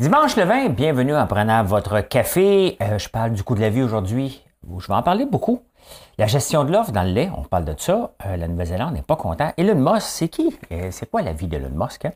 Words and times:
Dimanche 0.00 0.34
le 0.36 0.44
20, 0.44 0.70
bienvenue 0.70 1.14
en 1.14 1.26
prenant 1.26 1.62
votre 1.62 2.00
café. 2.00 2.78
Euh, 2.80 2.96
je 2.96 3.10
parle 3.10 3.32
du 3.32 3.42
coût 3.42 3.54
de 3.54 3.60
la 3.60 3.68
vie 3.68 3.82
aujourd'hui. 3.82 4.42
Je 4.78 4.86
vais 4.86 4.94
en 4.94 5.02
parler 5.02 5.26
beaucoup. 5.26 5.62
La 6.16 6.26
gestion 6.26 6.64
de 6.64 6.72
l'offre 6.72 6.90
dans 6.90 7.02
le 7.02 7.10
lait, 7.10 7.30
on 7.36 7.42
parle 7.42 7.66
de 7.66 7.74
ça. 7.76 8.12
Euh, 8.24 8.38
la 8.38 8.48
Nouvelle-Zélande 8.48 8.94
n'est 8.94 9.02
pas 9.02 9.16
content. 9.16 9.52
Elon 9.58 9.74
Musk, 9.74 10.06
c'est 10.06 10.28
qui? 10.28 10.58
Euh, 10.72 10.88
c'est 10.90 11.10
quoi 11.10 11.20
la 11.20 11.34
vie 11.34 11.48
d'Elon 11.48 11.68
Musk? 11.74 12.06
Hein? 12.06 12.12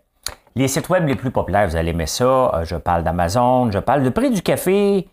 Les 0.54 0.66
sites 0.66 0.88
web 0.88 1.06
les 1.06 1.14
plus 1.14 1.30
populaires, 1.30 1.68
vous 1.68 1.76
allez 1.76 1.90
aimer 1.90 2.06
ça. 2.06 2.62
je 2.64 2.76
parle 2.76 3.04
d'Amazon, 3.04 3.70
je 3.70 3.80
parle 3.80 4.02
de 4.02 4.08
prix 4.08 4.30
du 4.30 4.40
café. 4.40 5.06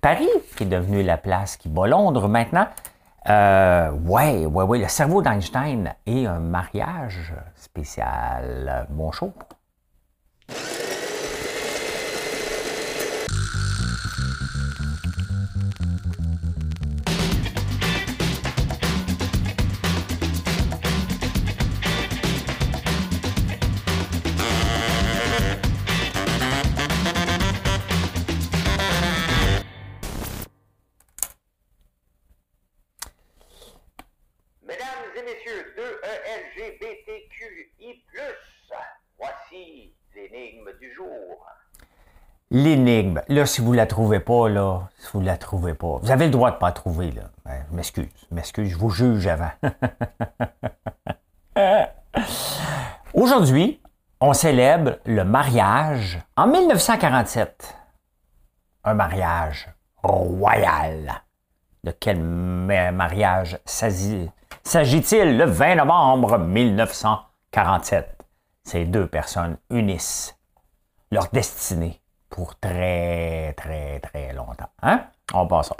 Paris, 0.00 0.30
qui 0.56 0.62
est 0.62 0.66
devenu 0.66 1.02
la 1.02 1.16
place 1.16 1.56
qui 1.56 1.68
bat 1.68 1.88
Londres 1.88 2.28
maintenant. 2.28 2.68
ouais, 3.26 4.46
ouais, 4.46 4.64
ouais, 4.64 4.78
le 4.78 4.86
cerveau 4.86 5.22
d'Einstein 5.22 5.92
et 6.06 6.28
un 6.28 6.38
mariage 6.38 7.34
spécial. 7.56 8.86
Bon 8.90 9.10
show. 9.10 9.32
L'énigme. 42.54 43.22
Là, 43.28 43.46
si 43.46 43.62
vous 43.62 43.72
la 43.72 43.86
trouvez 43.86 44.20
pas, 44.20 44.50
là, 44.50 44.90
si 44.98 45.08
vous 45.14 45.22
la 45.22 45.38
trouvez 45.38 45.72
pas, 45.72 45.96
vous 46.02 46.10
avez 46.10 46.26
le 46.26 46.30
droit 46.30 46.50
de 46.50 46.56
pas 46.56 46.66
la 46.66 46.72
trouver, 46.72 47.10
là. 47.10 47.22
Ben, 47.46 47.64
m'excuse, 47.70 48.10
je 48.28 48.34
m'excuse, 48.34 48.68
je 48.68 48.76
vous 48.76 48.90
juge 48.90 49.26
avant. 49.26 49.52
Aujourd'hui, 53.14 53.80
on 54.20 54.34
célèbre 54.34 54.98
le 55.06 55.24
mariage 55.24 56.20
en 56.36 56.46
1947. 56.46 57.74
Un 58.84 58.92
mariage 58.92 59.70
royal. 60.02 61.22
De 61.84 61.90
quel 61.90 62.20
mariage 62.20 63.58
s'agit-il 63.64 65.38
le 65.38 65.46
20 65.46 65.76
novembre 65.76 66.36
1947? 66.36 68.22
Ces 68.64 68.84
deux 68.84 69.06
personnes 69.06 69.56
unissent 69.70 70.36
leur 71.10 71.28
destinée 71.28 72.01
pour 72.32 72.58
très, 72.58 73.52
très, 73.52 74.00
très 74.00 74.32
longtemps. 74.32 74.70
Hein? 74.82 75.04
On 75.34 75.46
passe 75.46 75.68
ça. 75.68 75.76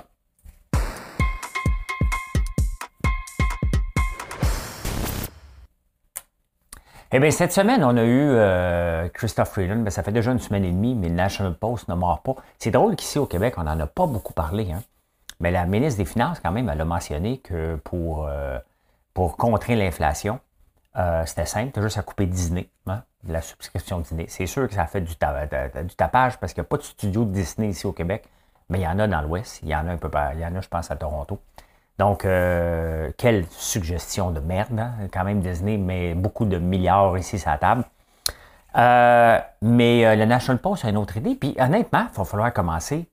Eh 7.15 7.19
bien, 7.19 7.31
cette 7.31 7.53
semaine, 7.53 7.85
on 7.85 7.97
a 7.97 8.05
eu 8.05 8.31
euh, 8.31 9.09
Christophe 9.09 9.51
Freeland. 9.51 9.81
Ben, 9.81 9.91
ça 9.91 10.03
fait 10.03 10.13
déjà 10.13 10.31
une 10.31 10.39
semaine 10.39 10.65
et 10.65 10.71
demie, 10.71 10.95
mais 10.95 11.09
le 11.09 11.15
National 11.15 11.55
Post 11.55 11.89
ne 11.89 11.95
mord 11.95 12.23
pas. 12.23 12.37
C'est 12.59 12.71
drôle 12.71 12.97
qu'ici 12.97 13.19
au 13.19 13.27
Québec, 13.27 13.55
on 13.57 13.65
n'en 13.65 13.79
a 13.81 13.87
pas 13.87 14.07
beaucoup 14.07 14.33
parlé. 14.33 14.73
Hein? 14.73 14.83
Mais 15.41 15.51
la 15.51 15.67
ministre 15.67 15.99
des 15.99 16.07
Finances, 16.07 16.39
quand 16.41 16.53
même, 16.53 16.69
elle 16.69 16.81
a 16.81 16.85
mentionné 16.85 17.39
que 17.39 17.77
pour, 17.77 18.27
euh, 18.27 18.59
contrer 19.15 19.77
l'inflation, 19.77 20.41
euh, 20.97 21.25
c'était 21.27 21.47
simple, 21.47 21.73
tu 21.73 21.83
juste 21.83 21.99
à 21.99 22.03
couper 22.03 22.27
Disney. 22.27 22.69
Hein? 22.87 23.03
La 23.29 23.41
subscription 23.41 24.01
Disney. 24.01 24.27
C'est 24.29 24.47
sûr 24.47 24.69
que 24.69 24.75
ça 24.75 24.87
fait 24.87 25.01
du, 25.01 25.15
tapage 25.17 26.39
parce 26.39 26.53
qu'il 26.53 26.63
n'y 26.63 26.67
a 26.67 26.69
pas 26.69 26.77
de 26.77 26.83
studio 26.83 27.25
de 27.25 27.33
Disney 27.33 27.69
ici 27.69 27.87
au 27.87 27.93
Québec, 27.93 28.25
mais 28.69 28.81
il 28.81 28.83
y 28.83 28.87
en 28.87 28.99
a 28.99 29.07
dans 29.07 29.21
l'Ouest. 29.23 29.61
Il 29.63 29.69
y 29.69 29.75
en 29.75 29.87
a 29.87 29.93
un 29.93 29.97
peu, 29.97 30.11
il 30.35 30.41
y 30.41 30.47
en 30.47 30.55
a, 30.57 30.61
je 30.61 30.69
pense, 30.69 30.91
à 30.91 30.97
Toronto. 30.97 31.41
Donc, 31.99 32.25
euh, 32.25 33.13
quelle 33.17 33.47
suggestion 33.51 34.31
de 34.31 34.41
merde, 34.41 34.79
hein? 34.79 34.95
quand 35.13 35.25
même 35.25 35.41
Disney, 35.41 35.77
mais 35.77 36.15
beaucoup 36.15 36.47
de 36.47 36.59
milliards 36.59 37.17
ici 37.19 37.39
sur 37.39 37.51
la 37.51 37.59
table. 37.59 37.85
Euh, 38.77 39.39
mais 39.61 40.07
euh, 40.07 40.17
le 40.17 40.25
National 40.25 40.61
Post 40.61 40.85
a 40.85 40.89
une 40.89 40.97
autre 40.97 41.17
idée. 41.19 41.35
Puis 41.35 41.55
honnêtement, 41.59 42.07
il 42.11 42.17
va 42.17 42.25
falloir 42.25 42.53
commencer, 42.53 43.09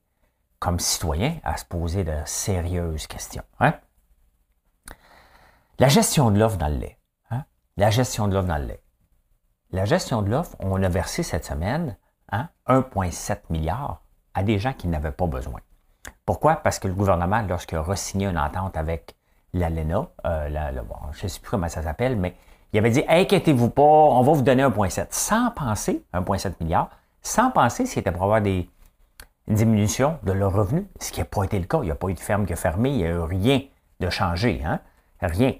comme 0.58 0.78
citoyen, 0.78 1.36
à 1.44 1.56
se 1.56 1.64
poser 1.64 2.04
de 2.04 2.14
sérieuses 2.24 3.06
questions. 3.06 3.44
Hein? 3.60 3.74
La 5.78 5.88
gestion 5.88 6.30
de 6.30 6.38
l'offre 6.38 6.56
dans 6.56 6.68
le 6.68 6.76
lait. 6.76 6.98
Hein? 7.30 7.44
La 7.76 7.90
gestion 7.90 8.28
de 8.28 8.34
l'offre 8.34 8.48
dans 8.48 8.58
le 8.58 8.66
lait. 8.66 8.82
La 9.72 9.84
gestion 9.84 10.22
de 10.22 10.30
l'offre, 10.30 10.56
on 10.58 10.82
a 10.82 10.88
versé 10.88 11.22
cette 11.22 11.44
semaine 11.44 11.96
1,7 12.32 13.38
milliard 13.50 14.02
à 14.34 14.42
des 14.42 14.58
gens 14.58 14.72
qui 14.72 14.88
n'avaient 14.88 15.12
pas 15.12 15.26
besoin. 15.26 15.60
Pourquoi? 16.26 16.56
Parce 16.56 16.80
que 16.80 16.88
le 16.88 16.94
gouvernement, 16.94 17.42
lorsqu'il 17.48 17.78
a 17.78 17.82
re-signé 17.82 18.26
une 18.26 18.38
entente 18.38 18.76
avec 18.76 19.14
l'ALENA, 19.52 20.08
euh, 20.26 20.80
je 21.12 21.24
ne 21.24 21.28
sais 21.28 21.40
plus 21.40 21.50
comment 21.50 21.68
ça 21.68 21.82
s'appelle, 21.82 22.16
mais 22.16 22.34
il 22.72 22.78
avait 22.78 22.90
dit 22.90 23.04
Inquiétez-vous 23.08 23.70
pas, 23.70 23.82
on 23.82 24.22
va 24.22 24.32
vous 24.32 24.42
donner 24.42 24.64
1,7. 24.64 25.06
Sans 25.10 25.50
penser, 25.52 26.04
1,7 26.14 26.54
milliard, 26.60 26.90
sans 27.22 27.50
penser 27.50 27.86
s'il 27.86 28.00
était 28.00 28.12
pour 28.12 28.24
avoir 28.24 28.40
des 28.40 28.68
diminutions 29.46 30.18
de 30.24 30.32
leurs 30.32 30.52
revenus, 30.52 30.84
ce 31.00 31.12
qui 31.12 31.20
n'a 31.20 31.26
pas 31.26 31.44
été 31.44 31.58
le 31.58 31.66
cas. 31.66 31.78
Il 31.82 31.86
n'y 31.86 31.90
a 31.92 31.96
pas 31.96 32.08
eu 32.08 32.14
de 32.14 32.20
ferme 32.20 32.44
qui 32.44 32.52
a 32.52 32.56
fermé, 32.56 32.90
il 32.90 32.96
n'y 32.96 33.04
a 33.04 33.10
eu 33.10 33.20
rien 33.20 33.60
de 34.00 34.10
changé. 34.10 34.62
Hein? 34.64 34.80
Rien. 35.20 35.52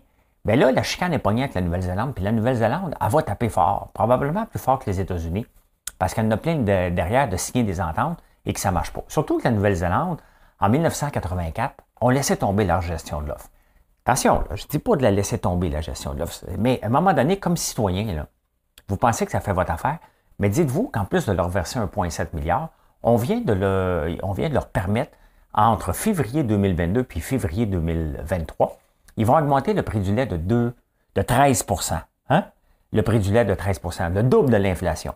Bien 0.44 0.56
là, 0.56 0.72
la 0.72 0.82
chicane 0.82 1.12
est 1.12 1.18
pognée 1.18 1.42
avec 1.42 1.54
la 1.54 1.60
Nouvelle-Zélande, 1.60 2.14
puis 2.14 2.24
la 2.24 2.32
Nouvelle-Zélande, 2.32 2.94
elle 2.98 3.08
va 3.10 3.22
taper 3.22 3.50
fort, 3.50 3.90
probablement 3.92 4.46
plus 4.46 4.58
fort 4.58 4.78
que 4.78 4.88
les 4.88 5.00
États-Unis, 5.00 5.46
parce 5.98 6.14
qu'elle 6.14 6.26
en 6.26 6.30
a 6.30 6.36
plein 6.38 6.56
derrière 6.56 7.28
de 7.28 7.36
signer 7.36 7.62
des 7.62 7.80
ententes 7.80 8.18
et 8.46 8.54
que 8.54 8.60
ça 8.60 8.70
ne 8.70 8.74
marche 8.74 8.92
pas. 8.92 9.04
Surtout 9.08 9.38
que 9.38 9.44
la 9.44 9.50
Nouvelle-Zélande, 9.50 10.18
en 10.58 10.68
1984, 10.70 11.74
on 12.00 12.08
laissait 12.08 12.36
tomber 12.36 12.64
leur 12.64 12.80
gestion 12.80 13.20
de 13.20 13.28
l'offre. 13.28 13.48
Attention, 14.06 14.44
je 14.54 14.64
ne 14.64 14.68
dis 14.68 14.78
pas 14.78 14.96
de 14.96 15.02
la 15.02 15.10
laisser 15.10 15.38
tomber, 15.38 15.68
la 15.68 15.82
gestion 15.82 16.14
de 16.14 16.20
l'offre, 16.20 16.44
mais 16.58 16.80
à 16.82 16.86
un 16.86 16.90
moment 16.90 17.12
donné, 17.12 17.38
comme 17.38 17.58
citoyen, 17.58 18.14
là, 18.14 18.26
vous 18.88 18.96
pensez 18.96 19.26
que 19.26 19.32
ça 19.32 19.40
fait 19.40 19.52
votre 19.52 19.70
affaire, 19.70 19.98
mais 20.38 20.48
dites-vous 20.48 20.88
qu'en 20.88 21.04
plus 21.04 21.26
de 21.26 21.32
leur 21.32 21.50
verser 21.50 21.78
1,7 21.78 22.28
milliard, 22.32 22.70
on 23.02 23.16
vient, 23.16 23.40
de 23.40 23.52
le, 23.52 24.18
on 24.22 24.32
vient 24.32 24.48
de 24.48 24.54
leur 24.54 24.68
permettre, 24.68 25.12
entre 25.52 25.92
février 25.92 26.44
2022 26.44 27.04
puis 27.04 27.20
février 27.20 27.66
2023, 27.66 28.78
ils 29.16 29.26
vont 29.26 29.36
augmenter 29.36 29.74
le 29.74 29.82
prix 29.82 30.00
du 30.00 30.14
lait 30.14 30.26
de, 30.26 30.36
2, 30.36 30.74
de 31.14 31.22
13% 31.22 32.00
hein? 32.30 32.44
Le 32.92 33.02
prix 33.02 33.20
du 33.20 33.32
lait 33.32 33.44
de 33.44 33.54
13% 33.54 34.12
le 34.12 34.22
double 34.22 34.50
de 34.50 34.56
l'inflation. 34.56 35.14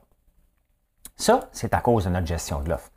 Ça, 1.16 1.48
c'est 1.52 1.74
à 1.74 1.80
cause 1.80 2.04
de 2.04 2.10
notre 2.10 2.26
gestion 2.26 2.60
de 2.60 2.70
l'offre. 2.70 2.90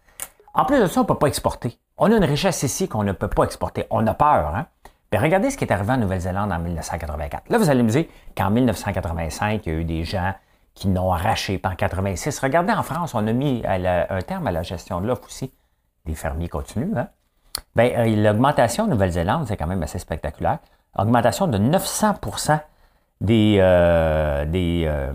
En 0.54 0.66
plus 0.66 0.80
de 0.80 0.88
ça, 0.88 1.00
on 1.00 1.04
ne 1.04 1.08
peut 1.08 1.16
pas 1.16 1.28
exporter. 1.28 1.78
On 1.98 2.12
a 2.12 2.16
une 2.16 2.24
richesse 2.24 2.64
ici 2.64 2.88
qu'on 2.88 3.04
ne 3.04 3.12
peut 3.12 3.28
pas 3.28 3.44
exporter. 3.44 3.86
On 3.90 4.06
a 4.08 4.14
peur. 4.14 4.56
Hein? 4.56 4.68
Mais 5.12 5.20
regardez 5.20 5.52
ce 5.52 5.58
qui 5.58 5.66
est 5.66 5.72
arrivé 5.72 5.94
en 5.94 5.98
Nouvelle-Zélande 5.98 6.52
en 6.52 6.60
1984. 6.60 7.50
Là, 7.50 7.58
vous 7.58 7.70
allez 7.70 7.84
me 7.84 7.90
dire 7.90 8.06
qu'en 8.36 8.50
1985, 8.50 9.66
il 9.66 9.72
y 9.72 9.76
a 9.76 9.80
eu 9.80 9.84
des 9.84 10.04
gens 10.04 10.34
qui 10.74 10.88
n'ont 10.90 11.12
arraché. 11.12 11.58
pas 11.58 11.70
en 11.70 11.76
86, 11.76 12.40
regardez 12.40 12.74
en 12.74 12.84
France, 12.84 13.16
on 13.16 13.26
a 13.26 13.34
mis 13.34 13.64
un 13.66 14.22
terme 14.22 14.48
à 14.48 14.52
la 14.52 14.64
gestion 14.64 15.02
de 15.02 15.08
l'offre 15.08 15.26
aussi. 15.26 15.52
Les 16.06 16.16
fermiers 16.16 16.50
continuent. 16.50 16.96
Hein? 16.96 17.08
Bien, 17.76 17.92
euh, 17.98 18.16
l'augmentation 18.16 18.84
en 18.84 18.88
Nouvelle-Zélande, 18.88 19.48
c'est 19.48 19.58
quand 19.58 19.68
même 19.68 19.82
assez 19.82 20.00
spectaculaire 20.00 20.60
augmentation 20.98 21.48
de 21.48 21.58
900 21.58 22.16
des, 23.22 23.58
euh, 23.60 24.46
des, 24.46 24.84
euh, 24.88 25.12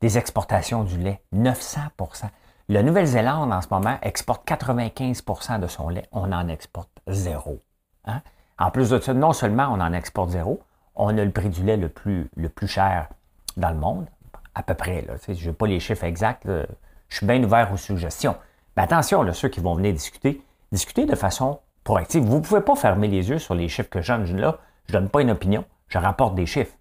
des 0.00 0.18
exportations 0.18 0.84
du 0.84 0.98
lait. 0.98 1.20
900% 1.34 2.30
La 2.68 2.82
Nouvelle-Zélande, 2.82 3.52
en 3.52 3.60
ce 3.60 3.68
moment, 3.70 3.98
exporte 4.02 4.46
95% 4.46 5.58
de 5.58 5.66
son 5.66 5.88
lait. 5.88 6.06
On 6.12 6.32
en 6.32 6.48
exporte 6.48 6.90
zéro. 7.06 7.60
Hein? 8.06 8.20
En 8.58 8.70
plus 8.70 8.90
de 8.90 8.98
ça, 8.98 9.14
non 9.14 9.32
seulement 9.32 9.68
on 9.70 9.80
en 9.80 9.92
exporte 9.92 10.30
zéro, 10.30 10.60
on 10.94 11.16
a 11.16 11.24
le 11.24 11.30
prix 11.30 11.48
du 11.48 11.62
lait 11.62 11.76
le 11.76 11.88
plus, 11.88 12.30
le 12.36 12.48
plus 12.48 12.68
cher 12.68 13.08
dans 13.56 13.70
le 13.70 13.76
monde, 13.76 14.06
à 14.54 14.62
peu 14.62 14.74
près. 14.74 15.06
Je 15.28 15.48
n'ai 15.48 15.54
pas 15.54 15.66
les 15.66 15.80
chiffres 15.80 16.04
exacts. 16.04 16.46
Je 16.46 17.16
suis 17.16 17.26
bien 17.26 17.42
ouvert 17.42 17.72
aux 17.72 17.78
suggestions. 17.78 18.36
Mais 18.76 18.82
attention, 18.82 19.30
ceux 19.32 19.48
qui 19.48 19.60
vont 19.60 19.74
venir 19.74 19.92
discuter, 19.92 20.42
discuter 20.72 21.06
de 21.06 21.14
façon 21.14 21.60
proactive. 21.84 22.22
Vous 22.22 22.36
ne 22.36 22.42
pouvez 22.42 22.60
pas 22.60 22.76
fermer 22.76 23.08
les 23.08 23.28
yeux 23.30 23.38
sur 23.38 23.54
les 23.54 23.68
chiffres 23.68 23.88
que 23.88 24.00
je 24.00 24.12
donne 24.12 24.36
là. 24.36 24.58
Je 24.90 24.96
ne 24.96 25.02
donne 25.02 25.08
pas 25.08 25.20
une 25.20 25.30
opinion, 25.30 25.64
je 25.86 25.98
rapporte 25.98 26.34
des 26.34 26.46
chiffres. 26.46 26.74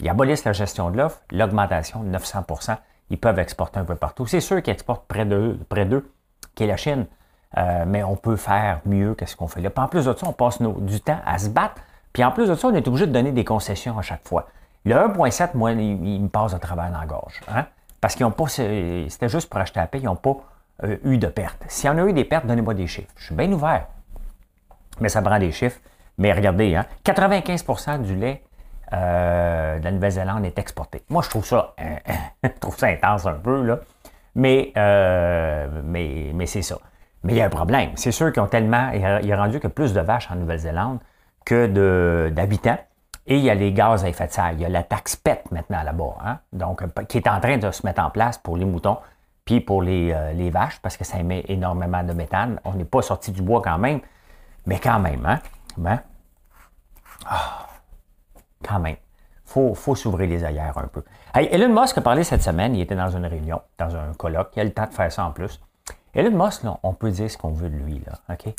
Ils 0.00 0.08
abolissent 0.08 0.44
la 0.44 0.52
gestion 0.52 0.90
de 0.90 0.96
l'offre, 0.96 1.20
l'augmentation 1.30 2.02
de 2.02 2.10
900% 2.10 2.76
Ils 3.10 3.18
peuvent 3.18 3.38
exporter 3.38 3.78
un 3.78 3.84
peu 3.84 3.94
partout. 3.94 4.26
C'est 4.26 4.40
sûr 4.40 4.60
qu'ils 4.62 4.72
exportent 4.72 5.06
près 5.06 5.24
d'eux, 5.24 5.60
près 5.68 5.84
d'eux, 5.84 6.10
qui 6.56 6.64
est 6.64 6.66
la 6.66 6.76
Chine. 6.76 7.06
Euh, 7.56 7.84
mais 7.86 8.02
on 8.02 8.16
peut 8.16 8.34
faire 8.34 8.80
mieux 8.84 9.14
que 9.14 9.26
ce 9.26 9.36
qu'on 9.36 9.46
fait 9.46 9.60
là. 9.60 9.70
Puis 9.70 9.84
en 9.84 9.86
plus 9.86 10.06
de 10.06 10.12
ça, 10.12 10.26
on 10.26 10.32
passe 10.32 10.60
du 10.60 11.00
temps 11.00 11.20
à 11.24 11.38
se 11.38 11.50
battre. 11.50 11.82
Puis 12.12 12.24
en 12.24 12.32
plus 12.32 12.48
de 12.48 12.54
ça, 12.56 12.66
on 12.66 12.74
est 12.74 12.88
obligé 12.88 13.06
de 13.06 13.12
donner 13.12 13.30
des 13.30 13.44
concessions 13.44 13.96
à 13.96 14.02
chaque 14.02 14.26
fois. 14.26 14.48
Le 14.84 14.96
1.7, 14.96 15.50
moi, 15.54 15.70
il, 15.70 16.22
me 16.22 16.28
passe 16.28 16.54
à 16.54 16.58
travers 16.58 16.90
la 16.90 17.06
gorge. 17.06 17.40
Hein? 17.46 17.66
Parce 18.00 18.16
qu'ils 18.16 18.26
n'ont 18.26 18.32
pas. 18.32 18.48
C'était 18.48 19.28
juste 19.28 19.48
pour 19.48 19.60
acheter 19.60 19.78
la 19.78 19.86
paix, 19.86 20.00
ils 20.00 20.06
n'ont 20.06 20.16
pas 20.16 20.36
euh, 20.82 20.96
eu 21.04 21.16
de 21.16 21.28
pertes. 21.28 21.64
S'il 21.68 21.86
y 21.86 21.92
en 21.92 21.98
a 21.98 22.04
eu 22.08 22.12
des 22.12 22.24
pertes, 22.24 22.46
donnez-moi 22.46 22.74
des 22.74 22.88
chiffres. 22.88 23.12
Je 23.14 23.26
suis 23.26 23.34
bien 23.36 23.52
ouvert. 23.52 23.86
Mais 24.98 25.08
ça 25.08 25.22
prend 25.22 25.38
des 25.38 25.52
chiffres. 25.52 25.78
Mais 26.18 26.32
regardez, 26.32 26.74
hein, 26.74 26.86
95% 27.04 28.02
du 28.02 28.14
lait 28.16 28.42
euh, 28.92 29.78
de 29.78 29.84
la 29.84 29.90
Nouvelle-Zélande 29.90 30.44
est 30.44 30.58
exporté. 30.58 31.02
Moi, 31.08 31.22
je 31.22 31.30
trouve 31.30 31.44
ça, 31.44 31.74
je 32.42 32.48
trouve 32.60 32.76
ça 32.76 32.88
intense 32.88 33.26
un 33.26 33.34
peu, 33.34 33.64
là. 33.64 33.78
Mais, 34.34 34.72
euh, 34.76 35.82
mais, 35.84 36.30
mais 36.34 36.46
c'est 36.46 36.62
ça. 36.62 36.78
Mais 37.22 37.34
il 37.34 37.36
y 37.36 37.40
a 37.40 37.46
un 37.46 37.50
problème. 37.50 37.90
C'est 37.94 38.12
sûr 38.12 38.32
qu'ils 38.32 38.42
ont 38.42 38.48
tellement. 38.48 38.90
Il 38.92 39.26
y 39.26 39.32
a 39.32 39.36
rendu 39.36 39.60
que 39.60 39.68
plus 39.68 39.92
de 39.92 40.00
vaches 40.00 40.30
en 40.30 40.36
Nouvelle-Zélande 40.36 40.98
que 41.44 42.28
d'habitants. 42.28 42.78
Et 43.26 43.36
il 43.36 43.44
y 43.44 43.50
a 43.50 43.54
les 43.54 43.72
gaz 43.72 44.04
à 44.04 44.08
effet 44.08 44.26
de 44.26 44.32
serre. 44.32 44.52
Il 44.52 44.60
y 44.60 44.64
a 44.64 44.68
la 44.68 44.82
taxe 44.82 45.14
PET 45.14 45.44
maintenant 45.52 45.82
là-bas, 45.84 46.16
hein? 46.24 46.38
donc, 46.52 46.82
qui 47.06 47.18
est 47.18 47.28
en 47.28 47.40
train 47.40 47.56
de 47.56 47.70
se 47.70 47.86
mettre 47.86 48.02
en 48.02 48.10
place 48.10 48.36
pour 48.36 48.56
les 48.56 48.64
moutons 48.64 48.98
puis 49.44 49.60
pour 49.60 49.82
les, 49.82 50.14
les 50.34 50.50
vaches, 50.50 50.80
parce 50.80 50.96
que 50.96 51.04
ça 51.04 51.18
émet 51.18 51.44
énormément 51.48 52.02
de 52.02 52.12
méthane. 52.12 52.58
On 52.64 52.74
n'est 52.74 52.84
pas 52.84 53.02
sorti 53.02 53.30
du 53.30 53.42
bois 53.42 53.60
quand 53.62 53.78
même, 53.78 54.00
mais 54.66 54.78
quand 54.78 54.98
même, 54.98 55.24
hein? 55.24 55.38
Ah, 57.26 57.66
quand 58.66 58.80
même. 58.80 58.96
Il 59.56 59.74
faut, 59.74 59.94
s'ouvrir 59.94 60.28
les 60.28 60.44
ailleurs 60.44 60.78
un 60.78 60.86
peu. 60.86 61.04
Elon 61.34 61.78
Musk 61.78 61.98
a 61.98 62.00
parlé 62.00 62.24
cette 62.24 62.42
semaine, 62.42 62.74
il 62.74 62.80
était 62.80 62.94
dans 62.94 63.10
une 63.10 63.26
réunion, 63.26 63.60
dans 63.78 63.94
un 63.94 64.14
colloque, 64.14 64.52
il 64.56 64.60
a 64.60 64.64
le 64.64 64.72
temps 64.72 64.86
de 64.86 64.94
faire 64.94 65.12
ça 65.12 65.26
en 65.26 65.32
plus. 65.32 65.60
Elon 66.14 66.44
Musk, 66.44 66.62
là, 66.62 66.78
on 66.82 66.94
peut 66.94 67.10
dire 67.10 67.30
ce 67.30 67.36
qu'on 67.36 67.52
veut 67.52 67.68
de 67.68 67.76
lui, 67.76 68.02
là, 68.06 68.12
OK? 68.30 68.54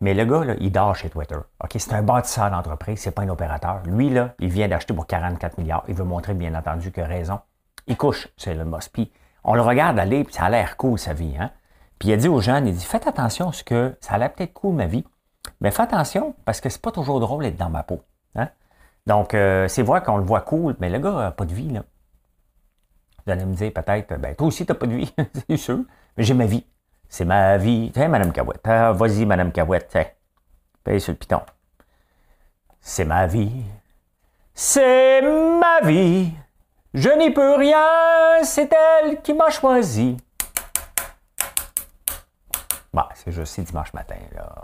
Mais 0.00 0.14
le 0.14 0.24
gars, 0.24 0.44
là, 0.44 0.54
il 0.58 0.72
dort 0.72 0.96
chez 0.96 1.10
Twitter. 1.10 1.36
OK? 1.62 1.70
C'est 1.76 1.92
un 1.92 2.02
bâtisseur 2.02 2.50
d'entreprise, 2.50 3.00
c'est 3.00 3.10
pas 3.10 3.22
un 3.22 3.28
opérateur. 3.28 3.82
Lui, 3.84 4.10
il 4.38 4.48
vient 4.48 4.66
d'acheter 4.66 4.94
pour 4.94 5.06
44 5.06 5.58
milliards. 5.58 5.84
Il 5.88 5.94
veut 5.94 6.04
montrer, 6.04 6.32
bien 6.32 6.54
entendu, 6.54 6.90
que 6.90 7.02
raison. 7.02 7.40
Il 7.86 7.98
couche, 7.98 8.28
c'est 8.38 8.52
Elon 8.52 8.64
Musk. 8.64 8.92
Puis, 8.92 9.12
on 9.44 9.54
le 9.54 9.60
regarde 9.60 9.98
aller, 9.98 10.24
puis 10.24 10.32
ça 10.32 10.44
a 10.44 10.50
l'air 10.50 10.78
cool, 10.78 10.98
sa 10.98 11.12
vie, 11.12 11.36
hein? 11.38 11.50
Puis 11.98 12.08
il 12.08 12.12
a 12.14 12.16
dit 12.16 12.28
aux 12.28 12.40
jeunes, 12.40 12.66
il 12.66 12.74
dit, 12.74 12.84
faites 12.84 13.06
attention, 13.06 13.52
ce 13.52 13.62
que 13.62 13.94
ça 14.00 14.14
a 14.14 14.18
l'air 14.18 14.32
peut-être 14.32 14.54
cool, 14.54 14.74
ma 14.74 14.86
vie, 14.86 15.04
mais 15.60 15.70
faites 15.70 15.92
attention, 15.92 16.34
parce 16.44 16.60
que 16.60 16.68
c'est 16.68 16.82
pas 16.82 16.92
toujours 16.92 17.20
drôle 17.20 17.44
d'être 17.44 17.56
dans 17.56 17.70
ma 17.70 17.82
peau. 17.82 18.02
Hein? 18.34 18.48
Donc, 19.06 19.34
euh, 19.34 19.68
c'est 19.68 19.82
vrai 19.82 20.02
qu'on 20.02 20.16
le 20.16 20.24
voit 20.24 20.42
cool, 20.42 20.76
mais 20.80 20.88
le 20.88 20.98
gars 20.98 21.12
n'a 21.12 21.30
pas 21.30 21.44
de 21.44 21.54
vie, 21.54 21.70
là. 21.70 21.84
Vous 23.26 23.32
allez 23.32 23.44
me 23.44 23.54
dire 23.54 23.72
peut-être, 23.72 24.18
ben 24.18 24.34
toi 24.34 24.46
aussi, 24.46 24.64
tu 24.64 24.72
n'as 24.72 24.78
pas 24.78 24.86
de 24.86 24.94
vie, 24.94 25.14
c'est 25.48 25.56
sûr, 25.56 25.80
mais 26.16 26.24
j'ai 26.24 26.34
ma 26.34 26.46
vie. 26.46 26.64
C'est 27.08 27.24
ma 27.24 27.56
vie. 27.58 27.90
Tiens, 27.92 28.08
Madame 28.08 28.32
Cahouette. 28.32 28.60
Ah, 28.64 28.92
vas-y, 28.92 29.26
Madame 29.26 29.50
Cahouette, 29.50 29.88
tiens. 29.90 30.06
Paye 30.84 31.00
sur 31.00 31.12
le 31.12 31.18
piton. 31.18 31.42
C'est 32.80 33.04
ma 33.04 33.26
vie. 33.26 33.64
C'est 34.54 35.20
ma 35.22 35.80
vie. 35.86 36.30
Je 36.94 37.10
n'y 37.18 37.30
peux 37.30 37.56
rien, 37.56 38.42
c'est 38.42 38.72
elle 38.72 39.20
qui 39.22 39.34
m'a 39.34 39.50
choisi. 39.50 40.16
Bon, 42.92 43.02
c'est 43.14 43.30
juste 43.30 43.60
dimanche 43.60 43.92
matin, 43.92 44.16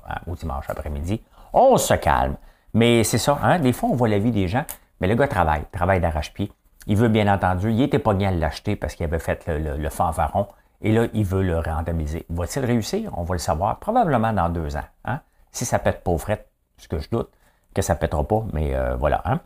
hein, 0.08 0.16
ou 0.26 0.34
dimanche 0.34 0.68
après-midi. 0.68 1.22
On 1.52 1.76
se 1.76 1.94
calme. 1.94 2.36
Mais 2.74 3.04
c'est 3.04 3.18
ça, 3.18 3.38
hein? 3.42 3.58
Des 3.58 3.72
fois, 3.72 3.88
on 3.88 3.94
voit 3.94 4.08
la 4.08 4.18
vie 4.18 4.32
des 4.32 4.48
gens, 4.48 4.64
mais 5.00 5.06
le 5.06 5.14
gars 5.14 5.28
travaille, 5.28 5.64
travaille 5.72 6.00
d'arrache-pied. 6.00 6.52
Il 6.86 6.96
veut 6.96 7.08
bien 7.08 7.32
entendu, 7.32 7.70
il 7.72 7.80
était 7.82 7.98
pas 7.98 8.14
bien 8.14 8.28
à 8.28 8.32
l'acheter 8.32 8.76
parce 8.76 8.94
qu'il 8.94 9.04
avait 9.04 9.18
fait 9.18 9.46
le, 9.46 9.76
le, 9.76 9.90
fanfaron, 9.90 10.46
et 10.82 10.92
là, 10.92 11.06
il 11.14 11.24
veut 11.24 11.42
le 11.42 11.58
rentabiliser. 11.58 12.26
Va-t-il 12.28 12.64
réussir? 12.64 13.10
On 13.16 13.22
va 13.22 13.34
le 13.34 13.38
savoir 13.38 13.78
probablement 13.78 14.32
dans 14.32 14.48
deux 14.48 14.76
ans. 14.76 14.84
Hein? 15.04 15.20
Si 15.52 15.64
ça 15.64 15.78
pète 15.78 16.02
pauvreté, 16.04 16.44
ce 16.76 16.88
que 16.88 16.98
je 16.98 17.08
doute 17.10 17.30
que 17.76 17.82
ça 17.82 17.94
pètera 17.94 18.24
pas, 18.24 18.44
mais 18.52 18.74
euh, 18.74 18.96
voilà. 18.96 19.20
Hein? 19.26 19.40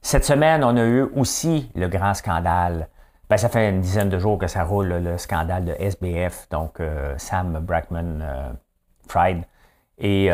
Cette 0.00 0.24
semaine, 0.24 0.62
on 0.62 0.76
a 0.76 0.84
eu 0.84 1.02
aussi 1.02 1.70
le 1.74 1.88
grand 1.88 2.14
scandale. 2.14 2.88
Ben, 3.30 3.36
ça 3.36 3.48
fait 3.48 3.70
une 3.70 3.80
dizaine 3.80 4.10
de 4.10 4.18
jours 4.18 4.38
que 4.38 4.46
ça 4.46 4.64
roule, 4.64 4.88
le 4.88 5.18
scandale 5.18 5.64
de 5.64 5.72
SBF, 5.78 6.48
donc 6.50 6.80
euh, 6.80 7.14
Sam 7.18 7.58
Brackman 7.58 8.20
euh, 8.20 8.52
Fried. 9.08 9.44
Et 9.98 10.30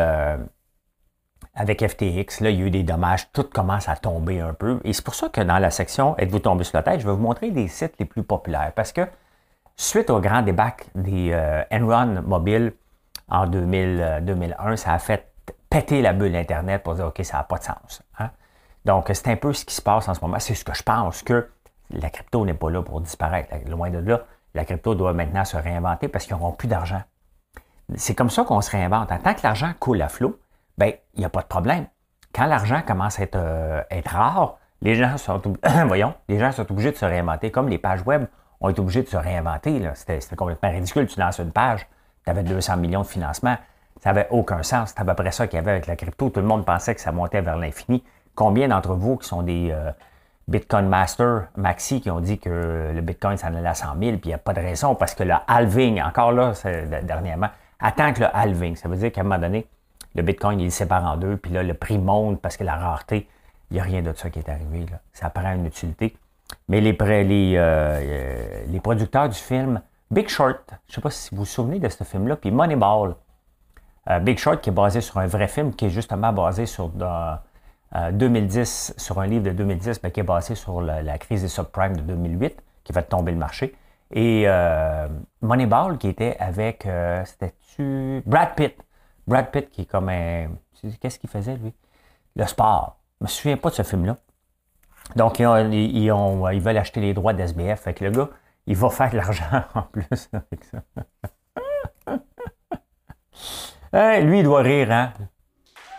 avec 1.53 1.85
FTX, 1.85 2.41
là, 2.41 2.49
il 2.49 2.59
y 2.59 2.63
a 2.63 2.65
eu 2.67 2.71
des 2.71 2.83
dommages, 2.83 3.31
tout 3.33 3.43
commence 3.43 3.89
à 3.89 3.95
tomber 3.95 4.39
un 4.39 4.53
peu. 4.53 4.79
Et 4.83 4.93
c'est 4.93 5.03
pour 5.03 5.15
ça 5.15 5.29
que 5.29 5.41
dans 5.41 5.57
la 5.57 5.69
section 5.69 6.17
Êtes-vous 6.17 6.39
tombé 6.39 6.63
sur 6.63 6.77
la 6.77 6.83
tête, 6.83 7.01
je 7.01 7.05
vais 7.05 7.13
vous 7.13 7.21
montrer 7.21 7.51
des 7.51 7.67
sites 7.67 7.95
les 7.99 8.05
plus 8.05 8.23
populaires. 8.23 8.71
Parce 8.75 8.91
que 8.91 9.01
suite 9.75 10.09
au 10.09 10.19
grand 10.19 10.41
débat 10.41 10.73
des 10.95 11.31
euh, 11.33 11.63
Enron 11.71 12.21
Mobile 12.21 12.73
en 13.27 13.47
2000, 13.47 14.19
2001, 14.23 14.71
euh, 14.71 14.75
ça 14.77 14.93
a 14.93 14.99
fait 14.99 15.33
péter 15.69 16.01
la 16.01 16.13
bulle 16.13 16.35
Internet 16.35 16.83
pour 16.83 16.95
dire 16.95 17.07
OK, 17.07 17.19
ça 17.23 17.37
n'a 17.37 17.43
pas 17.43 17.57
de 17.57 17.63
sens. 17.63 18.01
Hein. 18.19 18.29
Donc, 18.85 19.09
c'est 19.13 19.27
un 19.27 19.35
peu 19.35 19.53
ce 19.53 19.65
qui 19.65 19.75
se 19.75 19.81
passe 19.81 20.07
en 20.07 20.13
ce 20.13 20.21
moment. 20.21 20.39
C'est 20.39 20.55
ce 20.55 20.63
que 20.63 20.73
je 20.73 20.83
pense 20.83 21.21
que 21.21 21.49
la 21.93 22.09
crypto 22.09 22.45
n'est 22.45 22.53
pas 22.53 22.69
là 22.69 22.81
pour 22.81 23.01
disparaître. 23.01 23.53
Loin 23.67 23.89
de 23.89 23.97
là, 23.97 24.21
la 24.53 24.65
crypto 24.65 24.95
doit 24.95 25.13
maintenant 25.13 25.45
se 25.45 25.57
réinventer 25.57 26.07
parce 26.07 26.25
qu'ils 26.25 26.35
n'auront 26.35 26.51
plus 26.51 26.67
d'argent. 26.67 27.01
C'est 27.95 28.15
comme 28.15 28.29
ça 28.29 28.43
qu'on 28.43 28.61
se 28.61 28.71
réinvente. 28.71 29.11
En 29.11 29.17
tant 29.17 29.33
que 29.33 29.41
l'argent 29.43 29.71
coule 29.79 30.01
à 30.01 30.09
flot, 30.09 30.39
ben, 30.77 30.93
il 31.13 31.19
n'y 31.19 31.25
a 31.25 31.29
pas 31.29 31.41
de 31.41 31.47
problème. 31.47 31.87
Quand 32.33 32.45
l'argent 32.45 32.81
commence 32.85 33.19
à 33.19 33.23
être, 33.23 33.35
euh, 33.35 33.81
rare, 34.05 34.57
les 34.81 34.95
gens 34.95 35.17
sont 35.17 35.41
voyons, 35.87 36.13
les 36.29 36.39
gens 36.39 36.51
sont 36.51 36.69
obligés 36.71 36.91
de 36.91 36.97
se 36.97 37.05
réinventer. 37.05 37.51
Comme 37.51 37.69
les 37.69 37.77
pages 37.77 38.03
web 38.05 38.25
ont 38.61 38.69
été 38.69 38.79
obligées 38.79 39.03
de 39.03 39.09
se 39.09 39.17
réinventer. 39.17 39.81
C'était 39.95 40.35
complètement 40.35 40.69
ridicule. 40.69 41.07
Tu 41.07 41.19
lances 41.19 41.39
une 41.39 41.51
page, 41.51 41.87
tu 42.23 42.29
avais 42.29 42.43
200 42.43 42.77
millions 42.77 43.01
de 43.01 43.07
financement. 43.07 43.57
Ça 44.01 44.13
n'avait 44.13 44.27
aucun 44.31 44.63
sens. 44.63 44.93
C'est 44.95 45.01
à 45.01 45.05
peu 45.05 45.13
près 45.13 45.31
ça 45.31 45.47
qu'il 45.47 45.57
y 45.57 45.59
avait 45.59 45.71
avec 45.71 45.87
la 45.87 45.95
crypto. 45.95 46.29
Tout 46.29 46.39
le 46.39 46.47
monde 46.47 46.65
pensait 46.65 46.95
que 46.95 47.01
ça 47.01 47.11
montait 47.11 47.41
vers 47.41 47.57
l'infini. 47.57 48.03
Combien 48.33 48.69
d'entre 48.69 48.93
vous 48.93 49.17
qui 49.17 49.27
sont 49.27 49.43
des 49.43 49.69
euh, 49.71 49.91
Bitcoin 50.51 50.87
Master 50.87 51.47
Maxi 51.55 52.01
qui 52.01 52.11
ont 52.11 52.19
dit 52.19 52.37
que 52.37 52.91
le 52.93 53.01
Bitcoin 53.01 53.37
s'en 53.37 53.47
allait 53.47 53.67
à 53.67 53.73
100 53.73 53.95
000, 53.97 53.97
puis 53.97 54.19
il 54.25 54.27
n'y 54.27 54.33
a 54.33 54.37
pas 54.37 54.53
de 54.53 54.59
raison 54.59 54.95
parce 54.95 55.15
que 55.15 55.23
le 55.23 55.33
halving, 55.47 56.01
encore 56.01 56.33
là, 56.33 56.53
dernièrement, 57.03 57.49
attend 57.79 58.11
que 58.13 58.19
le 58.19 58.35
halving. 58.35 58.75
Ça 58.75 58.89
veut 58.89 58.97
dire 58.97 59.11
qu'à 59.11 59.21
un 59.21 59.23
moment 59.23 59.39
donné, 59.39 59.65
le 60.13 60.21
Bitcoin, 60.23 60.59
il 60.59 60.71
se 60.71 60.79
sépare 60.79 61.05
en 61.05 61.15
deux, 61.15 61.37
puis 61.37 61.51
là, 61.51 61.63
le 61.63 61.73
prix 61.73 61.97
monte 61.97 62.41
parce 62.41 62.57
que 62.57 62.65
la 62.65 62.75
rareté, 62.75 63.29
il 63.69 63.75
n'y 63.75 63.79
a 63.79 63.83
rien 63.83 64.01
de 64.01 64.11
ça 64.13 64.29
qui 64.29 64.39
est 64.39 64.49
arrivé. 64.49 64.85
Là. 64.91 64.99
Ça 65.13 65.29
prend 65.29 65.53
une 65.53 65.65
utilité. 65.65 66.15
Mais 66.67 66.81
les, 66.81 66.91
les, 66.91 67.55
euh, 67.55 67.99
euh, 68.01 68.63
les 68.67 68.79
producteurs 68.81 69.29
du 69.29 69.37
film 69.37 69.81
Big 70.11 70.27
Short, 70.27 70.59
je 70.67 70.73
ne 70.73 70.95
sais 70.95 71.01
pas 71.01 71.09
si 71.09 71.29
vous 71.31 71.37
vous 71.37 71.45
souvenez 71.45 71.79
de 71.79 71.87
ce 71.87 72.03
film-là, 72.03 72.35
puis 72.35 72.51
Moneyball. 72.51 73.15
Euh, 74.09 74.19
Big 74.19 74.37
Short 74.37 74.59
qui 74.59 74.69
est 74.69 74.73
basé 74.73 74.99
sur 74.99 75.17
un 75.17 75.27
vrai 75.27 75.47
film 75.47 75.73
qui 75.73 75.85
est 75.85 75.89
justement 75.89 76.33
basé 76.33 76.65
sur 76.65 76.89
2010, 77.93 78.93
sur 78.97 79.19
un 79.19 79.27
livre 79.27 79.43
de 79.43 79.51
2010, 79.51 80.01
mais 80.03 80.11
qui 80.11 80.21
est 80.21 80.23
basé 80.23 80.55
sur 80.55 80.81
la, 80.81 81.17
crise 81.17 81.41
des 81.41 81.47
subprimes 81.47 81.97
de 81.97 82.01
2008, 82.01 82.63
qui 82.83 82.93
va 82.93 83.03
tomber 83.03 83.31
le 83.31 83.37
marché. 83.37 83.75
Et 84.11 84.45
Moneyball 85.41 85.97
qui 85.97 86.07
était 86.07 86.37
avec, 86.39 86.87
c'était-tu? 87.25 88.23
Brad 88.25 88.55
Pitt. 88.55 88.77
Brad 89.27 89.51
Pitt 89.51 89.69
qui 89.69 89.81
est 89.81 89.85
comme 89.85 90.09
un. 90.09 90.47
Qu'est-ce 90.99 91.19
qu'il 91.19 91.29
faisait, 91.29 91.55
lui? 91.55 91.73
Le 92.35 92.45
sport. 92.45 92.97
Je 93.19 93.25
me 93.25 93.29
souviens 93.29 93.57
pas 93.57 93.69
de 93.69 93.75
ce 93.75 93.83
film-là. 93.83 94.17
Donc, 95.15 95.39
ils, 95.39 95.45
veulent 95.45 96.77
acheter 96.77 97.01
les 97.01 97.13
droits 97.13 97.33
d'SBF. 97.33 97.81
Fait 97.81 97.93
que 97.93 98.05
le 98.05 98.11
gars, 98.11 98.29
il 98.67 98.75
va 98.75 98.89
faire 98.89 99.11
de 99.11 99.17
l'argent 99.17 99.63
en 99.75 99.83
plus 99.83 100.29
avec 100.33 100.63
ça. 100.63 100.81
lui, 104.21 104.39
il 104.39 104.43
doit 104.43 104.61
rire, 104.61 104.91
hein? 104.91 105.13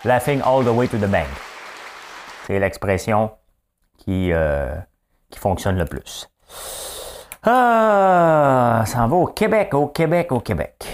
Laughing 0.05 0.41
all 0.43 0.65
the 0.65 0.69
way 0.69 0.89
to 0.89 0.99
the 0.99 1.09
bank. 1.09 1.29
C'est 2.47 2.59
l'expression 2.59 3.31
qui, 3.99 4.33
euh, 4.33 4.75
qui 5.31 5.39
fonctionne 5.39 5.79
le 5.79 5.85
plus. 5.85 6.29
Ah, 7.45 8.83
ça 8.85 9.05
en 9.05 9.09
va 9.09 9.17
au 9.17 9.27
Québec, 9.27 9.75
au 9.75 9.87
Québec, 9.87 10.33
au 10.33 10.41
Québec. 10.41 10.85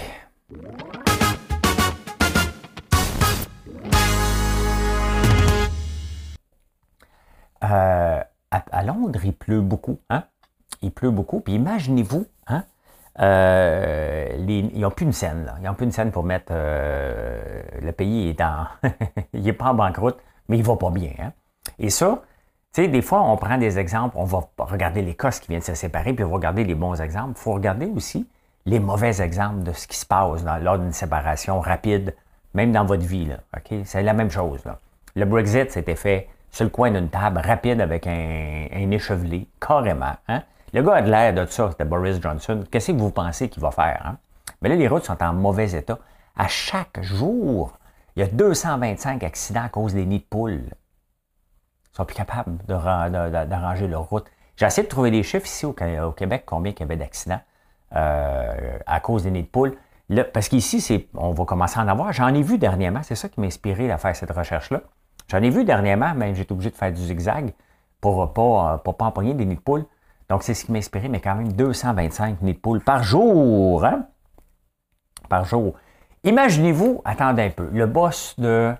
Euh, 7.63 8.21
à, 8.51 8.83
Londres, 8.83 9.19
il 9.23 9.33
pleut 9.33 9.61
beaucoup. 9.61 9.99
Hein? 10.09 10.23
Il 10.83 10.91
pleut 10.91 11.11
beaucoup. 11.11 11.39
Puis 11.39 11.53
imaginez-vous, 11.55 12.27
hein? 12.47 12.63
Euh, 13.19 14.29
ils 14.47 14.79
n'ont 14.79 14.91
plus 14.91 15.05
une 15.05 15.13
scène. 15.13 15.45
Là. 15.45 15.55
Ils 15.59 15.65
n'ont 15.65 15.73
plus 15.73 15.85
une 15.85 15.91
scène 15.91 16.11
pour 16.11 16.23
mettre. 16.23 16.53
Le 16.53 17.91
pays 17.91 18.29
est 18.29 18.41
il 19.33 19.43
n'est 19.43 19.53
pas 19.53 19.65
en 19.65 19.73
banqueroute, 19.73 20.17
mais 20.49 20.57
il 20.57 20.63
va 20.63 20.75
pas 20.75 20.89
bien. 20.89 21.11
Hein? 21.19 21.31
Et 21.77 21.89
ça, 21.89 22.21
tu 22.73 22.83
sais, 22.83 22.87
des 22.87 23.01
fois, 23.01 23.21
on 23.21 23.37
prend 23.37 23.57
des 23.57 23.79
exemples, 23.79 24.15
on 24.17 24.25
va 24.25 24.41
regarder 24.57 25.01
les 25.01 25.07
l'Écosse 25.07 25.39
qui 25.39 25.47
viennent 25.47 25.61
de 25.61 25.65
se 25.65 25.75
séparer, 25.75 26.13
puis 26.13 26.25
on 26.25 26.29
va 26.29 26.35
regarder 26.35 26.63
les 26.63 26.75
bons 26.75 26.99
exemples. 27.01 27.33
Il 27.37 27.41
faut 27.41 27.53
regarder 27.53 27.85
aussi 27.85 28.27
les 28.65 28.79
mauvais 28.79 29.21
exemples 29.21 29.63
de 29.63 29.71
ce 29.71 29.87
qui 29.87 29.97
se 29.97 30.05
passe 30.05 30.43
lors 30.61 30.77
d'une 30.77 30.91
séparation 30.91 31.59
rapide, 31.59 32.15
même 32.53 32.71
dans 32.71 32.85
votre 32.85 33.05
vie. 33.05 33.29
C'est 33.85 34.03
la 34.03 34.13
même 34.13 34.29
chose. 34.29 34.63
Le 35.15 35.25
Brexit, 35.25 35.71
c'était 35.71 35.95
fait 35.95 36.27
sur 36.51 36.65
le 36.65 36.69
coin 36.69 36.91
d'une 36.91 37.09
table, 37.09 37.41
rapide 37.43 37.81
avec 37.81 38.05
un, 38.07 38.91
échevelé, 38.91 39.47
carrément. 39.59 40.15
Hein? 40.27 40.43
Le 40.73 40.81
gars 40.83 40.95
a 40.95 41.01
de 41.01 41.09
l'air 41.09 41.33
de 41.33 41.45
ça, 41.45 41.69
c'était 41.71 41.85
Boris 41.85 42.21
Johnson. 42.21 42.63
Qu'est-ce 42.69 42.91
que 42.91 42.97
vous 42.97 43.11
pensez 43.11 43.49
qu'il 43.49 43.61
va 43.61 43.71
faire? 43.71 44.01
Hein? 44.05 44.17
Mais 44.61 44.69
là, 44.69 44.75
les 44.75 44.87
routes 44.87 45.05
sont 45.05 45.21
en 45.23 45.33
mauvais 45.33 45.71
état. 45.71 45.97
À 46.35 46.47
chaque 46.47 47.01
jour, 47.01 47.73
il 48.15 48.19
y 48.21 48.23
a 48.23 48.27
225 48.27 49.23
accidents 49.23 49.63
à 49.63 49.69
cause 49.69 49.93
des 49.93 50.05
nids 50.05 50.19
de 50.19 50.23
poules. 50.23 50.63
Ils 51.93 51.95
sont 51.95 52.05
plus 52.05 52.15
capables 52.15 52.57
d'arranger 52.67 53.87
leur 53.87 54.03
route. 54.03 54.25
J'ai 54.55 54.65
essayé 54.65 54.83
de 54.83 54.89
trouver 54.89 55.11
des 55.11 55.23
chiffres 55.23 55.45
ici 55.45 55.65
au, 55.65 55.73
Québec, 55.73 56.43
combien 56.45 56.71
il 56.71 56.79
y 56.79 56.83
avait 56.83 56.97
d'accidents 56.97 57.41
euh, 57.95 58.77
à 58.85 58.99
cause 58.99 59.23
des 59.23 59.31
nids 59.31 59.43
de 59.43 59.47
poules. 59.47 59.77
parce 60.33 60.49
qu'ici, 60.49 61.07
on 61.13 61.31
va 61.31 61.45
commencer 61.45 61.79
à 61.79 61.83
en 61.83 61.87
avoir. 61.87 62.11
J'en 62.13 62.33
ai 62.33 62.41
vu 62.41 62.57
dernièrement, 62.57 63.03
c'est 63.03 63.15
ça 63.15 63.29
qui 63.29 63.39
m'a 63.39 63.47
inspiré 63.47 63.89
à 63.91 63.97
faire 63.97 64.15
cette 64.15 64.31
recherche-là. 64.31 64.81
J'en 65.27 65.41
ai 65.41 65.49
vu 65.49 65.63
dernièrement, 65.63 66.13
mais 66.15 66.33
j'étais 66.35 66.51
obligé 66.51 66.71
de 66.71 66.75
faire 66.75 66.91
du 66.91 67.01
zigzag 67.01 67.53
pour 68.01 68.21
ne 68.21 68.27
pas, 68.27 68.79
pour 68.79 68.97
pas 68.97 69.05
empoigner 69.05 69.33
des 69.33 69.45
nids 69.45 69.55
de 69.55 69.61
poules. 69.61 69.85
Donc, 70.29 70.43
c'est 70.43 70.53
ce 70.53 70.65
qui 70.65 70.71
m'a 70.71 70.77
inspiré, 70.77 71.09
mais 71.09 71.19
quand 71.19 71.35
même 71.35 71.53
225 71.53 72.41
nids 72.41 72.53
de 72.53 72.59
poules 72.59 72.81
par 72.81 73.03
jour. 73.03 73.83
Hein? 73.85 74.07
par 75.29 75.45
jour. 75.45 75.75
Imaginez-vous, 76.23 77.01
attendez 77.05 77.43
un 77.43 77.49
peu, 77.49 77.69
le 77.71 77.85
boss 77.85 78.35
de. 78.37 78.73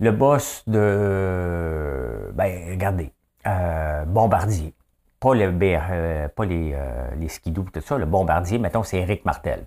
Le 0.00 0.10
boss 0.10 0.64
de. 0.66 2.32
Ben, 2.34 2.70
regardez. 2.70 3.12
Euh, 3.46 4.04
bombardier. 4.06 4.74
Pas, 5.20 5.34
le, 5.34 5.52
euh, 5.62 6.28
pas 6.28 6.44
les, 6.44 6.72
euh, 6.74 7.10
les 7.16 7.28
tout 7.28 7.80
ça. 7.80 7.98
Le 7.98 8.06
bombardier, 8.06 8.58
mettons, 8.58 8.82
c'est 8.82 8.98
Éric 8.98 9.24
Martel. 9.24 9.66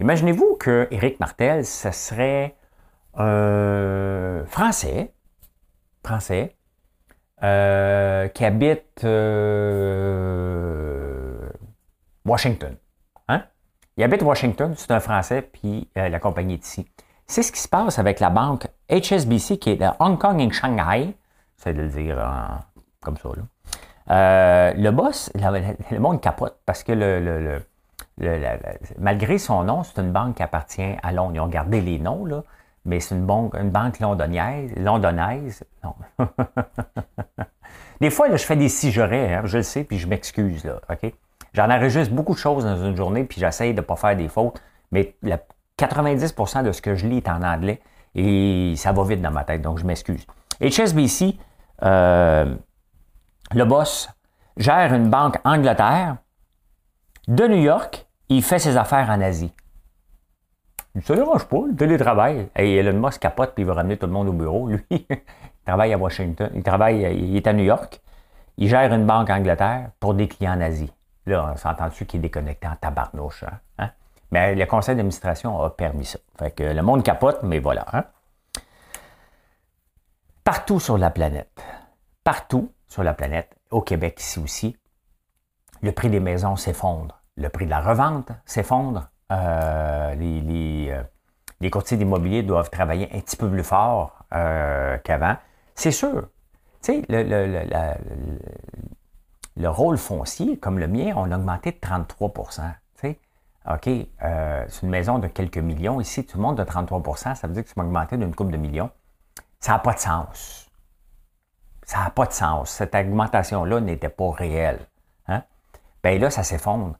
Imaginez-vous 0.00 0.56
que 0.60 0.86
Éric 0.90 1.18
Martel, 1.20 1.64
ce 1.64 1.90
serait 1.90 2.54
un 3.14 4.44
Français. 4.46 5.12
Français. 6.04 6.54
qui 7.40 8.44
habite 8.44 9.04
Washington. 12.24 12.76
Il 13.96 14.04
habite 14.04 14.22
Washington, 14.22 14.74
c'est 14.76 14.90
un 14.90 15.00
Français, 15.00 15.42
puis 15.42 15.88
euh, 15.96 16.08
la 16.08 16.18
compagnie 16.18 16.54
est 16.54 16.66
ici. 16.66 16.86
C'est 17.26 17.42
ce 17.42 17.50
qui 17.50 17.60
se 17.60 17.68
passe 17.68 17.98
avec 17.98 18.20
la 18.20 18.30
banque 18.30 18.66
HSBC 18.90 19.58
qui 19.58 19.70
est 19.70 19.76
de 19.76 19.86
Hong 19.98 20.18
Kong 20.18 20.40
et 20.40 20.50
Shanghai. 20.50 21.14
C'est 21.56 21.72
de 21.72 21.82
le 21.82 21.88
dire 21.88 22.62
comme 23.02 23.16
ça. 23.16 23.30
Euh, 24.10 24.72
le 24.76 24.90
boss, 24.90 25.32
le, 25.34 25.98
monde 25.98 26.20
capote 26.20 26.60
parce 26.64 26.84
que 26.84 26.92
le, 26.92 27.62
malgré 28.98 29.38
son 29.38 29.64
nom, 29.64 29.82
c'est 29.82 30.00
une 30.00 30.12
banque 30.12 30.36
qui 30.36 30.42
appartient 30.42 30.94
à 31.02 31.12
Londres. 31.12 31.32
Ils 31.34 31.40
ont 31.40 31.48
gardé 31.48 31.80
les 31.80 31.98
noms, 31.98 32.24
là, 32.24 32.42
mais 32.84 33.00
c'est 33.00 33.14
une, 33.14 33.26
banque, 33.26 33.54
une 33.54 33.70
banque 33.70 33.98
londonienne, 33.98 34.72
londonnaise. 34.76 35.64
Non. 35.82 35.94
des 38.00 38.10
fois, 38.10 38.28
là, 38.28 38.36
je 38.36 38.44
fais 38.44 38.56
des 38.56 38.68
sigerets, 38.68 39.34
hein, 39.34 39.42
je 39.44 39.58
le 39.58 39.62
sais, 39.64 39.84
puis 39.84 39.98
je 39.98 40.06
m'excuse. 40.06 40.64
Là, 40.64 40.80
OK? 40.90 41.12
J'en 41.56 41.70
enregistre 41.70 42.12
beaucoup 42.12 42.34
de 42.34 42.38
choses 42.38 42.64
dans 42.64 42.76
une 42.84 42.94
journée, 42.94 43.24
puis 43.24 43.40
j'essaye 43.40 43.72
de 43.72 43.80
ne 43.80 43.86
pas 43.86 43.96
faire 43.96 44.14
des 44.14 44.28
fautes, 44.28 44.60
mais 44.92 45.16
90% 45.78 46.62
de 46.62 46.70
ce 46.70 46.82
que 46.82 46.94
je 46.94 47.06
lis 47.06 47.16
est 47.16 47.28
en 47.30 47.42
anglais 47.42 47.80
et 48.14 48.74
ça 48.76 48.92
va 48.92 49.04
vite 49.04 49.22
dans 49.22 49.30
ma 49.30 49.42
tête, 49.42 49.62
donc 49.62 49.78
je 49.78 49.86
m'excuse. 49.86 50.26
HSBC, 50.60 51.38
euh, 51.82 52.54
le 53.54 53.64
boss, 53.64 54.10
gère 54.58 54.92
une 54.92 55.08
banque 55.08 55.38
Angleterre 55.46 56.16
de 57.26 57.46
New 57.46 57.62
York, 57.62 58.06
il 58.28 58.42
fait 58.42 58.58
ses 58.58 58.76
affaires 58.76 59.08
en 59.08 59.22
Asie. 59.22 59.52
Ça 61.02 61.14
ne 61.14 61.20
dérange 61.20 61.46
pas, 61.46 61.62
le 61.66 61.74
télétravail. 61.74 62.50
Et 62.56 62.76
Elon 62.76 63.00
Musk 63.00 63.20
capote 63.20 63.52
puis 63.54 63.64
il 63.64 63.66
va 63.66 63.72
ramener 63.72 63.96
tout 63.96 64.06
le 64.06 64.12
monde 64.12 64.28
au 64.28 64.32
bureau. 64.32 64.68
Lui, 64.68 64.84
il 64.90 65.06
travaille 65.64 65.94
à 65.94 65.96
Washington, 65.96 66.50
il 66.54 66.62
travaille, 66.62 67.00
il 67.18 67.34
est 67.34 67.46
à 67.46 67.54
New 67.54 67.64
York. 67.64 68.02
Il 68.58 68.68
gère 68.68 68.92
une 68.92 69.06
banque 69.06 69.30
Angleterre 69.30 69.92
pour 70.00 70.12
des 70.12 70.28
clients 70.28 70.58
en 70.58 70.60
Asie. 70.60 70.92
Là, 71.26 71.50
on 71.52 71.56
s'entend 71.56 71.88
dessus 71.88 72.06
qu'il 72.06 72.18
est 72.18 72.22
déconnecté 72.22 72.68
en 72.68 72.76
tabarnouche. 72.76 73.42
Hein? 73.42 73.58
hein? 73.78 73.90
Mais 74.30 74.54
le 74.54 74.66
conseil 74.66 74.94
d'administration 74.94 75.60
a 75.60 75.70
permis 75.70 76.04
ça. 76.04 76.18
Fait 76.38 76.52
que 76.52 76.62
le 76.62 76.82
monde 76.82 77.02
capote, 77.02 77.42
mais 77.42 77.58
voilà. 77.58 77.84
Hein? 77.92 78.04
Partout 80.44 80.78
sur 80.78 80.96
la 80.96 81.10
planète, 81.10 81.60
partout 82.22 82.72
sur 82.86 83.02
la 83.02 83.14
planète, 83.14 83.56
au 83.70 83.82
Québec 83.82 84.20
ici 84.20 84.38
aussi, 84.38 84.76
le 85.82 85.92
prix 85.92 86.08
des 86.08 86.20
maisons 86.20 86.56
s'effondre. 86.56 87.20
Le 87.36 87.48
prix 87.48 87.66
de 87.66 87.70
la 87.70 87.80
revente 87.80 88.30
s'effondre. 88.44 89.08
Euh, 89.32 90.14
les, 90.14 90.88
euh, 90.90 91.02
les, 91.60 91.68
courtiers 91.68 91.96
d'immobilier 91.96 92.44
doivent 92.44 92.70
travailler 92.70 93.10
un 93.12 93.18
petit 93.18 93.36
peu 93.36 93.50
plus 93.50 93.64
fort 93.64 94.24
euh, 94.32 94.96
qu'avant. 94.98 95.36
C'est 95.74 95.90
sûr. 95.90 96.28
Tu 96.82 96.92
sais, 96.94 97.02
le, 97.08 97.24
le 97.24 97.66
rôle 99.64 99.96
foncier, 99.96 100.58
comme 100.58 100.78
le 100.78 100.86
mien, 100.86 101.14
on 101.16 101.30
a 101.30 101.36
augmenté 101.36 101.72
de 101.72 101.78
33% 101.78 102.74
OK, 103.68 103.88
euh, 103.88 104.64
c'est 104.68 104.82
une 104.82 104.90
maison 104.90 105.18
de 105.18 105.26
quelques 105.26 105.58
millions. 105.58 106.00
Ici, 106.00 106.24
tout 106.24 106.38
le 106.38 106.42
monde 106.42 106.56
de 106.56 106.62
33% 106.62 107.34
ça 107.34 107.46
veut 107.46 107.52
dire 107.52 107.64
que 107.64 107.68
tu 107.68 107.74
m'as 107.76 107.84
augmenté 107.84 108.16
d'une 108.16 108.34
coupe 108.34 108.52
de 108.52 108.56
millions. 108.56 108.90
Ça 109.58 109.72
n'a 109.72 109.78
pas 109.80 109.94
de 109.94 109.98
sens. 109.98 110.70
Ça 111.82 111.98
n'a 111.98 112.10
pas 112.10 112.26
de 112.26 112.32
sens. 112.32 112.70
Cette 112.70 112.94
augmentation-là 112.94 113.80
n'était 113.80 114.08
pas 114.08 114.30
réelle. 114.30 114.80
Hein? 115.26 115.42
Bien 116.02 116.18
là, 116.18 116.30
ça 116.30 116.44
s'effondre. 116.44 116.94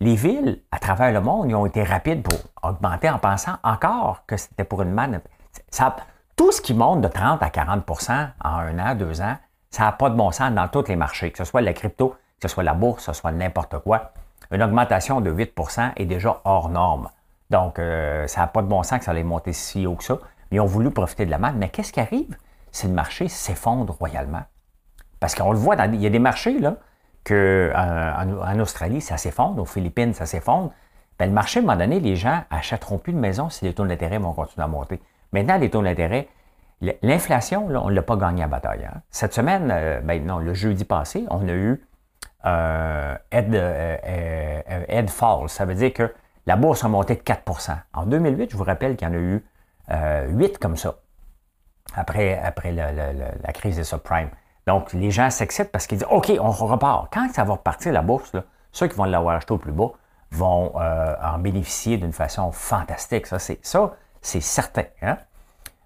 Les 0.00 0.16
villes, 0.16 0.62
à 0.72 0.78
travers 0.78 1.12
le 1.12 1.20
monde, 1.20 1.52
ont 1.54 1.64
été 1.64 1.84
rapides 1.84 2.22
pour 2.22 2.38
augmenter 2.62 3.08
en 3.08 3.18
pensant 3.18 3.56
encore 3.62 4.26
que 4.26 4.36
c'était 4.36 4.64
pour 4.64 4.82
une 4.82 4.92
manne. 4.92 5.20
Ça, 5.70 5.96
tout 6.36 6.52
ce 6.52 6.60
qui 6.60 6.74
monte 6.74 7.00
de 7.00 7.08
30 7.08 7.42
à 7.42 7.48
40% 7.48 8.30
en 8.42 8.48
un 8.48 8.78
an, 8.78 8.94
deux 8.94 9.20
ans, 9.22 9.36
ça 9.72 9.84
n'a 9.84 9.92
pas 9.92 10.10
de 10.10 10.14
bon 10.14 10.30
sens 10.30 10.52
dans 10.52 10.68
tous 10.68 10.86
les 10.88 10.96
marchés, 10.96 11.32
que 11.32 11.38
ce 11.38 11.44
soit 11.44 11.62
la 11.62 11.72
crypto, 11.72 12.10
que 12.40 12.48
ce 12.48 12.54
soit 12.54 12.62
la 12.62 12.74
bourse, 12.74 13.06
que 13.06 13.12
ce 13.12 13.18
soit 13.18 13.32
n'importe 13.32 13.78
quoi. 13.78 14.12
Une 14.50 14.62
augmentation 14.62 15.22
de 15.22 15.32
8% 15.32 15.92
est 15.96 16.04
déjà 16.04 16.40
hors 16.44 16.68
norme. 16.68 17.08
Donc, 17.48 17.78
euh, 17.78 18.26
ça 18.26 18.42
n'a 18.42 18.46
pas 18.48 18.60
de 18.60 18.66
bon 18.66 18.82
sens 18.82 18.98
que 18.98 19.04
ça 19.06 19.12
allait 19.12 19.24
monter 19.24 19.54
si 19.54 19.86
haut 19.86 19.94
que 19.94 20.04
ça. 20.04 20.18
Ils 20.50 20.60
ont 20.60 20.66
voulu 20.66 20.90
profiter 20.90 21.24
de 21.24 21.30
la 21.30 21.38
manne. 21.38 21.56
Mais 21.56 21.70
qu'est-ce 21.70 21.92
qui 21.92 22.00
arrive 22.00 22.36
si 22.70 22.86
le 22.86 22.92
marché 22.92 23.28
s'effondre 23.28 23.94
royalement? 23.94 24.42
Parce 25.20 25.34
qu'on 25.34 25.52
le 25.52 25.58
voit, 25.58 25.74
dans, 25.74 25.90
il 25.90 26.00
y 26.00 26.06
a 26.06 26.10
des 26.10 26.18
marchés 26.18 26.58
là, 26.58 26.76
que, 27.24 27.72
euh, 27.74 28.12
en, 28.14 28.58
Australie, 28.60 29.00
ça 29.00 29.16
s'effondre, 29.16 29.62
aux 29.62 29.66
Philippines, 29.66 30.12
ça 30.12 30.26
s'effondre. 30.26 30.72
Ben, 31.18 31.26
le 31.26 31.32
marché, 31.32 31.60
à 31.60 31.62
un 31.62 31.66
moment 31.66 31.78
donné, 31.78 31.98
les 31.98 32.16
gens 32.16 32.42
achèteront 32.50 32.98
plus 32.98 33.14
de 33.14 33.18
maisons 33.18 33.48
si 33.48 33.64
les 33.64 33.72
taux 33.72 33.86
d'intérêt 33.86 34.18
vont 34.18 34.32
continuer 34.32 34.64
à 34.64 34.68
monter. 34.68 35.00
Maintenant, 35.32 35.56
les 35.56 35.70
taux 35.70 35.82
d'intérêt 35.82 36.28
L'inflation, 37.02 37.66
on 37.66 37.90
ne 37.90 37.94
l'a 37.94 38.02
pas 38.02 38.16
gagné 38.16 38.42
à 38.42 38.48
bataille. 38.48 38.84
Hein. 38.84 39.02
Cette 39.10 39.32
semaine, 39.32 39.70
euh, 39.70 40.00
ben 40.00 40.24
non, 40.26 40.38
le 40.38 40.52
jeudi 40.52 40.84
passé, 40.84 41.24
on 41.30 41.46
a 41.46 41.52
eu 41.52 41.86
euh, 42.44 43.14
Ed, 43.30 43.54
euh, 43.54 45.06
Fall. 45.06 45.48
Ça 45.48 45.64
veut 45.64 45.76
dire 45.76 45.92
que 45.92 46.12
la 46.46 46.56
bourse 46.56 46.84
a 46.84 46.88
monté 46.88 47.14
de 47.14 47.20
4% 47.20 47.76
En 47.92 48.06
2008, 48.06 48.50
je 48.50 48.56
vous 48.56 48.64
rappelle 48.64 48.96
qu'il 48.96 49.06
y 49.06 49.10
en 49.10 49.14
a 49.14 49.18
eu 49.18 49.44
8 50.28 50.58
comme 50.58 50.76
ça, 50.76 50.96
après, 51.94 52.36
après 52.38 52.72
la 52.72 53.52
crise 53.52 53.76
des 53.76 53.84
subprimes. 53.84 54.30
Donc, 54.66 54.92
les 54.92 55.12
gens 55.12 55.30
s'excitent 55.30 55.70
parce 55.70 55.86
qu'ils 55.86 55.98
disent 55.98 56.08
OK, 56.10 56.32
on 56.40 56.50
repart. 56.50 57.12
Quand 57.12 57.28
ça 57.32 57.44
va 57.44 57.52
repartir 57.52 57.92
la 57.92 58.02
bourse, 58.02 58.32
ceux 58.72 58.88
qui 58.88 58.96
vont 58.96 59.04
l'avoir 59.04 59.36
acheté 59.36 59.52
au 59.52 59.58
plus 59.58 59.72
bas 59.72 59.90
vont 60.32 60.72
en 60.76 61.38
bénéficier 61.38 61.96
d'une 61.96 62.12
façon 62.12 62.50
fantastique. 62.50 63.28
Ça, 63.28 63.38
c'est 63.38 63.60
ça, 63.62 63.92
c'est 64.20 64.40
certain. 64.40 64.84
Hein? 65.02 65.18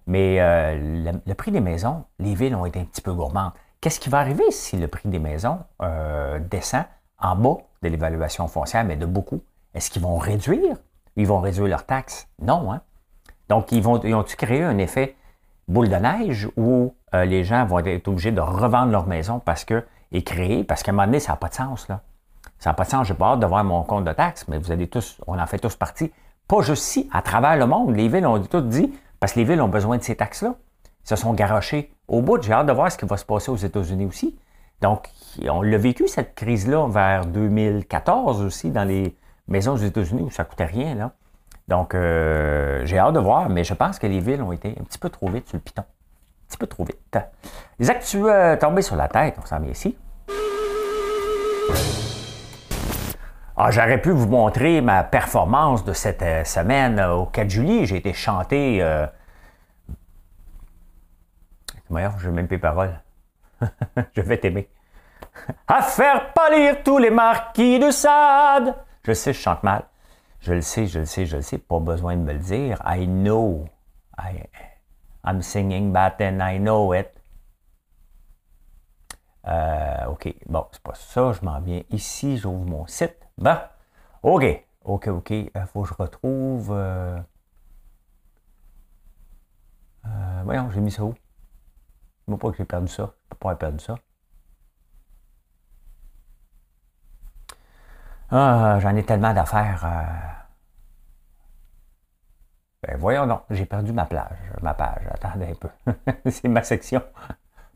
Mais 0.07 0.39
euh, 0.39 1.11
le, 1.25 1.33
prix 1.33 1.51
des 1.51 1.59
maisons, 1.59 2.05
les 2.19 2.33
villes 2.33 2.55
ont 2.55 2.65
été 2.65 2.79
un 2.79 2.85
petit 2.85 3.01
peu 3.01 3.13
gourmandes. 3.13 3.51
Qu'est-ce 3.81 3.99
qui 3.99 4.09
va 4.09 4.19
arriver 4.19 4.49
si 4.51 4.77
le 4.77 4.87
prix 4.87 5.09
des 5.09 5.19
maisons 5.19 5.59
euh, 5.81 6.39
descend 6.39 6.85
en 7.19 7.35
bas 7.35 7.57
de 7.83 7.89
l'évaluation 7.89 8.47
foncière, 8.47 8.85
mais 8.85 8.95
de 8.95 9.05
beaucoup? 9.05 9.41
Est-ce 9.73 9.91
qu'ils 9.91 10.01
vont 10.01 10.17
réduire? 10.17 10.77
Ils 11.17 11.27
vont 11.27 11.41
réduire 11.41 11.67
leurs 11.67 11.85
taxes? 11.85 12.27
Non, 12.41 12.71
hein? 12.71 12.81
Donc, 13.49 13.71
ils 13.71 13.81
vont, 13.81 13.99
ils 14.01 14.15
ont-tu 14.15 14.35
créé 14.35 14.63
un 14.63 14.77
effet 14.77 15.15
boule 15.67 15.89
de 15.89 15.95
neige 15.95 16.49
où 16.55 16.93
euh, 17.13 17.25
les 17.25 17.43
gens 17.43 17.65
vont 17.65 17.79
être 17.79 18.07
obligés 18.07 18.31
de 18.31 18.41
revendre 18.41 18.91
leur 18.91 19.07
maison 19.07 19.39
parce 19.39 19.65
que, 19.65 19.85
et 20.11 20.23
créer, 20.23 20.63
parce 20.63 20.83
qu'à 20.83 20.91
un 20.91 20.93
moment 20.93 21.05
donné, 21.05 21.19
ça 21.19 21.33
n'a 21.33 21.37
pas 21.37 21.49
de 21.49 21.53
sens, 21.53 21.87
là. 21.89 22.01
Ça 22.59 22.69
n'a 22.69 22.73
pas 22.73 22.85
de 22.85 22.89
sens, 22.89 23.07
j'ai 23.07 23.13
pas 23.13 23.33
hâte 23.33 23.39
de 23.39 23.45
voir 23.45 23.63
mon 23.63 23.83
compte 23.83 24.05
de 24.05 24.13
taxes, 24.13 24.47
mais 24.47 24.57
vous 24.57 24.71
allez 24.71 24.87
tous, 24.87 25.19
on 25.27 25.37
en 25.37 25.45
fait 25.45 25.59
tous 25.59 25.75
partie. 25.75 26.11
Pas 26.47 26.61
juste 26.61 26.83
ici, 26.83 27.09
à 27.11 27.21
travers 27.21 27.57
le 27.57 27.65
monde. 27.67 27.95
Les 27.95 28.07
villes 28.07 28.25
ont 28.25 28.41
tout 28.41 28.61
dit, 28.61 28.93
parce 29.19 29.33
que 29.33 29.39
les 29.39 29.45
villes 29.45 29.61
ont 29.61 29.67
besoin 29.67 29.97
de 29.97 30.03
ces 30.03 30.15
taxes-là. 30.15 30.55
Ils 31.05 31.09
se 31.09 31.15
sont 31.15 31.33
garochés 31.33 31.91
au 32.07 32.21
bout. 32.21 32.41
J'ai 32.41 32.53
hâte 32.53 32.67
de 32.67 32.71
voir 32.71 32.91
ce 32.91 32.97
qui 32.97 33.05
va 33.05 33.17
se 33.17 33.25
passer 33.25 33.51
aux 33.51 33.57
États-Unis 33.57 34.05
aussi. 34.05 34.37
Donc, 34.81 35.09
on 35.49 35.61
l'a 35.61 35.77
vécu, 35.77 36.07
cette 36.07 36.35
crise-là, 36.35 36.87
vers 36.87 37.25
2014 37.25 38.41
aussi, 38.41 38.69
dans 38.69 38.83
les 38.83 39.15
maisons 39.47 39.73
aux 39.73 39.77
États-Unis 39.77 40.23
où 40.23 40.29
ça 40.29 40.43
ne 40.43 40.47
coûtait 40.49 40.65
rien. 40.65 41.11
Donc, 41.67 41.95
euh, 41.95 42.85
j'ai 42.85 42.99
hâte 42.99 43.13
de 43.13 43.19
voir, 43.19 43.49
mais 43.49 43.63
je 43.63 43.73
pense 43.73 43.99
que 43.99 44.07
les 44.07 44.19
villes 44.19 44.41
ont 44.41 44.51
été 44.51 44.75
un 44.79 44.83
petit 44.83 44.99
peu 44.99 45.09
trop 45.09 45.29
vite 45.29 45.47
sur 45.47 45.57
le 45.57 45.61
piton. 45.61 45.81
Un 45.81 46.47
petit 46.47 46.57
peu 46.57 46.67
trop 46.67 46.85
vite. 46.85 47.17
Les 47.79 47.89
actus 47.89 48.21
euh, 48.23 48.55
tombés 48.55 48.81
sur 48.81 48.95
la 48.95 49.07
tête, 49.07 49.35
on 49.41 49.45
s'en 49.45 49.59
met 49.59 49.71
ici. 49.71 49.97
Ah, 53.59 53.71
j'aurais 53.71 53.99
pu 53.99 54.11
vous 54.11 54.27
montrer 54.27 54.81
ma 54.81 55.03
performance 55.03 55.83
de 55.83 55.91
cette 55.91 56.21
euh, 56.21 56.43
semaine 56.43 56.99
euh, 56.99 57.15
au 57.15 57.25
4 57.25 57.49
juillet. 57.49 57.87
J'ai 57.87 57.97
été 57.97 58.13
chanté. 58.13 58.83
Euh... 58.83 59.07
je 61.89 62.27
n'ai 62.27 62.35
même 62.35 62.47
plus 62.47 62.59
paroles. 62.59 63.01
je 64.15 64.21
vais 64.21 64.37
t'aimer. 64.37 64.69
à 65.67 65.81
faire 65.81 66.33
pâlir 66.33 66.83
tous 66.83 66.99
les 66.99 67.09
marquis 67.09 67.79
de 67.79 67.89
Sade. 67.89 68.75
Je 69.03 69.13
sais, 69.13 69.33
je 69.33 69.39
chante 69.39 69.63
mal. 69.63 69.85
Je 70.39 70.53
le 70.53 70.61
sais, 70.61 70.85
je 70.85 70.99
le 70.99 71.05
sais, 71.05 71.25
je 71.25 71.37
le 71.37 71.41
sais. 71.41 71.57
Pas 71.57 71.79
besoin 71.79 72.15
de 72.15 72.21
me 72.21 72.33
le 72.33 72.39
dire. 72.39 72.79
I 72.85 73.07
know. 73.07 73.65
I'm 75.25 75.41
singing 75.41 75.91
bad 75.91 76.21
and 76.21 76.41
I 76.43 76.59
know 76.59 76.93
it. 76.93 77.09
Euh, 79.47 80.05
OK, 80.09 80.31
bon, 80.45 80.67
c'est 80.71 80.83
pas 80.83 80.93
ça. 80.93 81.31
Je 81.31 81.43
m'en 81.43 81.59
viens 81.59 81.81
ici. 81.89 82.37
J'ouvre 82.37 82.63
mon 82.63 82.85
site. 82.85 83.26
Bon, 83.37 83.57
OK. 84.23 84.43
OK, 84.83 85.07
OK. 85.07 85.29
Il 85.31 85.51
euh, 85.55 85.65
faut 85.67 85.83
que 85.83 85.89
je 85.89 85.93
retrouve. 85.93 86.71
Euh, 86.71 87.19
euh, 90.05 90.41
voyons, 90.43 90.69
j'ai 90.71 90.79
mis 90.81 90.91
ça 90.91 91.03
où? 91.03 91.13
Je 92.27 92.33
ne 92.33 92.37
pas 92.37 92.51
que 92.51 92.57
j'ai 92.57 92.65
perdu 92.65 92.87
ça. 92.87 93.03
Je 93.03 93.07
ne 93.07 93.29
peux 93.29 93.35
pas 93.37 93.49
avoir 93.49 93.57
perdu 93.57 93.83
ça. 93.83 93.95
Ah, 98.29 98.79
j'en 98.81 98.95
ai 98.95 99.03
tellement 99.03 99.33
d'affaires. 99.33 99.85
Ben, 102.83 102.97
voyons 102.97 103.25
donc, 103.27 103.41
j'ai 103.49 103.65
perdu 103.65 103.93
ma 103.93 104.05
plage, 104.05 104.37
ma 104.61 104.73
page. 104.73 105.07
Attendez 105.11 105.47
un 105.47 105.55
peu. 105.55 105.69
c'est 106.29 106.47
ma 106.47 106.63
section. 106.63 107.01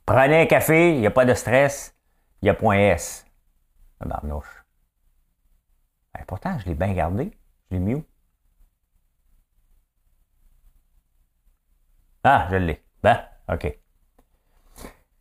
Prenez 0.06 0.42
un 0.42 0.46
café, 0.46 0.94
il 0.96 1.00
n'y 1.00 1.08
a 1.08 1.12
pas 1.12 1.26
de 1.26 1.34
stress, 1.34 1.96
il 2.42 2.48
y 2.48 2.50
a 2.50 2.54
point 2.54 2.78
S. 2.78 3.26
Barnouche. 4.06 4.61
Ben, 6.14 6.24
pourtant, 6.28 6.58
je 6.60 6.66
l'ai 6.66 6.76
bien 6.76 6.94
gardé. 6.94 7.32
Je 7.70 7.76
l'ai 7.76 7.80
mis 7.80 7.96
où? 7.96 8.04
Ah, 12.24 12.48
je 12.52 12.56
l'ai. 12.58 12.84
Ben, 13.02 13.20
OK. 13.52 13.78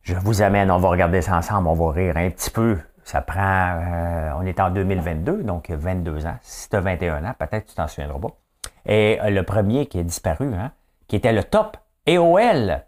Je 0.02 0.14
vous 0.14 0.42
amène, 0.42 0.70
on 0.70 0.78
va 0.78 0.88
regarder 0.88 1.23
ça 1.23 1.37
ensemble, 1.37 1.68
on 1.68 1.75
va 1.75 1.92
rire 1.92 2.16
un 2.16 2.30
petit 2.30 2.50
peu. 2.50 2.78
Ça 3.04 3.23
prend, 3.23 3.40
euh, 3.40 4.32
on 4.37 4.42
est 4.42 4.61
en 4.61 4.70
2022, 4.70 5.42
donc 5.42 5.70
22 5.70 6.26
ans. 6.26 6.37
Si 6.42 6.68
tu 6.68 6.76
as 6.76 6.80
21 6.80 7.25
ans, 7.25 7.35
peut-être 7.38 7.66
tu 7.66 7.75
t'en 7.75 7.88
souviendras 7.88 8.18
pas. 8.18 8.37
Et 8.87 9.18
euh, 9.20 9.30
le 9.30 9.42
premier 9.42 9.87
qui 9.87 9.99
est 9.99 10.04
disparu, 10.04 10.54
hein, 10.54 10.73
qui 11.09 11.16
était 11.16 11.32
le 11.32 11.44
top 11.44 11.76
AOL. 12.06 12.85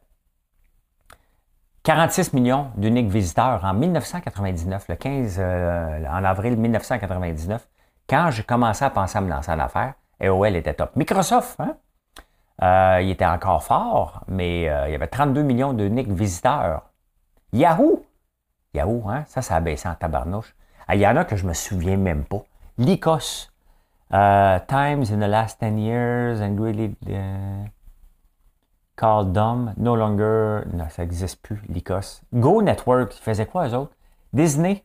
46 1.82 2.32
millions 2.34 2.70
d'uniques 2.76 3.08
visiteurs 3.08 3.64
en 3.64 3.74
1999, 3.74 4.88
le 4.88 4.96
15, 4.96 5.36
euh, 5.40 6.04
en 6.06 6.24
avril 6.24 6.56
1999, 6.56 7.66
quand 8.12 8.30
j'ai 8.30 8.42
commencé 8.42 8.84
à 8.84 8.90
penser 8.90 9.16
à 9.16 9.22
me 9.22 9.30
lancer 9.30 9.50
en 9.50 9.58
affaires, 9.58 9.94
AOL 10.20 10.54
était 10.54 10.74
top. 10.74 10.94
Microsoft, 10.96 11.58
hein, 11.58 13.00
il 13.00 13.08
était 13.08 13.24
encore 13.24 13.64
fort, 13.64 14.22
mais 14.28 14.64
il 14.64 14.92
y 14.92 14.94
avait 14.94 15.06
32 15.06 15.42
millions 15.42 15.72
d'uniques 15.72 16.12
visiteurs. 16.12 16.82
Yahoo! 17.54 18.04
Yahoo, 18.74 19.08
hein? 19.08 19.24
ça, 19.28 19.40
ça 19.40 19.56
a 19.56 19.60
baissé 19.60 19.88
en 19.88 19.94
tabarnouche. 19.94 20.54
Ah, 20.86 20.94
il 20.94 21.00
y 21.00 21.06
en 21.06 21.16
a 21.16 21.24
que 21.24 21.36
je 21.36 21.46
me 21.46 21.54
souviens 21.54 21.96
même 21.96 22.24
pas. 22.24 22.44
Lycos. 22.76 23.48
Uh, 24.10 24.60
times 24.68 25.10
in 25.10 25.20
the 25.20 25.28
last 25.28 25.58
10 25.58 25.78
years 25.78 26.42
and 26.42 26.60
really 26.60 26.94
uh, 27.08 27.66
called 28.94 29.32
dumb, 29.32 29.72
no 29.78 29.94
longer, 29.94 30.66
non, 30.70 30.86
ça 30.90 31.02
n'existe 31.02 31.40
plus, 31.40 31.62
Lycos. 31.70 32.20
Go 32.34 32.60
Network, 32.60 33.16
ils 33.16 33.22
faisaient 33.22 33.46
quoi 33.46 33.68
eux 33.68 33.74
autres? 33.74 33.96
Disney, 34.34 34.84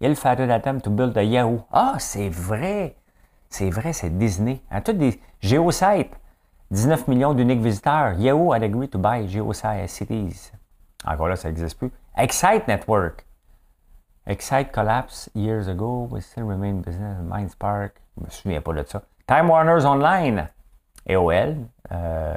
il 0.00 0.14
fallait 0.16 0.50
attempt 0.50 0.84
to 0.84 0.90
build 0.90 1.16
a 1.16 1.22
Yahoo. 1.22 1.62
Ah, 1.72 1.96
c'est 1.98 2.28
vrai! 2.28 2.96
C'est 3.48 3.70
vrai, 3.70 3.92
c'est 3.92 4.10
Disney. 4.10 4.60
Hein, 4.70 4.80
tout 4.80 4.92
des 4.92 5.20
GeoSite, 5.40 6.10
19 6.70 7.08
millions 7.08 7.32
d'uniques 7.32 7.60
visiteurs. 7.60 8.14
Yahoo 8.18 8.52
had 8.52 8.62
agreed 8.62 8.90
to 8.90 8.98
buy 8.98 9.26
GeoSite 9.26 9.88
Cities. 9.88 10.52
Encore 11.06 11.28
là, 11.28 11.36
ça 11.36 11.48
n'existe 11.48 11.78
plus. 11.78 11.90
Excite 12.16 12.66
Network. 12.66 13.24
Excite 14.26 14.72
collapse 14.72 15.30
years 15.34 15.68
ago, 15.68 16.08
we 16.10 16.20
still 16.20 16.44
remain 16.44 16.82
business. 16.82 17.16
Mindspark, 17.22 18.00
je 18.16 18.24
me 18.24 18.28
souviens 18.28 18.60
pas 18.60 18.72
de 18.72 18.84
ça. 18.84 19.02
Time 19.28 19.48
Warner's 19.48 19.84
Online, 19.84 20.48
AOL, 21.08 21.68
euh, 21.92 22.34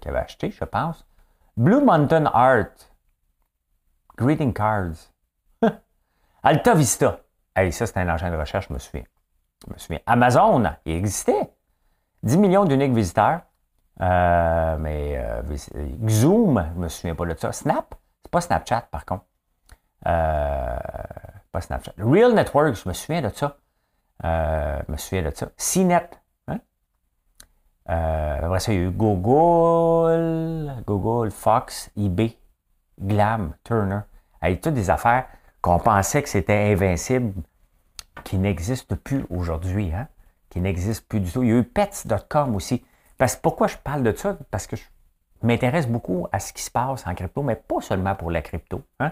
qui 0.00 0.08
avait 0.08 0.18
acheté, 0.18 0.50
je 0.50 0.64
pense. 0.64 1.06
Blue 1.56 1.80
Mountain 1.80 2.26
Art, 2.26 2.90
Greeting 4.18 4.52
Cards. 4.52 5.10
Alta 6.46 6.74
Vista. 6.74 7.18
Ça, 7.56 7.86
c'était 7.86 7.98
un 7.98 8.08
engin 8.08 8.30
de 8.30 8.36
recherche, 8.36 8.68
je 8.68 8.72
me 8.72 8.78
souviens. 8.78 9.02
Je 9.66 9.72
me 9.72 9.78
souviens. 9.78 9.98
Amazon, 10.06 10.62
il 10.84 10.94
existait. 10.94 11.50
10 12.22 12.38
millions 12.38 12.64
d'uniques 12.64 12.94
visiteurs. 12.94 13.40
Euh, 14.00 14.76
mais 14.78 15.16
euh, 15.16 15.42
Zoom, 16.08 16.70
je 16.72 16.80
me 16.80 16.88
souviens 16.88 17.16
pas 17.16 17.26
de 17.26 17.36
ça. 17.36 17.50
Snap, 17.50 17.96
c'est 18.22 18.30
pas 18.30 18.40
Snapchat 18.40 18.82
par 18.92 19.04
contre. 19.04 19.24
Euh, 20.06 20.78
pas 21.50 21.60
Snapchat. 21.60 21.94
Real 21.98 22.32
Network, 22.32 22.74
je 22.74 22.88
me 22.88 22.94
souviens 22.94 23.22
de 23.22 23.30
ça. 23.30 23.56
je 24.22 24.92
me 24.92 24.96
souviens 24.96 25.22
de 25.22 25.34
ça. 25.34 25.48
CNET. 25.56 26.10
Hein? 26.46 26.58
ça, 27.88 28.72
il 28.72 28.78
y 28.78 28.82
a 28.82 28.86
eu 28.86 28.90
Google, 28.92 30.72
Google, 30.86 31.32
Fox, 31.32 31.90
eBay, 31.96 32.38
Glam, 33.00 33.56
Turner. 33.64 34.02
Toutes 34.62 34.74
des 34.74 34.90
affaires 34.90 35.26
qu'on 35.66 35.80
pensait 35.80 36.22
que 36.22 36.28
c'était 36.28 36.70
invincible, 36.72 37.42
qui 38.22 38.38
n'existent 38.38 38.94
plus 39.02 39.26
aujourd'hui, 39.30 39.92
hein? 39.92 40.06
qui 40.48 40.60
n'existent 40.60 41.04
plus 41.08 41.18
du 41.18 41.32
tout. 41.32 41.42
Il 41.42 41.48
y 41.48 41.52
a 41.52 41.56
eu 41.56 41.64
Pets.com 41.64 42.54
aussi. 42.54 42.84
Parce, 43.18 43.34
pourquoi 43.34 43.66
je 43.66 43.76
parle 43.76 44.04
de 44.04 44.12
ça? 44.12 44.38
Parce 44.52 44.68
que 44.68 44.76
je 44.76 44.84
m'intéresse 45.42 45.88
beaucoup 45.88 46.28
à 46.30 46.38
ce 46.38 46.52
qui 46.52 46.62
se 46.62 46.70
passe 46.70 47.04
en 47.04 47.16
crypto, 47.16 47.42
mais 47.42 47.56
pas 47.56 47.80
seulement 47.80 48.14
pour 48.14 48.30
la 48.30 48.42
crypto. 48.42 48.84
Hein? 49.00 49.10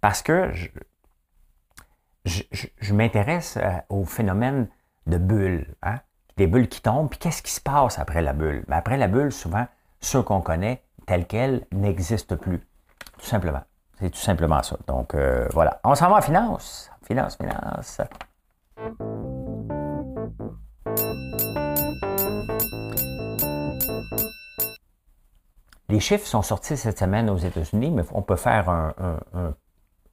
Parce 0.00 0.22
que 0.22 0.50
je, 0.52 0.70
je, 2.24 2.94
m'intéresse 2.94 3.56
euh, 3.58 3.70
au 3.88 4.04
phénomène 4.04 4.66
de 5.06 5.18
bulles. 5.18 5.72
Hein? 5.84 6.00
Des 6.36 6.48
bulles 6.48 6.68
qui 6.68 6.82
tombent, 6.82 7.10
puis 7.10 7.20
qu'est-ce 7.20 7.42
qui 7.42 7.52
se 7.52 7.60
passe 7.60 8.00
après 8.00 8.22
la 8.22 8.32
bulle? 8.32 8.64
Ben, 8.66 8.78
après 8.78 8.96
la 8.96 9.06
bulle, 9.06 9.30
souvent, 9.30 9.68
ceux 10.00 10.24
qu'on 10.24 10.40
connaît 10.40 10.82
tels 11.06 11.28
quels 11.28 11.64
n'existent 11.70 12.36
plus. 12.36 12.58
Tout 13.18 13.26
simplement. 13.26 13.62
C'est 14.02 14.10
tout 14.10 14.18
simplement 14.18 14.60
ça. 14.64 14.76
Donc, 14.88 15.14
euh, 15.14 15.46
voilà. 15.52 15.78
On 15.84 15.94
s'en 15.94 16.10
va 16.10 16.16
en 16.16 16.20
finance. 16.20 16.90
Finance, 17.06 17.36
finance. 17.36 18.00
Les 25.88 26.00
chiffres 26.00 26.26
sont 26.26 26.42
sortis 26.42 26.76
cette 26.76 26.98
semaine 26.98 27.30
aux 27.30 27.36
États-Unis, 27.36 27.92
mais 27.92 28.02
on 28.12 28.22
peut 28.22 28.34
faire 28.34 28.68
un, 28.68 28.94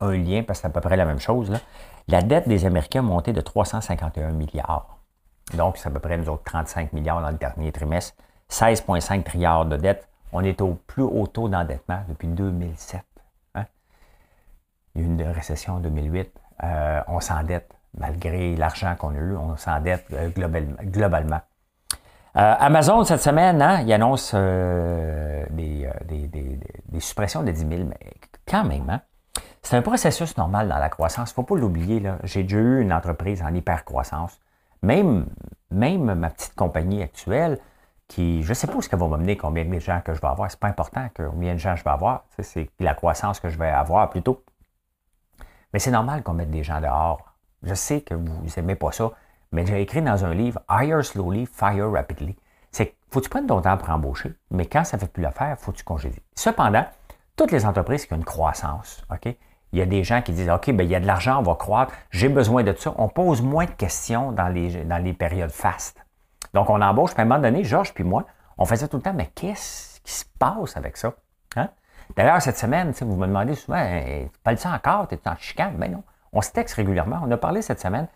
lien 0.01 0.43
parce 0.43 0.59
que 0.59 0.61
c'est 0.61 0.67
à 0.67 0.69
peu 0.69 0.81
près 0.81 0.95
la 0.95 1.05
même 1.05 1.19
chose. 1.19 1.51
La 2.07 2.21
dette 2.21 2.47
des 2.47 2.65
Américains 2.65 2.99
a 2.99 3.01
monté 3.01 3.33
de 3.33 3.41
351 3.41 4.33
milliards. 4.33 4.99
Donc, 5.55 5.77
c'est 5.77 5.87
à 5.87 5.91
peu 5.91 5.99
près 5.99 6.15
nous 6.15 6.29
autres 6.29 6.43
35 6.43 6.93
milliards 6.93 7.23
dans 7.23 7.31
le 7.31 7.37
dernier 7.37 7.71
trimestre. 7.71 8.13
16,5 8.51 9.23
trilliards 9.23 9.65
de 9.65 9.77
dette. 9.77 10.07
On 10.31 10.43
est 10.43 10.61
au 10.61 10.75
plus 10.75 11.01
haut 11.01 11.25
taux 11.25 11.49
d'endettement 11.49 12.03
depuis 12.07 12.27
2007. 12.27 13.01
Il 14.95 15.01
y 15.01 15.05
a 15.05 15.07
eu 15.07 15.11
une 15.11 15.21
récession 15.23 15.75
en 15.75 15.79
2008. 15.79 16.31
Euh, 16.63 17.01
on 17.07 17.19
s'endette 17.19 17.73
malgré 17.97 18.55
l'argent 18.55 18.95
qu'on 18.97 19.09
a 19.09 19.19
eu. 19.19 19.35
On 19.35 19.55
s'endette 19.57 20.05
euh, 20.13 20.29
globalement. 20.29 21.41
Euh, 22.35 22.55
Amazon, 22.59 23.03
cette 23.03 23.21
semaine, 23.21 23.61
hein, 23.61 23.81
il 23.81 23.91
annonce 23.91 24.33
euh, 24.35 25.45
des, 25.49 25.89
suppressions 26.99 27.43
de 27.43 27.51
10 27.51 27.59
000, 27.59 27.71
mais 27.85 28.13
quand 28.47 28.63
même, 28.63 28.89
hein, 28.89 29.01
c'est 29.61 29.77
un 29.77 29.81
processus 29.81 30.37
normal 30.37 30.69
dans 30.69 30.77
la 30.77 30.89
croissance. 30.89 31.31
Il 31.31 31.33
ne 31.33 31.35
faut 31.35 31.55
pas 31.55 31.59
l'oublier. 31.59 32.03
J'ai 32.23 32.43
déjà 32.43 32.57
eu 32.57 32.81
une 32.81 32.93
entreprise 32.93 33.41
en 33.41 33.53
hyper-croissance. 33.53 34.39
Même, 34.83 35.25
ma 35.71 36.29
petite 36.29 36.55
compagnie 36.55 37.01
actuelle, 37.01 37.59
qui, 38.07 38.41
je 38.41 38.49
ne 38.49 38.53
sais 38.53 38.67
pas 38.67 38.75
où 38.75 38.81
ce 38.81 38.95
va 38.95 39.07
m'amener, 39.07 39.35
combien 39.37 39.65
de 39.65 39.79
gens 39.79 40.01
que 40.03 40.13
je 40.13 40.21
vais 40.21 40.27
avoir. 40.27 40.49
C'est 40.49 40.59
pas 40.59 40.67
important 40.67 41.07
combien 41.15 41.53
de 41.53 41.59
gens 41.59 41.75
je 41.75 41.83
vais 41.83 41.91
avoir. 41.91 42.25
C'est 42.39 42.69
la 42.79 42.93
croissance 42.93 43.39
que 43.39 43.49
je 43.49 43.57
vais 43.57 43.69
avoir 43.69 44.09
plutôt. 44.09 44.43
Mais 45.73 45.79
c'est 45.79 45.91
normal 45.91 46.23
qu'on 46.23 46.33
mette 46.33 46.51
des 46.51 46.63
gens 46.63 46.81
dehors. 46.81 47.33
Je 47.63 47.73
sais 47.73 48.01
que 48.01 48.13
vous 48.13 48.45
n'aimez 48.55 48.75
pas 48.75 48.91
ça. 48.91 49.11
Mais 49.51 49.65
j'ai 49.65 49.81
écrit 49.81 50.01
dans 50.01 50.25
un 50.25 50.33
livre 50.33 50.61
Hire 50.69 51.03
slowly, 51.03 51.45
fire 51.45 51.91
rapidly. 51.91 52.35
C'est 52.71 52.95
faut 53.09 53.19
que 53.19 53.25
tu 53.25 53.29
prennes 53.29 53.47
ton 53.47 53.61
temps 53.61 53.77
pour 53.77 53.89
embaucher, 53.89 54.35
mais 54.51 54.67
quand 54.67 54.83
ça 54.83 54.97
ne 54.97 55.01
fait 55.01 55.11
plus 55.11 55.23
l'affaire, 55.23 55.57
faut 55.57 55.71
que 55.71 55.77
tu 55.77 55.83
congédies. 55.83 56.21
Cependant, 56.35 56.85
toutes 57.35 57.51
les 57.51 57.65
entreprises 57.65 58.05
qui 58.05 58.13
ont 58.13 58.17
une 58.17 58.25
croissance, 58.25 59.03
OK? 59.11 59.35
Il 59.71 59.79
y 59.79 59.81
a 59.81 59.85
des 59.85 60.03
gens 60.03 60.21
qui 60.21 60.31
disent 60.31 60.49
OK, 60.49 60.71
ben, 60.71 60.83
il 60.83 60.89
y 60.89 60.95
a 60.95 60.99
de 60.99 61.07
l'argent, 61.07 61.39
on 61.39 61.43
va 61.43 61.55
croître, 61.55 61.93
j'ai 62.11 62.29
besoin 62.29 62.63
de 62.63 62.73
ça. 62.73 62.93
On 62.97 63.07
pose 63.07 63.41
moins 63.41 63.65
de 63.65 63.71
questions 63.71 64.31
dans 64.31 64.47
les, 64.47 64.83
dans 64.83 64.97
les 64.97 65.13
périodes 65.13 65.51
fastes. 65.51 66.05
Donc, 66.53 66.69
on 66.69 66.81
embauche, 66.81 67.13
puis 67.13 67.21
à 67.21 67.23
un 67.23 67.27
moment 67.27 67.41
donné, 67.41 67.63
Georges 67.63 67.93
puis 67.93 68.03
moi, 68.03 68.25
on 68.57 68.65
faisait 68.65 68.87
tout 68.87 68.97
le 68.97 69.03
temps, 69.03 69.13
mais 69.13 69.27
qu'est-ce 69.35 69.99
qui 70.01 70.11
se 70.11 70.25
passe 70.39 70.75
avec 70.75 70.97
ça? 70.97 71.13
D'ailleurs, 72.15 72.41
cette 72.41 72.57
semaine, 72.57 72.91
vous 72.91 73.15
me 73.15 73.27
demandez 73.27 73.55
souvent, 73.55 73.83
tu 74.03 74.39
parles 74.43 74.57
ça 74.57 74.71
encore, 74.71 75.07
tu 75.07 75.15
es 75.15 75.27
en 75.27 75.35
chicane? 75.37 75.75
Mais 75.77 75.87
ben 75.87 75.97
non. 75.97 76.03
On 76.33 76.41
se 76.41 76.51
texte 76.51 76.75
régulièrement. 76.75 77.21
On 77.23 77.31
a 77.31 77.37
parlé 77.37 77.61
cette 77.61 77.79
semaine 77.79 78.07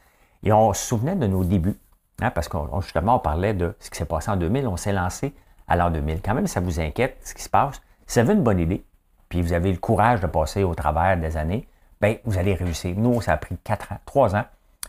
et 0.43 0.51
on 0.51 0.73
se 0.73 0.85
souvenait 0.85 1.15
de 1.15 1.27
nos 1.27 1.43
débuts, 1.43 1.79
hein, 2.21 2.31
parce 2.31 2.47
que 2.47 2.57
justement, 2.81 3.15
on 3.15 3.19
parlait 3.19 3.53
de 3.53 3.75
ce 3.79 3.89
qui 3.89 3.97
s'est 3.97 4.05
passé 4.05 4.29
en 4.29 4.35
2000. 4.35 4.67
On 4.67 4.77
s'est 4.77 4.93
lancé 4.93 5.33
à 5.67 5.75
l'an 5.75 5.89
2000. 5.89 6.21
Quand 6.21 6.33
même, 6.33 6.47
ça 6.47 6.59
vous 6.59 6.79
inquiète 6.79 7.17
ce 7.23 7.33
qui 7.33 7.43
se 7.43 7.49
passe. 7.49 7.81
Si 8.05 8.19
vous 8.19 8.29
avez 8.29 8.37
une 8.37 8.43
bonne 8.43 8.59
idée, 8.59 8.85
puis 9.29 9.41
vous 9.41 9.53
avez 9.53 9.71
le 9.71 9.77
courage 9.77 10.19
de 10.21 10.27
passer 10.27 10.63
au 10.63 10.75
travers 10.75 11.17
des 11.17 11.37
années, 11.37 11.67
bien, 12.01 12.17
vous 12.25 12.37
allez 12.37 12.53
réussir. 12.53 12.93
Nous, 12.97 13.21
ça 13.21 13.33
a 13.33 13.37
pris 13.37 13.57
4 13.63 13.93
ans, 13.93 13.99
3 14.05 14.35
ans 14.35 14.45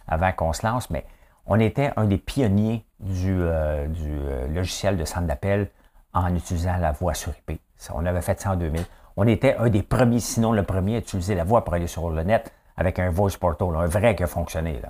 avant 0.08 0.32
qu'on 0.32 0.52
se 0.52 0.66
lance, 0.66 0.90
mais 0.90 1.06
on 1.46 1.60
était 1.60 1.92
un 1.96 2.04
des 2.04 2.18
pionniers 2.18 2.84
du, 3.00 3.32
euh, 3.32 3.86
euh, 4.06 4.48
logiciel 4.48 4.96
de 4.96 5.04
centre 5.04 5.26
d'appel 5.26 5.70
en 6.14 6.34
utilisant 6.34 6.76
la 6.76 6.92
voix 6.92 7.14
sur 7.14 7.32
IP. 7.48 7.60
on 7.92 8.06
avait 8.06 8.22
fait 8.22 8.40
ça 8.40 8.52
en 8.52 8.56
2000. 8.56 8.84
On 9.16 9.26
était 9.26 9.56
un 9.56 9.68
des 9.68 9.82
premiers, 9.82 10.20
sinon 10.20 10.52
le 10.52 10.62
premier, 10.62 10.96
à 10.96 10.98
utiliser 10.98 11.34
la 11.34 11.44
voix 11.44 11.64
pour 11.64 11.74
aller 11.74 11.86
sur 11.86 12.10
le 12.10 12.22
net 12.22 12.52
avec 12.76 12.98
un 12.98 13.10
voice 13.10 13.36
portal, 13.38 13.68
un 13.76 13.86
vrai 13.86 14.16
qui 14.16 14.22
a 14.22 14.26
fonctionné. 14.26 14.80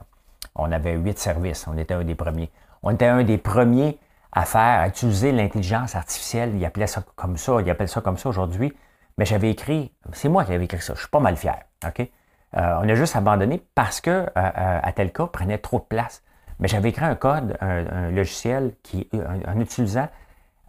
On 0.55 0.73
avait 0.73 0.95
huit 0.95 1.19
services. 1.19 1.67
On 1.67 1.77
était 1.77 1.95
un 1.95 2.05
des 2.05 2.15
premiers. 2.15 2.51
On 2.83 2.91
était 2.91 3.07
un 3.07 3.25
des 3.25 3.39
premiers 3.39 3.99
à 4.33 4.45
faire, 4.45 4.81
à 4.81 4.89
utiliser 4.89 5.33
l'intelligence 5.33 5.95
artificielle. 5.95 6.55
Ils 6.55 6.65
appelaient 6.65 6.87
ça 6.87 7.03
comme 7.17 7.37
ça. 7.37 7.61
Ils 7.61 7.71
appellent 7.71 7.89
ça 7.89 8.01
comme 8.01 8.17
ça 8.17 8.29
aujourd'hui. 8.29 8.73
Mais 9.19 9.25
j'avais 9.25 9.51
écrit, 9.51 9.93
c'est 10.13 10.29
moi 10.29 10.45
qui 10.45 10.53
avais 10.53 10.65
écrit 10.65 10.81
ça. 10.81 10.95
Je 10.95 11.01
suis 11.01 11.09
pas 11.09 11.21
mal 11.21 11.37
fier. 11.37 11.59
OK? 11.87 12.01
Euh, 12.57 12.79
on 12.81 12.89
a 12.89 12.95
juste 12.95 13.17
abandonné 13.17 13.63
parce 13.75 14.01
que 14.01 14.11
euh, 14.11 14.29
euh, 14.37 15.27
prenait 15.33 15.59
trop 15.59 15.79
de 15.79 15.85
place. 15.85 16.23
Mais 16.61 16.69
j'avais 16.69 16.91
écrit 16.91 17.05
un 17.05 17.17
code, 17.17 17.57
un, 17.61 18.11
logiciel 18.11 18.75
qui, 18.83 19.09
en, 19.49 19.59
utilisant 19.61 20.09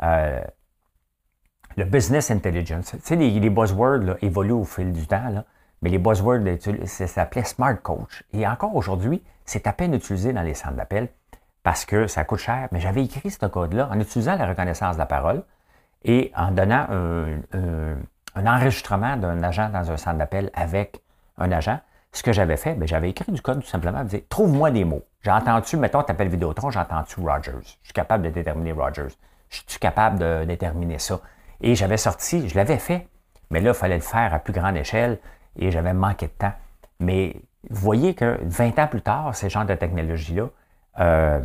le 0.01 1.83
business 1.83 2.31
intelligence. 2.31 2.91
Tu 2.91 2.99
sais, 3.01 3.15
les, 3.15 3.49
buzzwords 3.49 4.17
évoluent 4.21 4.53
au 4.53 4.63
fil 4.63 4.91
du 4.91 5.07
temps, 5.07 5.43
mais 5.81 5.89
les 5.89 5.97
buzzwords, 5.97 6.41
ça 6.85 7.07
s'appelait 7.07 7.43
Smart 7.43 7.81
Coach. 7.81 8.23
Et 8.33 8.47
encore 8.47 8.75
aujourd'hui, 8.75 9.23
c'est 9.45 9.67
à 9.67 9.73
peine 9.73 9.93
utilisé 9.93 10.33
dans 10.33 10.41
les 10.41 10.53
centres 10.53 10.75
d'appel 10.75 11.09
parce 11.63 11.85
que 11.85 12.07
ça 12.07 12.23
coûte 12.23 12.39
cher. 12.39 12.67
Mais 12.71 12.79
j'avais 12.79 13.03
écrit 13.03 13.29
ce 13.29 13.45
code-là 13.45 13.89
en 13.91 13.99
utilisant 13.99 14.35
la 14.35 14.47
reconnaissance 14.47 14.95
de 14.95 14.99
la 14.99 15.05
parole 15.05 15.43
et 16.03 16.31
en 16.35 16.51
donnant 16.51 16.87
un, 16.89 17.97
enregistrement 18.35 19.17
d'un 19.17 19.43
agent 19.43 19.69
dans 19.69 19.91
un 19.91 19.97
centre 19.97 20.17
d'appel 20.17 20.51
avec 20.53 21.01
un 21.37 21.51
agent. 21.51 21.79
Ce 22.11 22.23
que 22.23 22.31
j'avais 22.31 22.55
fait, 22.55 22.75
ben, 22.75 22.87
j'avais 22.87 23.09
écrit 23.09 23.31
du 23.31 23.41
code 23.41 23.61
tout 23.61 23.67
simplement, 23.67 24.03
disais, 24.03 24.25
trouve-moi 24.29 24.71
des 24.71 24.85
mots. 24.85 25.03
J'ai 25.21 25.31
entendu, 25.31 25.75
mettons, 25.75 26.01
t'appelles 26.01 26.29
Vidéotron, 26.29 26.69
j'ai 26.69 26.79
entendu 26.79 27.15
Rogers? 27.17 27.59
Je 27.61 27.87
suis 27.87 27.93
capable 27.93 28.23
de 28.23 28.29
déterminer 28.29 28.71
Rogers. 28.71 29.09
Je 29.49 29.61
suis 29.67 29.79
capable 29.79 30.19
de 30.19 30.45
déterminer 30.45 30.99
ça. 30.99 31.19
Et 31.61 31.75
j'avais 31.75 31.97
sorti, 31.97 32.49
je 32.49 32.55
l'avais 32.55 32.77
fait, 32.77 33.07
mais 33.49 33.61
là, 33.61 33.71
il 33.71 33.75
fallait 33.75 33.95
le 33.95 34.01
faire 34.01 34.33
à 34.33 34.39
plus 34.39 34.53
grande 34.53 34.75
échelle 34.75 35.19
et 35.57 35.71
j'avais 35.71 35.93
manqué 35.93 36.27
de 36.27 36.31
temps. 36.31 36.53
Mais 36.99 37.35
vous 37.69 37.81
voyez 37.81 38.13
que 38.13 38.39
20 38.43 38.79
ans 38.79 38.87
plus 38.87 39.01
tard, 39.01 39.35
ces 39.35 39.49
genres 39.49 39.65
de 39.65 39.75
technologies-là 39.75 40.47
euh, 40.99 41.39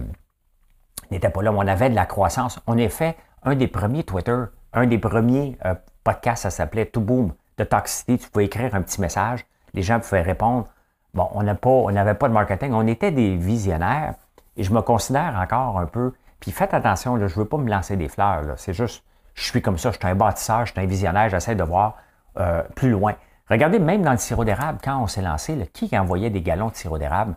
n'étaient 1.11 1.31
pas 1.31 1.43
là. 1.43 1.53
On 1.53 1.67
avait 1.67 1.91
de 1.91 1.95
la 1.95 2.07
croissance. 2.07 2.61
On 2.67 2.79
a 2.79 2.89
fait 2.89 3.17
un 3.43 3.55
des 3.55 3.69
premiers 3.69 4.05
Twitter, 4.05 4.45
un 4.73 4.87
des 4.87 4.99
premiers 4.99 5.57
euh, 5.65 5.75
podcasts, 6.05 6.43
ça 6.43 6.51
s'appelait 6.51 6.87
To 6.87 7.01
Boom 7.01 7.33
de 7.59 7.65
Toxicity. 7.65 8.19
Tu 8.19 8.31
pouvais 8.31 8.47
écrire 8.47 8.75
un 8.75 8.83
petit 8.83 9.01
message, 9.01 9.45
les 9.75 9.83
gens 9.83 10.01
pouvaient 10.01 10.23
répondre. 10.23 10.69
Bon, 11.15 11.29
on 11.33 11.43
n'avait 11.43 12.15
pas, 12.15 12.29
de 12.29 12.33
marketing, 12.33 12.73
on 12.73 12.87
était 12.87 13.11
des 13.11 13.37
visionnaires 13.37 14.15
et 14.57 14.63
je 14.63 14.73
me 14.73 14.81
considère 14.81 15.37
encore 15.37 15.79
un 15.79 15.87
peu. 15.87 16.13
Puis 16.41 16.51
faites 16.51 16.75
attention, 16.75 17.17
je 17.19 17.25
ne 17.25 17.29
veux 17.29 17.45
pas 17.45 17.59
me 17.59 17.71
lancer 17.71 17.97
des 17.97 18.09
fleurs. 18.09 18.43
C'est 18.57 18.73
juste, 18.73 19.05
je 19.35 19.45
suis 19.45 19.63
comme 19.63 19.79
ça, 19.79 19.91
je 19.91 19.99
suis 19.99 20.09
un 20.09 20.15
bâtisseur, 20.15 20.67
je 20.67 20.73
suis 20.73 20.81
un 20.81 20.87
visionnaire, 20.87 21.29
j'essaie 21.29 21.55
de 21.55 21.63
voir 21.63 21.97
euh, 22.39 22.63
plus 22.75 22.91
loin. 22.91 23.15
Regardez, 23.49 23.79
même 23.79 24.03
dans 24.03 24.13
le 24.13 24.19
sirop 24.19 24.45
d'érable, 24.45 24.79
quand 24.83 25.03
on 25.03 25.07
s'est 25.07 25.23
lancé, 25.23 25.69
qui 25.73 25.97
envoyait 25.99 26.31
des 26.31 26.41
galons 26.41 26.69
de 26.69 26.75
sirop 26.75 26.99
d'érable 26.99 27.37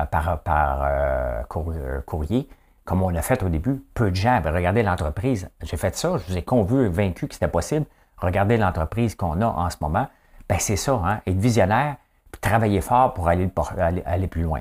euh, 0.00 0.06
par, 0.06 0.82
euh, 0.84 1.42
courrier, 2.06 2.48
comme 2.84 3.02
on 3.02 3.10
l'a 3.10 3.22
fait 3.22 3.42
au 3.42 3.48
début? 3.48 3.84
Peu 3.94 4.10
de 4.10 4.16
gens. 4.16 4.40
Regardez 4.44 4.82
l'entreprise. 4.82 5.50
J'ai 5.62 5.76
fait 5.76 5.94
ça, 5.96 6.16
je 6.16 6.32
vous 6.32 6.38
ai 6.38 6.42
convaincu 6.42 7.28
que 7.28 7.34
c'était 7.34 7.48
possible. 7.48 7.86
Regardez 8.16 8.56
l'entreprise 8.56 9.14
qu'on 9.14 9.40
a 9.40 9.46
en 9.46 9.68
ce 9.68 9.76
moment. 9.80 10.08
Ben, 10.48 10.58
c'est 10.58 10.76
ça, 10.76 11.00
hein? 11.04 11.20
être 11.26 11.38
visionnaire, 11.38 11.96
puis 12.30 12.40
travailler 12.40 12.80
fort 12.80 13.14
pour 13.14 13.28
aller, 13.28 13.50
aller 14.04 14.26
plus 14.26 14.42
loin. 14.42 14.60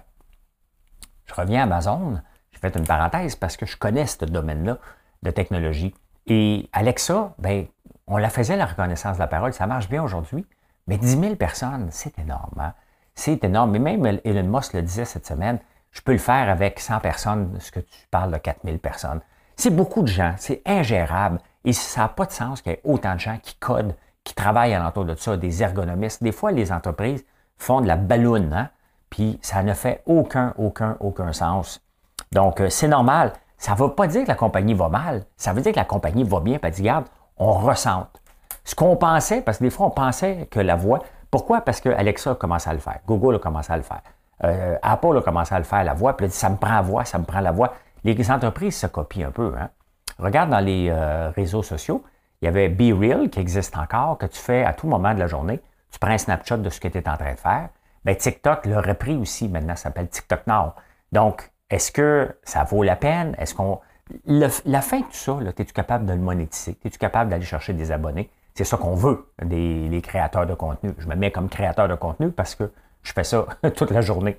Je 1.26 1.34
reviens 1.34 1.62
à 1.62 1.64
Amazon. 1.64 2.22
Fait 2.62 2.76
une 2.76 2.86
parenthèse 2.86 3.36
parce 3.36 3.58
que 3.58 3.66
je 3.66 3.76
connais 3.76 4.06
ce 4.06 4.26
domaine-là 4.26 4.78
de 5.24 5.32
technologie. 5.32 5.94
Et 6.28 6.70
Alexa, 6.74 7.34
ben, 7.40 7.66
on 8.08 8.18
la 8.18 8.30
faisait 8.30 8.56
la 8.56 8.66
reconnaissance 8.66 9.18
de 9.18 9.22
la 9.22 9.28
parole, 9.28 9.54
ça 9.54 9.68
marche 9.68 9.90
bien 9.90 10.04
aujourd'hui, 10.04 10.46
mais 10.88 10.98
10 10.98 11.20
000 11.20 11.36
personnes, 11.36 11.88
c'est 11.92 12.18
énorme. 12.20 12.60
Hein? 12.60 12.74
C'est 13.16 13.44
énorme. 13.44 13.72
Mais 13.72 13.80
même 13.80 14.20
Elon 14.24 14.44
Musk 14.44 14.74
le 14.74 14.82
disait 14.82 15.06
cette 15.06 15.26
semaine, 15.26 15.60
je 15.92 16.02
peux 16.02 16.12
le 16.12 16.18
faire 16.18 16.50
avec 16.50 16.80
100 16.80 17.00
personnes, 17.00 17.58
ce 17.60 17.72
que 17.72 17.80
tu 17.80 18.08
parles 18.10 18.32
de 18.32 18.38
4 18.38 18.60
000 18.64 18.78
personnes. 18.78 19.22
C'est 19.56 19.76
beaucoup 19.76 20.02
de 20.02 20.08
gens, 20.08 20.34
c'est 20.38 20.62
ingérable. 20.66 21.40
Et 21.66 21.74
ça 21.74 22.02
n'a 22.02 22.08
pas 22.10 22.26
de 22.26 22.32
sens 22.32 22.62
qu'il 22.62 22.72
y 22.72 22.76
ait 22.76 22.82
autant 22.84 23.16
de 23.16 23.20
gens 23.20 23.38
qui 23.42 23.56
codent, 23.56 23.96
qui 24.24 24.34
travaillent 24.34 24.74
alentour 24.74 25.06
de 25.06 25.16
ça, 25.16 25.38
des 25.38 25.62
ergonomistes. 25.62 26.24
Des 26.24 26.32
fois, 26.32 26.52
les 26.52 26.72
entreprises 26.72 27.24
font 27.58 27.82
de 27.82 27.88
la 27.88 27.98
balloune, 27.98 28.54
hein? 28.54 28.70
puis 29.10 29.40
ça 29.42 29.62
ne 29.62 29.74
fait 29.74 30.02
aucun, 30.06 30.54
aucun, 30.58 30.98
aucun 31.00 31.34
sens. 31.34 31.84
Donc, 32.32 32.62
euh, 32.62 32.70
c'est 32.70 32.88
normal. 32.88 33.34
Ça 33.58 33.74
ne 33.74 33.78
veut 33.78 33.90
pas 33.90 34.08
dire 34.08 34.24
que 34.24 34.28
la 34.28 34.36
compagnie 34.36 34.74
va 34.74 34.90
mal. 34.90 35.24
Ça 35.38 35.54
veut 35.54 35.62
dire 35.62 35.72
que 35.72 35.78
la 35.78 35.86
compagnie 35.86 36.24
va 36.24 36.40
bien. 36.40 36.58
Puis 36.58 36.68
elle 36.68 36.74
dit, 36.74 36.82
regarde, 36.82 37.06
on 37.38 37.52
ressente. 37.54 38.22
Ce 38.64 38.76
qu'on 38.76 38.96
pensait, 38.96 39.42
parce 39.42 39.58
que 39.58 39.64
des 39.64 39.70
fois, 39.70 39.88
on 39.88 39.92
pensait 39.92 40.48
que 40.50 40.60
la 40.60 40.76
voix. 40.76 41.00
Pourquoi? 41.30 41.62
Parce 41.62 41.82
que 41.82 41.90
Alexa 41.90 42.32
a 42.32 42.36
commencé 42.36 42.70
à 42.70 42.74
le 42.74 42.80
faire. 42.80 43.00
Google 43.08 43.36
a 43.36 43.40
commencé 43.40 43.72
à 43.72 43.78
le 43.78 43.84
faire. 43.84 44.02
Euh, 44.44 44.78
Apple 44.82 45.18
a 45.18 45.22
commencé 45.22 45.54
à 45.54 45.60
le 45.60 45.64
faire, 45.64 45.84
la 45.84 45.94
voix. 45.94 46.18
Puis 46.18 46.28
dit, 46.28 46.34
ça 46.34 46.50
me 46.50 46.58
prend 46.58 46.74
la 46.74 46.82
voix, 46.82 47.06
ça 47.06 47.20
me 47.20 47.24
prend 47.24 47.40
la 47.40 47.52
voix. 47.52 47.74
Les 48.04 48.32
entreprises 48.32 48.78
se 48.78 48.88
copient 48.88 49.28
un 49.28 49.32
peu. 49.32 49.54
Hein? 49.60 49.70
Regarde 50.18 50.50
dans 50.50 50.60
les 50.60 50.90
euh, 50.90 51.30
réseaux 51.36 51.64
sociaux, 51.64 52.04
il 52.42 52.46
y 52.46 52.48
avait 52.48 52.70
Be 52.70 52.98
Real 53.00 53.30
qui 53.30 53.40
existe 53.40 53.78
encore, 53.78 54.18
que 54.18 54.26
tu 54.26 54.40
fais 54.40 54.64
à 54.64 54.74
tout 54.74 54.88
moment 54.88 55.14
de 55.14 55.20
la 55.20 55.28
journée. 55.28 55.60
Tu 55.92 56.00
prends 56.00 56.12
un 56.12 56.18
snapshot 56.18 56.58
de 56.58 56.70
ce 56.70 56.80
que 56.80 56.88
tu 56.88 56.98
es 56.98 57.08
en 57.08 57.18
train 57.18 57.34
de 57.34 57.40
faire. 57.40 57.70
Bien, 58.04 58.16
TikTok 58.16 58.66
l'a 58.66 58.82
repris 58.82 59.16
aussi 59.16 59.48
maintenant, 59.48 59.76
ça 59.76 59.84
s'appelle 59.84 60.10
TikTok 60.10 60.48
Now. 60.48 60.74
Donc, 61.12 61.52
est-ce 61.72 61.92
que 61.92 62.30
ça 62.44 62.64
vaut 62.66 62.84
la 62.84 62.96
peine? 62.96 63.36
Est-ce 63.40 63.56
qu'on. 63.56 63.80
la 64.26 64.82
fin 64.82 65.00
de 65.00 65.06
tout 65.06 65.14
ça, 65.14 65.40
es-tu 65.58 65.74
capable 65.74 66.06
de 66.06 66.14
le 66.14 66.20
monétiser? 66.20 66.78
Es-tu 66.86 67.00
capable 67.00 67.32
d'aller 67.32 67.46
chercher 67.46 67.74
des 67.74 67.92
abonnés? 67.92 68.30
C'est 68.54 68.66
ça 68.66 68.76
qu'on 68.76 68.96
veut, 68.96 69.26
des, 69.42 69.88
les 69.88 70.02
créateurs 70.02 70.46
de 70.46 70.54
contenu. 70.54 70.94
Je 70.98 71.08
me 71.08 71.16
mets 71.16 71.32
comme 71.32 71.48
créateur 71.48 71.88
de 71.88 71.96
contenu 71.96 72.30
parce 72.30 72.54
que 72.56 72.72
je 73.02 73.14
fais 73.14 73.24
ça 73.24 73.46
toute 73.76 73.92
la 73.92 74.02
journée. 74.02 74.38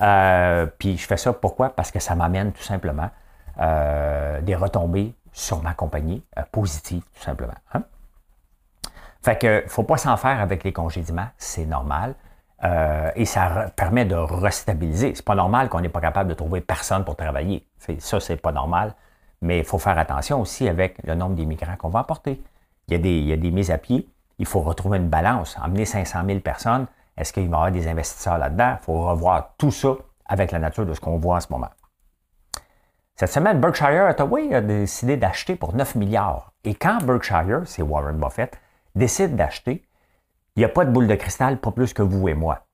Euh, 0.00 0.66
puis 0.66 0.98
je 0.98 1.06
fais 1.06 1.16
ça 1.16 1.32
pourquoi? 1.32 1.70
Parce 1.70 1.92
que 1.92 2.00
ça 2.00 2.16
m'amène 2.16 2.52
tout 2.52 2.62
simplement 2.62 3.10
euh, 3.60 4.40
des 4.40 4.56
retombées 4.56 5.14
sur 5.32 5.62
ma 5.62 5.74
compagnie 5.74 6.24
euh, 6.36 6.42
positives, 6.50 7.04
tout 7.14 7.22
simplement. 7.22 7.54
Hein? 7.72 7.84
Fait 9.22 9.38
que 9.38 9.62
faut 9.68 9.84
pas 9.84 9.98
s'en 9.98 10.16
faire 10.16 10.40
avec 10.40 10.64
les 10.64 10.72
congédiements, 10.72 11.28
c'est 11.38 11.64
normal. 11.64 12.16
Euh, 12.64 13.10
et 13.16 13.24
ça 13.24 13.72
permet 13.74 14.04
de 14.04 14.14
restabiliser. 14.14 15.14
C'est 15.14 15.24
pas 15.24 15.34
normal 15.34 15.68
qu'on 15.68 15.80
n'est 15.80 15.88
pas 15.88 16.00
capable 16.00 16.30
de 16.30 16.34
trouver 16.34 16.60
personne 16.60 17.04
pour 17.04 17.16
travailler. 17.16 17.66
Ça, 17.98 18.20
c'est 18.20 18.36
pas 18.36 18.52
normal. 18.52 18.94
Mais 19.40 19.58
il 19.58 19.64
faut 19.64 19.78
faire 19.78 19.98
attention 19.98 20.40
aussi 20.40 20.68
avec 20.68 20.96
le 21.04 21.14
nombre 21.14 21.34
d'immigrants 21.34 21.76
qu'on 21.76 21.88
va 21.88 22.00
apporter. 22.00 22.40
Il 22.86 22.92
y, 22.92 22.94
a 22.94 22.98
des, 22.98 23.18
il 23.18 23.26
y 23.26 23.32
a 23.32 23.36
des 23.36 23.50
mises 23.50 23.72
à 23.72 23.78
pied. 23.78 24.08
Il 24.38 24.46
faut 24.46 24.60
retrouver 24.60 24.98
une 24.98 25.08
balance. 25.08 25.56
Emmener 25.62 25.84
500 25.84 26.20
000 26.24 26.40
personnes, 26.40 26.86
est-ce 27.16 27.32
qu'il 27.32 27.48
va 27.48 27.48
y 27.48 27.54
avoir 27.54 27.72
des 27.72 27.88
investisseurs 27.88 28.38
là-dedans? 28.38 28.76
Il 28.80 28.84
faut 28.84 29.02
revoir 29.02 29.54
tout 29.58 29.72
ça 29.72 29.94
avec 30.26 30.52
la 30.52 30.60
nature 30.60 30.86
de 30.86 30.94
ce 30.94 31.00
qu'on 31.00 31.18
voit 31.18 31.36
en 31.36 31.40
ce 31.40 31.48
moment. 31.50 31.70
Cette 33.16 33.30
semaine, 33.30 33.60
Berkshire 33.60 34.06
Hathaway 34.06 34.54
a 34.54 34.60
décidé 34.60 35.16
d'acheter 35.16 35.56
pour 35.56 35.74
9 35.74 35.96
milliards. 35.96 36.52
Et 36.64 36.74
quand 36.74 36.98
Berkshire, 37.04 37.62
c'est 37.66 37.82
Warren 37.82 38.16
Buffett, 38.16 38.58
décide 38.94 39.36
d'acheter, 39.36 39.84
il 40.56 40.60
n'y 40.60 40.64
a 40.64 40.68
pas 40.68 40.84
de 40.84 40.90
boule 40.90 41.06
de 41.06 41.14
cristal, 41.14 41.58
pas 41.58 41.70
plus 41.70 41.92
que 41.92 42.02
vous 42.02 42.28
et 42.28 42.34
moi. 42.34 42.66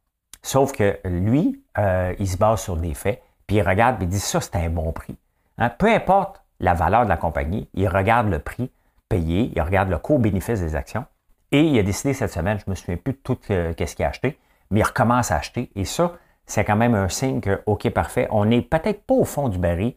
Sauf 0.42 0.72
que 0.72 0.98
lui, 1.04 1.62
euh, 1.78 2.14
il 2.18 2.28
se 2.28 2.36
base 2.36 2.60
sur 2.60 2.76
des 2.76 2.94
faits, 2.94 3.22
puis 3.46 3.56
il 3.56 3.62
regarde 3.62 4.00
et 4.02 4.04
il 4.04 4.08
dit 4.08 4.20
ça, 4.20 4.40
c'est 4.40 4.56
un 4.56 4.70
bon 4.70 4.92
prix. 4.92 5.16
Hein, 5.58 5.70
peu 5.70 5.92
importe 5.92 6.42
la 6.60 6.74
valeur 6.74 7.04
de 7.04 7.08
la 7.08 7.16
compagnie, 7.16 7.68
il 7.74 7.88
regarde 7.88 8.28
le 8.28 8.38
prix 8.38 8.70
payé, 9.08 9.52
il 9.54 9.62
regarde 9.62 9.88
le 9.88 9.98
coût-bénéfice 9.98 10.60
des 10.60 10.76
actions, 10.76 11.04
et 11.50 11.62
il 11.62 11.78
a 11.78 11.82
décidé 11.82 12.12
cette 12.12 12.32
semaine, 12.32 12.58
je 12.58 12.64
ne 12.66 12.70
me 12.70 12.74
souviens 12.74 12.96
plus 12.96 13.14
de 13.14 13.18
tout 13.18 13.38
euh, 13.50 13.72
ce 13.78 13.94
qu'il 13.94 14.04
a 14.04 14.08
acheté, 14.08 14.38
mais 14.70 14.80
il 14.80 14.82
recommence 14.82 15.30
à 15.30 15.36
acheter. 15.36 15.70
Et 15.74 15.84
ça, 15.84 16.12
c'est 16.46 16.64
quand 16.64 16.76
même 16.76 16.94
un 16.94 17.08
signe 17.08 17.40
que, 17.40 17.62
OK, 17.66 17.88
parfait, 17.90 18.28
on 18.30 18.44
n'est 18.44 18.62
peut-être 18.62 19.02
pas 19.04 19.14
au 19.14 19.24
fond 19.24 19.48
du 19.48 19.58
baril, 19.58 19.94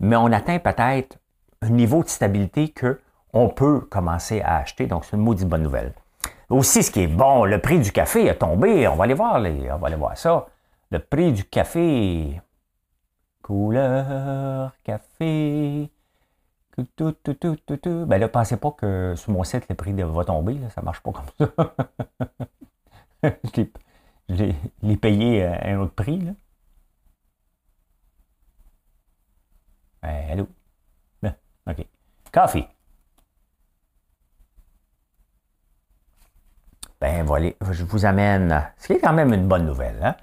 mais 0.00 0.16
on 0.16 0.32
atteint 0.32 0.58
peut-être 0.58 1.18
un 1.62 1.70
niveau 1.70 2.02
de 2.02 2.08
stabilité 2.08 2.72
qu'on 2.72 3.48
peut 3.48 3.80
commencer 3.80 4.40
à 4.42 4.58
acheter. 4.58 4.86
Donc, 4.86 5.04
c'est 5.04 5.16
une 5.16 5.22
maudite 5.22 5.48
bonne 5.48 5.62
nouvelle. 5.62 5.92
Aussi, 6.50 6.82
ce 6.82 6.90
qui 6.90 7.02
est 7.02 7.06
bon, 7.06 7.44
le 7.44 7.60
prix 7.60 7.78
du 7.78 7.92
café 7.92 8.28
a 8.28 8.34
tombé. 8.34 8.86
On 8.88 8.96
va 8.96 9.04
aller 9.04 9.14
voir, 9.14 9.36
on 9.36 9.78
va 9.78 9.86
aller 9.86 9.96
voir 9.96 10.16
ça. 10.16 10.46
Le 10.90 10.98
prix 10.98 11.32
du 11.32 11.44
café. 11.44 12.40
Couleur 13.42 14.72
café. 14.82 15.90
Tout, 16.76 16.86
tout, 16.96 17.34
tout, 17.34 17.56
tout, 17.56 17.76
tout. 17.76 18.06
Ben 18.06 18.18
là, 18.18 18.28
pensez 18.28 18.56
pas 18.56 18.72
que 18.72 19.14
sur 19.16 19.32
mon 19.32 19.44
site, 19.44 19.68
le 19.68 19.74
prix 19.74 19.92
va 19.92 20.24
tomber. 20.24 20.54
Là. 20.54 20.70
Ça 20.70 20.82
marche 20.82 21.00
pas 21.00 21.12
comme 21.12 21.26
ça. 21.38 21.52
je 24.28 24.52
l'ai 24.82 24.96
payé 24.96 25.44
à 25.44 25.68
un 25.68 25.80
autre 25.80 25.94
prix. 25.94 26.20
Ben, 30.02 30.30
allô? 30.30 30.48
Ben, 31.22 31.34
OK. 31.66 31.86
Café. 32.32 32.73
Ben 37.04 37.22
voilà, 37.22 37.50
je 37.70 37.84
vous 37.84 38.06
amène, 38.06 38.64
ce 38.78 38.86
qui 38.86 38.94
est 38.94 38.98
quand 38.98 39.12
même 39.12 39.34
une 39.34 39.46
bonne 39.46 39.66
nouvelle. 39.66 39.98
Hein? 40.02 40.14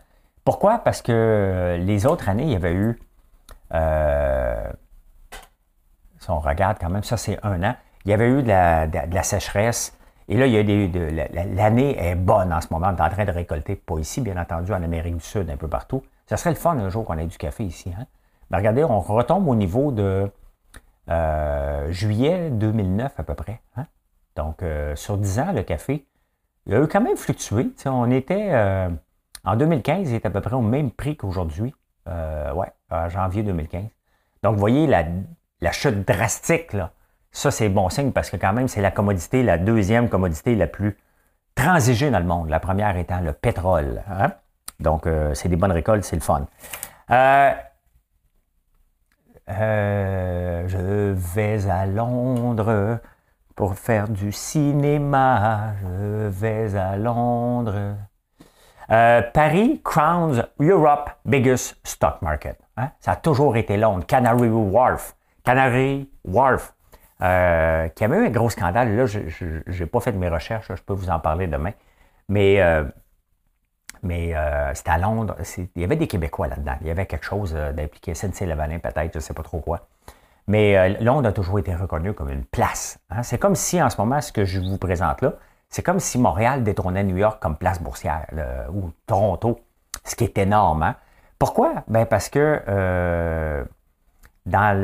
Pourquoi? 0.44 0.80
Parce 0.80 1.04
que 1.04 1.78
les 1.80 2.08
autres 2.08 2.28
années, 2.28 2.46
il 2.46 2.50
y 2.54 2.56
avait 2.56 2.74
eu, 2.74 3.00
euh, 3.72 4.68
si 6.18 6.32
on 6.32 6.40
regarde 6.40 6.78
quand 6.82 6.90
même, 6.90 7.04
ça 7.04 7.18
c'est 7.18 7.38
un 7.46 7.62
an, 7.62 7.76
il 8.04 8.10
y 8.10 8.16
avait 8.16 8.30
eu 8.30 8.42
de 8.42 8.48
la, 8.48 9.22
sécheresse. 9.22 9.96
Et 10.28 10.36
là, 10.36 10.48
il 10.48 10.54
y 10.54 10.58
a 10.58 10.64
des, 10.64 10.90
l'année 11.54 12.04
est 12.04 12.16
bonne 12.16 12.52
en 12.52 12.62
ce 12.62 12.70
moment. 12.72 12.88
On 12.88 12.98
est 12.98 13.02
en 13.02 13.10
train 13.10 13.26
de 13.26 13.32
récolter, 13.32 13.76
pas 13.76 14.00
ici, 14.00 14.20
bien 14.20 14.38
entendu, 14.38 14.74
en 14.74 14.82
Amérique 14.82 15.18
du 15.18 15.24
Sud, 15.24 15.52
un 15.52 15.58
peu 15.58 15.68
partout. 15.68 16.02
Ça 16.26 16.36
serait 16.36 16.50
le 16.50 16.56
fun 16.56 16.80
un 16.80 16.90
jour 16.90 17.06
qu'on 17.06 17.20
ait 17.20 17.28
du 17.28 17.38
café 17.38 17.64
ici. 17.64 17.94
Hein? 17.96 18.08
Mais 18.50 18.58
regardez, 18.58 18.84
on 18.84 19.02
retombe 19.02 19.48
au 19.48 19.56
niveau 19.56 19.92
de 19.92 20.32
euh, 21.12 21.92
juillet 21.92 22.50
2009 22.50 23.20
à 23.20 23.24
peu 23.24 23.36
près. 23.36 23.62
Hein? 23.78 23.86
Donc, 24.36 24.64
euh, 24.64 24.96
sur 24.96 25.20
10 25.20 25.40
ans, 25.42 25.52
le 25.54 25.62
café, 25.62 26.08
il 26.66 26.76
a 26.76 26.80
eu 26.80 26.88
quand 26.88 27.02
même 27.02 27.18
fluctué. 27.18 27.72
on 27.86 28.12
était, 28.12 28.50
euh, 28.52 28.90
en 29.44 29.56
2015, 29.56 30.10
il 30.10 30.16
était 30.16 30.28
à 30.28 30.32
peu 30.32 30.42
près 30.42 30.56
au 30.56 30.62
même 30.62 30.92
prix 30.92 31.18
qu'aujourd'hui. 31.18 31.74
Euh, 32.08 32.54
ouais, 32.54 32.72
en 32.90 33.10
janvier 33.10 33.44
2015. 33.44 33.84
Donc, 34.44 34.54
vous 34.54 34.60
voyez 34.60 34.88
la, 34.88 35.72
chute 35.72 36.08
drastique 36.08 36.76
Ça, 37.32 37.52
c'est 37.52 37.70
bon 37.70 37.90
signe 37.90 38.12
parce 38.12 38.30
que 38.30 38.38
quand 38.38 38.54
même, 38.54 38.68
c'est 38.68 38.82
la 38.82 38.92
commodité, 38.92 39.44
la 39.44 39.58
deuxième 39.58 40.10
commodité 40.10 40.56
la 40.56 40.68
plus 40.68 40.98
transigée 41.56 42.10
dans 42.12 42.20
le 42.20 42.26
monde. 42.26 42.50
La 42.50 42.60
première 42.60 42.98
étant 42.98 43.22
le 43.22 43.34
pétrole. 43.34 44.04
Hein? 44.10 44.32
Donc, 44.80 45.06
euh, 45.08 45.34
c'est 45.34 45.50
des 45.50 45.56
bonnes 45.56 45.72
récoltes, 45.72 46.04
c'est 46.04 46.16
le 46.16 46.22
fun. 46.22 46.48
Je 49.48 51.14
vais 51.14 51.70
à 51.70 51.86
Londres 51.86 53.00
pour 53.56 53.76
faire 53.76 54.10
du 54.10 54.32
cinéma. 54.32 55.74
Je 55.82 56.28
vais 56.28 56.76
à 56.76 56.98
Londres. 56.98 57.96
Paris 58.88 59.82
crowns 59.84 60.46
Europe 60.60 61.12
biggest 61.24 61.78
stock 61.84 62.22
market. 62.22 62.60
Hein? 62.76 62.90
Ça 63.00 63.12
a 63.12 63.16
toujours 63.16 63.56
été 63.56 63.78
Londres. 63.78 64.06
Canary 64.06 64.50
Wharf. 64.50 65.16
Canary 65.44 66.10
Wharf. 66.26 66.74
Euh, 67.22 67.88
qui 67.90 68.04
avait 68.04 68.18
eu 68.18 68.26
un 68.26 68.30
gros 68.32 68.50
scandale. 68.50 68.96
Là, 68.96 69.06
je 69.06 69.20
n'ai 69.20 69.86
pas 69.86 70.00
fait 70.00 70.12
de 70.12 70.18
mes 70.18 70.30
recherches, 70.30 70.72
je 70.74 70.82
peux 70.82 70.94
vous 70.94 71.10
en 71.10 71.20
parler 71.20 71.46
demain. 71.46 71.72
Mais, 72.30 72.60
euh, 72.62 72.84
mais 74.02 74.36
euh, 74.36 74.74
c'était 74.74 74.90
à 74.90 74.98
Londres. 74.98 75.36
Il 75.76 75.82
y 75.82 75.84
avait 75.84 75.98
des 75.98 76.08
Québécois 76.08 76.48
là-dedans. 76.48 76.78
Il 76.82 76.88
y 76.88 76.90
avait 76.90 77.06
quelque 77.06 77.26
chose 77.26 77.54
d'impliqué. 77.54 78.16
SNC-Lavalin, 78.16 78.80
peut-être, 78.80 79.14
je 79.14 79.18
ne 79.18 79.22
sais 79.22 79.34
pas 79.36 79.44
trop 79.44 79.60
quoi. 79.60 79.88
Mais 80.52 81.00
Londres 81.02 81.30
a 81.30 81.32
toujours 81.32 81.60
été 81.60 81.74
reconnu 81.74 82.14
comme 82.14 82.30
une 82.30 82.44
place. 82.44 83.00
Hein. 83.10 83.24
C'est 83.24 83.38
comme 83.38 83.56
si, 83.56 83.82
en 83.82 83.90
ce 83.90 84.00
moment, 84.00 84.20
ce 84.20 84.32
que 84.32 84.44
je 84.44 84.60
vous 84.60 84.78
présente 84.78 85.22
là, 85.22 85.34
c'est 85.70 85.82
comme 85.82 86.00
si 86.00 86.18
Montréal 86.18 86.64
détrônait 86.64 87.04
New 87.04 87.16
York 87.16 87.42
comme 87.42 87.56
place 87.56 87.82
boursière, 87.82 88.26
ou 88.74 88.92
Toronto, 89.08 89.62
ce 90.04 90.16
qui 90.16 90.26
est 90.26 90.38
énorme. 90.38 90.84
Hein. 90.84 90.96
Pourquoi? 91.40 91.84
Ben 91.88 92.06
parce 92.06 92.28
que 92.28 92.60
dans 94.46 94.82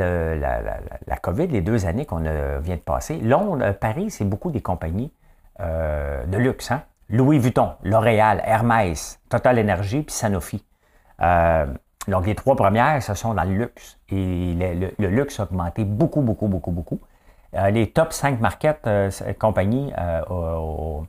la, 1.08 1.18
COVID, 1.18 1.48
les 1.48 1.62
deux 1.62 1.86
années 1.86 2.06
qu'on 2.06 2.20
vient 2.20 2.76
de 2.76 2.82
passer, 2.82 3.18
Londres, 3.18 3.64
euh, 3.64 3.74
Paris, 3.74 4.12
c'est 4.12 4.26
beaucoup 4.26 4.52
des 4.52 4.62
compagnies 4.62 5.12
euh, 5.60 6.26
de 6.26 6.38
luxe. 6.38 6.72
Hein? 6.72 6.84
Louis 7.10 7.40
Vuitton, 7.40 7.74
L'Oréal, 7.84 8.42
Hermès, 8.46 9.20
Total 9.30 9.60
Energy 9.60 10.04
puis 10.04 10.14
Sanofi. 10.14 10.64
Euh, 11.22 11.66
donc, 12.08 12.26
les 12.26 12.36
trois 12.36 12.56
premières, 12.56 13.02
ce 13.04 13.14
sont 13.14 13.34
dans 13.34 13.44
le 13.44 13.56
luxe. 13.56 14.00
Et 14.10 14.54
le, 14.56 15.08
luxe 15.08 15.40
a 15.40 15.44
augmenté 15.44 15.84
beaucoup, 15.84 16.22
beaucoup, 16.22 16.48
beaucoup, 16.48 16.72
beaucoup. 16.72 17.00
les 17.54 17.92
top 17.92 18.14
5 18.14 18.40
market 18.40 18.88
compagnies 19.40 19.92
en 20.30 21.06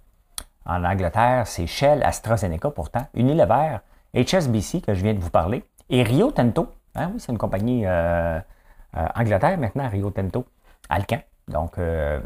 Angleterre, 0.66 1.46
c'est 1.46 1.66
Shell, 1.66 2.02
AstraZeneca 2.02 2.70
pourtant, 2.70 3.06
Unilever, 3.14 3.78
HSBC 4.14 4.80
que 4.80 4.94
je 4.94 5.02
viens 5.02 5.14
de 5.14 5.20
vous 5.20 5.30
parler, 5.30 5.64
et 5.88 6.02
Rio 6.02 6.30
Tinto, 6.30 6.68
Hein, 6.98 7.10
oui, 7.12 7.20
c'est 7.20 7.32
une 7.32 7.38
compagnie 7.38 7.86
euh, 7.86 8.40
euh, 8.96 9.06
Angleterre 9.14 9.58
maintenant, 9.58 9.88
Rio 9.88 10.10
Tinto, 10.10 10.44
Alcan. 10.88 11.20
Donc, 11.46 11.78
euh, 11.78 12.20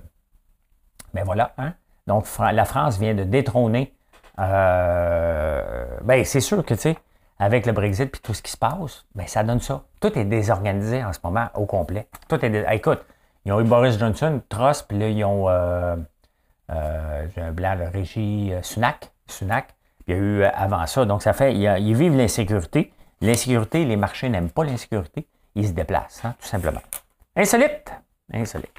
ben 1.13 1.25
voilà. 1.25 1.53
Hein. 1.59 1.75
Donc, 2.07 2.27
la 2.39 2.65
France 2.65 2.99
vient 2.99 3.15
de 3.15 3.25
détrôner. 3.25 3.95
ben, 4.39 6.25
c'est 6.25 6.41
sûr 6.41 6.65
que, 6.65 6.75
tu 6.75 6.81
sais, 6.81 6.97
avec 7.43 7.67
le 7.67 7.73
Brexit 7.73 8.15
et 8.15 8.21
tout 8.21 8.35
ce 8.35 8.43
qui 8.43 8.53
se 8.53 8.57
passe, 8.57 9.05
ben, 9.15 9.27
ça 9.27 9.43
donne 9.43 9.61
ça. 9.61 9.83
Tout 10.01 10.17
est 10.19 10.25
désorganisé 10.25 11.05
en 11.05 11.13
ce 11.13 11.19
moment 11.25 11.49
au 11.55 11.67
complet. 11.67 12.09
Tout 12.29 12.43
est. 12.45 12.75
écoute, 12.75 13.05
ils 13.45 13.53
ont 13.53 13.61
eu 13.61 13.65
Boris 13.65 13.99
Johnson, 13.99 14.41
Truss, 14.49 14.83
puis 14.83 14.99
là, 14.99 15.09
ils 15.09 15.25
ont. 15.25 15.49
J'ai 16.69 17.43
un 17.43 17.53
blanc, 17.53 17.77
de 17.77 17.85
Régie 17.85 18.53
Sunak. 18.63 19.11
Sunak. 19.27 19.75
il 20.07 20.15
y 20.15 20.19
a 20.19 20.21
eu 20.21 20.45
avant 20.45 20.87
ça. 20.87 21.05
Donc, 21.05 21.23
ça 21.23 21.33
fait. 21.33 21.55
ils 21.55 21.95
vivent 21.95 22.17
l'insécurité. 22.17 22.93
L'insécurité, 23.23 23.85
les 23.85 23.97
marchés 23.97 24.29
n'aiment 24.29 24.51
pas 24.51 24.65
l'insécurité, 24.65 25.29
ils 25.55 25.69
se 25.69 25.73
déplacent, 25.73 26.25
hein, 26.25 26.35
tout 26.41 26.49
simplement. 26.49 26.83
Insolite! 27.37 27.93
Insolite. 28.33 28.73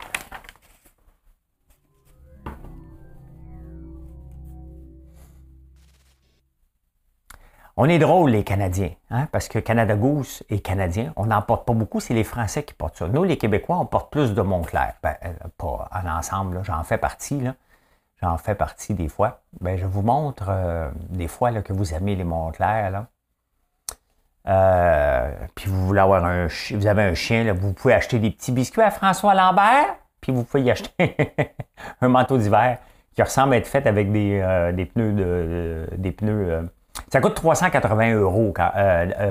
On 7.75 7.89
est 7.89 7.97
drôle, 7.97 8.29
les 8.29 8.43
Canadiens, 8.43 8.91
hein, 9.09 9.27
parce 9.31 9.47
que 9.47 9.57
Canada 9.57 9.95
Goose 9.95 10.43
et 10.49 10.59
Canadiens, 10.59 11.11
on 11.15 11.25
n'en 11.25 11.41
porte 11.41 11.65
pas 11.65 11.73
beaucoup, 11.73 11.99
c'est 11.99 12.13
les 12.13 12.23
Français 12.23 12.61
qui 12.63 12.75
portent 12.75 12.97
ça. 12.97 13.07
Nous, 13.07 13.23
les 13.23 13.37
Québécois, 13.37 13.79
on 13.79 13.87
porte 13.87 14.11
plus 14.11 14.35
de 14.35 14.41
Montclair. 14.43 14.93
Ben, 15.01 15.15
euh, 15.25 15.33
pas 15.57 15.89
en 15.91 16.07
ensemble, 16.07 16.63
j'en 16.63 16.83
fais 16.83 16.99
partie, 16.99 17.41
J'en 18.21 18.37
fais 18.37 18.55
partie 18.55 18.93
des 18.93 19.09
fois. 19.09 19.41
Ben, 19.59 19.75
je 19.77 19.85
vous 19.85 20.03
montre 20.03 20.45
euh, 20.49 20.89
des 21.09 21.27
fois 21.27 21.51
là, 21.51 21.61
que 21.61 21.73
vous 21.73 21.93
aimez 21.93 22.15
les 22.15 22.23
Montclair. 22.23 22.91
Là. 22.91 23.07
Euh, 24.47 25.31
puis 25.55 25.69
vous 25.69 25.87
voulez 25.87 25.99
avoir 25.99 26.23
un 26.23 26.47
chien, 26.47 26.77
vous 26.77 26.87
avez 26.87 27.01
un 27.01 27.15
chien, 27.15 27.43
là, 27.43 27.53
vous 27.53 27.73
pouvez 27.73 27.95
acheter 27.95 28.19
des 28.19 28.29
petits 28.29 28.51
biscuits 28.51 28.83
à 28.83 28.91
François 28.91 29.33
Lambert, 29.33 29.95
puis 30.21 30.31
vous 30.31 30.43
pouvez 30.43 30.63
y 30.63 30.71
acheter 30.71 31.17
un 32.01 32.07
manteau 32.07 32.37
d'hiver 32.37 32.77
qui 33.15 33.23
ressemble 33.23 33.55
à 33.55 33.57
être 33.57 33.67
fait 33.67 33.87
avec 33.87 34.11
des, 34.11 34.71
des 34.73 34.85
pneus 34.85 35.13
de, 35.13 35.87
des 35.97 36.11
pneus. 36.11 36.69
Euh, 36.97 37.01
ça 37.11 37.21
coûte 37.21 37.35
380 37.35 38.13
euros 38.15 38.53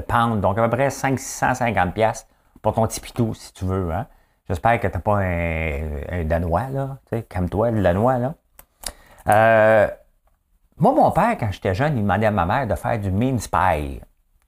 pound, 0.08 0.40
donc 0.40 0.58
à 0.58 0.62
peu 0.68 0.70
près 0.76 0.90
550 0.90 1.94
pièces 1.94 2.26
pour 2.60 2.74
ton 2.74 2.86
petit 2.86 3.00
pitou 3.00 3.34
si 3.34 3.52
tu 3.52 3.64
veux. 3.64 3.92
Hein. 3.92 4.06
J'espère 4.48 4.80
que 4.80 4.86
tu 4.86 4.94
n'as 4.94 5.00
pas 5.00 5.18
un, 5.18 6.24
Danois, 6.24 6.68
là. 6.70 6.98
Comme 7.32 7.48
toi, 7.48 7.70
le 7.70 7.82
Danois, 7.82 8.18
là. 8.18 8.34
moi, 10.78 10.92
mon 10.92 11.10
père, 11.10 11.36
quand 11.38 11.50
j'étais 11.52 11.74
jeune, 11.74 11.96
il 11.96 12.02
demandait 12.02 12.26
à 12.26 12.30
ma 12.30 12.44
mère 12.44 12.66
de 12.66 12.74
faire 12.74 12.98
du 12.98 13.10
mince 13.10 13.48
pie 13.48 14.00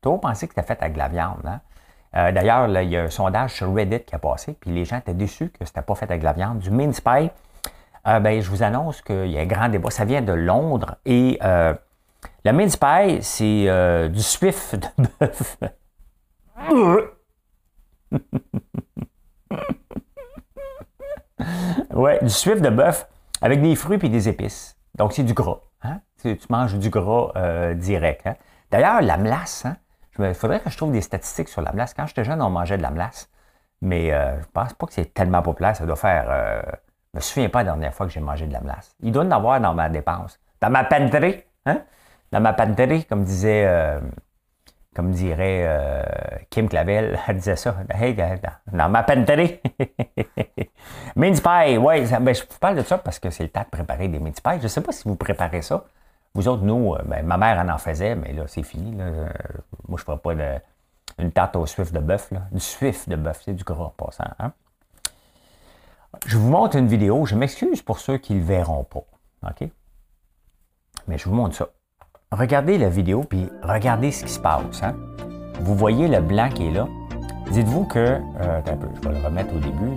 toujours 0.04 0.20
pensé 0.20 0.46
que 0.46 0.54
c'était 0.54 0.66
fait 0.66 0.80
avec 0.80 0.92
de 0.92 0.98
la 0.98 1.08
viande. 1.08 1.40
Hein? 1.46 1.60
Euh, 2.16 2.30
d'ailleurs, 2.30 2.68
il 2.68 2.90
y 2.90 2.96
a 2.96 3.04
un 3.04 3.10
sondage 3.10 3.54
sur 3.54 3.74
Reddit 3.74 4.00
qui 4.00 4.14
a 4.14 4.18
passé, 4.18 4.56
puis 4.60 4.70
les 4.70 4.84
gens 4.84 4.98
étaient 4.98 5.14
déçus 5.14 5.48
que 5.48 5.64
c'était 5.64 5.82
pas 5.82 5.94
fait 5.94 6.04
avec 6.04 6.20
de 6.20 6.24
la 6.24 6.32
viande. 6.32 6.58
Du 6.58 6.70
mince 6.70 7.00
pie, 7.00 7.30
euh, 8.06 8.20
ben, 8.20 8.40
je 8.40 8.48
vous 8.50 8.62
annonce 8.62 9.00
qu'il 9.00 9.26
y 9.26 9.38
a 9.38 9.40
un 9.40 9.46
grand 9.46 9.68
débat. 9.68 9.90
Ça 9.90 10.04
vient 10.04 10.22
de 10.22 10.32
Londres 10.32 10.96
et 11.06 11.38
euh, 11.42 11.74
le 12.44 12.52
mince 12.52 12.76
pie, 12.76 13.18
c'est 13.22 14.08
du 14.10 14.22
suif 14.22 14.74
de 14.74 14.86
bœuf. 15.20 15.58
ouais, 21.94 22.18
du 22.22 22.30
suif 22.30 22.60
de 22.60 22.70
bœuf 22.70 23.08
avec 23.40 23.60
des 23.62 23.74
fruits 23.76 23.98
et 24.02 24.08
des 24.08 24.28
épices. 24.28 24.76
Donc, 24.96 25.12
c'est 25.12 25.24
du 25.24 25.34
gras. 25.34 25.60
Hein? 25.82 26.00
Tu 26.22 26.38
manges 26.48 26.74
du 26.74 26.90
gras 26.90 27.74
direct. 27.74 28.26
Hein? 28.26 28.36
D'ailleurs, 28.70 29.02
la 29.02 29.16
melasse, 29.16 29.66
hein? 29.66 29.76
Il 30.18 30.34
faudrait 30.34 30.60
que 30.60 30.70
je 30.70 30.76
trouve 30.76 30.92
des 30.92 31.00
statistiques 31.00 31.48
sur 31.48 31.60
la 31.60 31.72
melasse. 31.72 31.94
Quand 31.94 32.06
j'étais 32.06 32.24
jeune, 32.24 32.40
on 32.40 32.50
mangeait 32.50 32.76
de 32.76 32.82
la 32.82 32.90
melasse. 32.90 33.28
Mais 33.80 34.12
euh, 34.12 34.40
je 34.40 34.46
pense 34.52 34.72
pas 34.74 34.86
que 34.86 34.92
c'est 34.92 35.12
tellement 35.12 35.42
populaire. 35.42 35.74
Ça 35.74 35.86
doit 35.86 35.96
faire. 35.96 36.26
Euh, 36.28 36.62
je 37.12 37.18
me 37.18 37.20
souviens 37.20 37.48
pas 37.48 37.60
la 37.60 37.64
dernière 37.64 37.94
fois 37.94 38.06
que 38.06 38.12
j'ai 38.12 38.20
mangé 38.20 38.46
de 38.46 38.52
la 38.52 38.60
melasse. 38.60 38.94
Il 39.00 39.12
doit 39.12 39.24
en 39.24 39.30
avoir 39.30 39.60
dans 39.60 39.74
ma 39.74 39.88
dépense. 39.88 40.38
Dans 40.60 40.70
ma 40.70 40.84
pantry. 40.84 41.42
Hein? 41.66 41.82
Dans 42.34 42.40
ma 42.40 42.52
pantry, 42.52 43.04
comme 43.04 43.22
disait. 43.22 43.64
Euh, 43.64 44.00
comme 44.92 45.12
dirait 45.12 45.62
euh, 45.66 46.02
Kim 46.50 46.68
Clavel, 46.68 47.16
elle 47.28 47.36
disait 47.36 47.54
ça. 47.54 47.76
Hey, 47.88 48.16
dans 48.72 48.88
ma 48.88 49.04
pantry. 49.04 49.60
mince 51.16 51.40
pie, 51.40 51.76
oui. 51.78 52.04
Ben, 52.20 52.34
je 52.34 52.40
vous 52.42 52.58
parle 52.58 52.76
de 52.76 52.82
ça 52.82 52.98
parce 52.98 53.20
que 53.20 53.30
c'est 53.30 53.44
le 53.44 53.50
temps 53.50 53.62
de 53.62 53.68
préparer 53.68 54.08
des 54.08 54.18
mince 54.18 54.40
pie. 54.40 54.58
Je 54.58 54.64
ne 54.64 54.68
sais 54.68 54.80
pas 54.80 54.90
si 54.90 55.04
vous 55.04 55.14
préparez 55.14 55.62
ça. 55.62 55.84
Vous 56.34 56.48
autres, 56.48 56.64
nous, 56.64 56.94
euh, 56.94 57.02
ben, 57.04 57.24
ma 57.24 57.36
mère 57.36 57.56
en 57.60 57.68
en 57.68 57.78
faisait, 57.78 58.16
mais 58.16 58.32
là, 58.32 58.48
c'est 58.48 58.64
fini. 58.64 58.96
Là. 58.96 59.04
Moi, 59.86 59.90
je 59.90 59.92
ne 59.92 59.98
ferai 59.98 60.18
pas 60.18 60.34
de, 60.34 60.58
une 61.20 61.30
tarte 61.30 61.54
au 61.54 61.66
suif 61.66 61.92
de 61.92 62.00
bœuf. 62.00 62.32
Du 62.50 62.58
suif 62.58 63.08
de 63.08 63.14
bœuf, 63.14 63.42
c'est 63.44 63.54
du 63.54 63.62
gras 63.62 63.84
en 63.84 63.90
passant. 63.90 64.24
Hein. 64.40 64.52
Je 66.26 66.36
vous 66.36 66.50
montre 66.50 66.74
une 66.76 66.88
vidéo. 66.88 67.26
Je 67.26 67.36
m'excuse 67.36 67.80
pour 67.80 68.00
ceux 68.00 68.18
qui 68.18 68.34
ne 68.34 68.40
le 68.40 68.44
verront 68.44 68.82
pas. 68.82 69.04
OK? 69.48 69.68
Mais 71.06 71.16
je 71.16 71.28
vous 71.28 71.34
montre 71.36 71.54
ça. 71.54 71.68
Regardez 72.38 72.78
la 72.78 72.88
vidéo, 72.88 73.24
puis 73.28 73.48
regardez 73.62 74.10
ce 74.10 74.24
qui 74.24 74.32
se 74.32 74.40
passe. 74.40 74.82
Hein. 74.82 74.94
Vous 75.60 75.74
voyez 75.74 76.08
le 76.08 76.20
blanc 76.20 76.48
qui 76.52 76.66
est 76.66 76.72
là. 76.72 76.86
Dites-vous 77.50 77.84
que, 77.84 77.98
euh, 77.98 78.18
un 78.58 78.76
peu, 78.76 78.88
je 78.94 79.08
vais 79.08 79.14
le 79.14 79.24
remettre 79.24 79.54
au 79.54 79.58
début. 79.58 79.92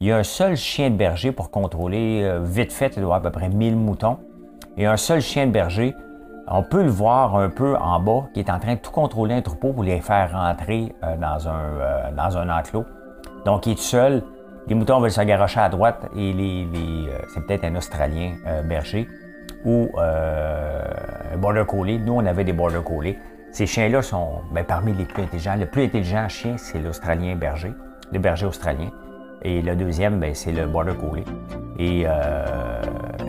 Il 0.00 0.08
y 0.08 0.12
a 0.12 0.16
un 0.16 0.24
seul 0.24 0.56
chien 0.56 0.90
de 0.90 0.96
berger 0.96 1.30
pour 1.30 1.50
contrôler, 1.50 2.38
vite 2.42 2.72
fait, 2.72 2.96
il 2.96 3.02
doit 3.02 3.16
avoir 3.16 3.18
à 3.18 3.22
peu 3.22 3.30
près 3.30 3.48
1000 3.48 3.76
moutons 3.76 4.18
et 4.76 4.86
un 4.86 4.96
seul 4.96 5.20
chien 5.20 5.46
de 5.46 5.52
berger. 5.52 5.94
On 6.48 6.62
peut 6.62 6.82
le 6.82 6.90
voir 6.90 7.36
un 7.36 7.48
peu 7.48 7.76
en 7.76 8.00
bas 8.00 8.24
qui 8.34 8.40
est 8.40 8.50
en 8.50 8.58
train 8.58 8.74
de 8.74 8.80
tout 8.80 8.90
contrôler 8.90 9.34
un 9.34 9.42
troupeau 9.42 9.72
pour 9.72 9.84
les 9.84 10.00
faire 10.00 10.32
rentrer 10.32 10.92
euh, 11.04 11.16
dans, 11.16 11.48
un, 11.48 11.60
euh, 11.78 12.58
enclos. 12.58 12.84
Donc, 13.44 13.66
il 13.66 13.72
est 13.72 13.76
tout 13.76 13.82
seul. 13.82 14.24
Les 14.66 14.74
moutons 14.74 14.98
veulent 15.00 15.12
se 15.12 15.20
garocher 15.20 15.60
à 15.60 15.68
droite 15.68 16.08
et 16.16 16.32
les, 16.32 16.66
euh, 16.66 17.18
c'est 17.32 17.46
peut-être 17.46 17.64
un 17.64 17.76
Australien 17.76 18.34
berger 18.64 19.06
ou 19.64 19.90
un 19.98 21.36
border 21.36 21.64
collie. 21.66 21.98
Nous, 21.98 22.14
on 22.14 22.24
avait 22.26 22.44
des 22.44 22.52
border 22.52 22.80
collies. 22.84 23.16
Ces 23.52 23.66
chiens-là 23.66 24.00
sont 24.02 24.42
ben, 24.52 24.64
parmi 24.64 24.92
les 24.92 25.04
plus 25.04 25.24
intelligents. 25.24 25.56
Le 25.58 25.66
plus 25.66 25.84
intelligent 25.84 26.28
chien, 26.28 26.56
c'est 26.56 26.78
l'Australien 26.78 27.34
berger, 27.34 27.72
le 28.12 28.18
berger 28.18 28.46
australien. 28.46 28.90
Et 29.42 29.60
le 29.60 29.74
deuxième, 29.74 30.20
ben, 30.20 30.34
c'est 30.34 30.52
le 30.52 30.66
border 30.66 30.94
collie. 30.94 31.24
Et 31.78 32.04
euh, 32.06 32.80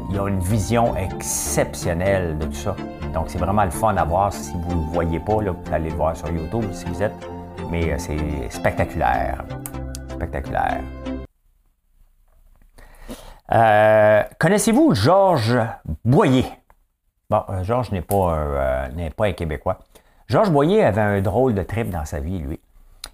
il 0.09 0.15
y 0.15 0.19
a 0.19 0.27
une 0.27 0.39
vision 0.39 0.95
exceptionnelle 0.95 2.37
de 2.37 2.45
tout 2.45 2.53
ça. 2.53 2.75
Donc, 3.13 3.29
c'est 3.29 3.39
vraiment 3.39 3.63
le 3.63 3.71
fun 3.71 3.95
à 3.95 4.03
voir. 4.03 4.31
Si 4.31 4.53
vous 4.53 4.75
ne 4.75 4.85
le 4.85 4.91
voyez 4.91 5.19
pas, 5.19 5.41
là, 5.41 5.51
vous 5.51 5.73
allez 5.73 5.89
le 5.89 5.95
voir 5.95 6.15
sur 6.15 6.29
YouTube 6.29 6.65
si 6.71 6.85
vous 6.85 7.01
êtes. 7.01 7.15
Mais 7.71 7.91
euh, 7.91 7.95
c'est 7.97 8.17
spectaculaire. 8.49 9.43
Spectaculaire. 10.09 10.81
Euh, 13.53 14.23
connaissez-vous 14.39 14.95
Georges 14.95 15.59
Boyer? 16.05 16.45
Bon, 17.29 17.43
euh, 17.49 17.63
Georges 17.63 17.91
n'est 17.91 18.01
pas, 18.01 18.33
euh, 18.33 18.87
n'est 18.89 19.09
pas 19.09 19.27
un 19.27 19.33
Québécois. 19.33 19.79
Georges 20.27 20.51
Boyer 20.51 20.83
avait 20.83 21.01
un 21.01 21.21
drôle 21.21 21.53
de 21.53 21.63
trip 21.63 21.89
dans 21.89 22.05
sa 22.05 22.21
vie, 22.21 22.39
lui. 22.39 22.61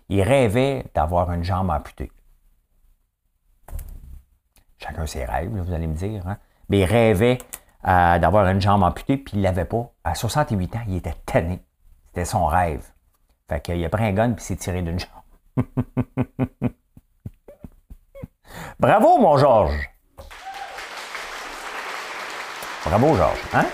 Il 0.09 0.21
rêvait 0.21 0.85
d'avoir 0.93 1.31
une 1.31 1.43
jambe 1.43 1.69
amputée. 1.71 2.11
Chacun 4.77 5.07
ses 5.07 5.25
rêves, 5.25 5.49
vous 5.49 5.73
allez 5.73 5.87
me 5.87 5.95
dire. 5.95 6.27
Hein? 6.27 6.37
Mais 6.69 6.79
il 6.79 6.85
rêvait 6.85 7.39
d'avoir 7.83 8.47
une 8.47 8.61
jambe 8.61 8.83
amputée, 8.83 9.17
puis 9.17 9.33
il 9.35 9.39
ne 9.39 9.43
l'avait 9.43 9.65
pas. 9.65 9.91
À 10.03 10.13
68 10.13 10.75
ans, 10.75 10.81
il 10.87 10.97
était 10.97 11.15
tanné. 11.25 11.61
C'était 12.07 12.25
son 12.25 12.45
rêve. 12.45 12.85
Fait 13.49 13.61
qu'il 13.61 13.83
a 13.83 13.89
pris 13.89 14.05
un 14.05 14.13
gun, 14.13 14.33
puis 14.33 14.43
s'est 14.43 14.57
tiré 14.57 14.81
d'une 14.81 14.99
jambe. 14.99 15.65
Bravo, 18.79 19.17
mon 19.19 19.37
Georges! 19.37 19.96
Bravo, 22.89 23.15
Georges. 23.15 23.43
Hein? 23.53 23.65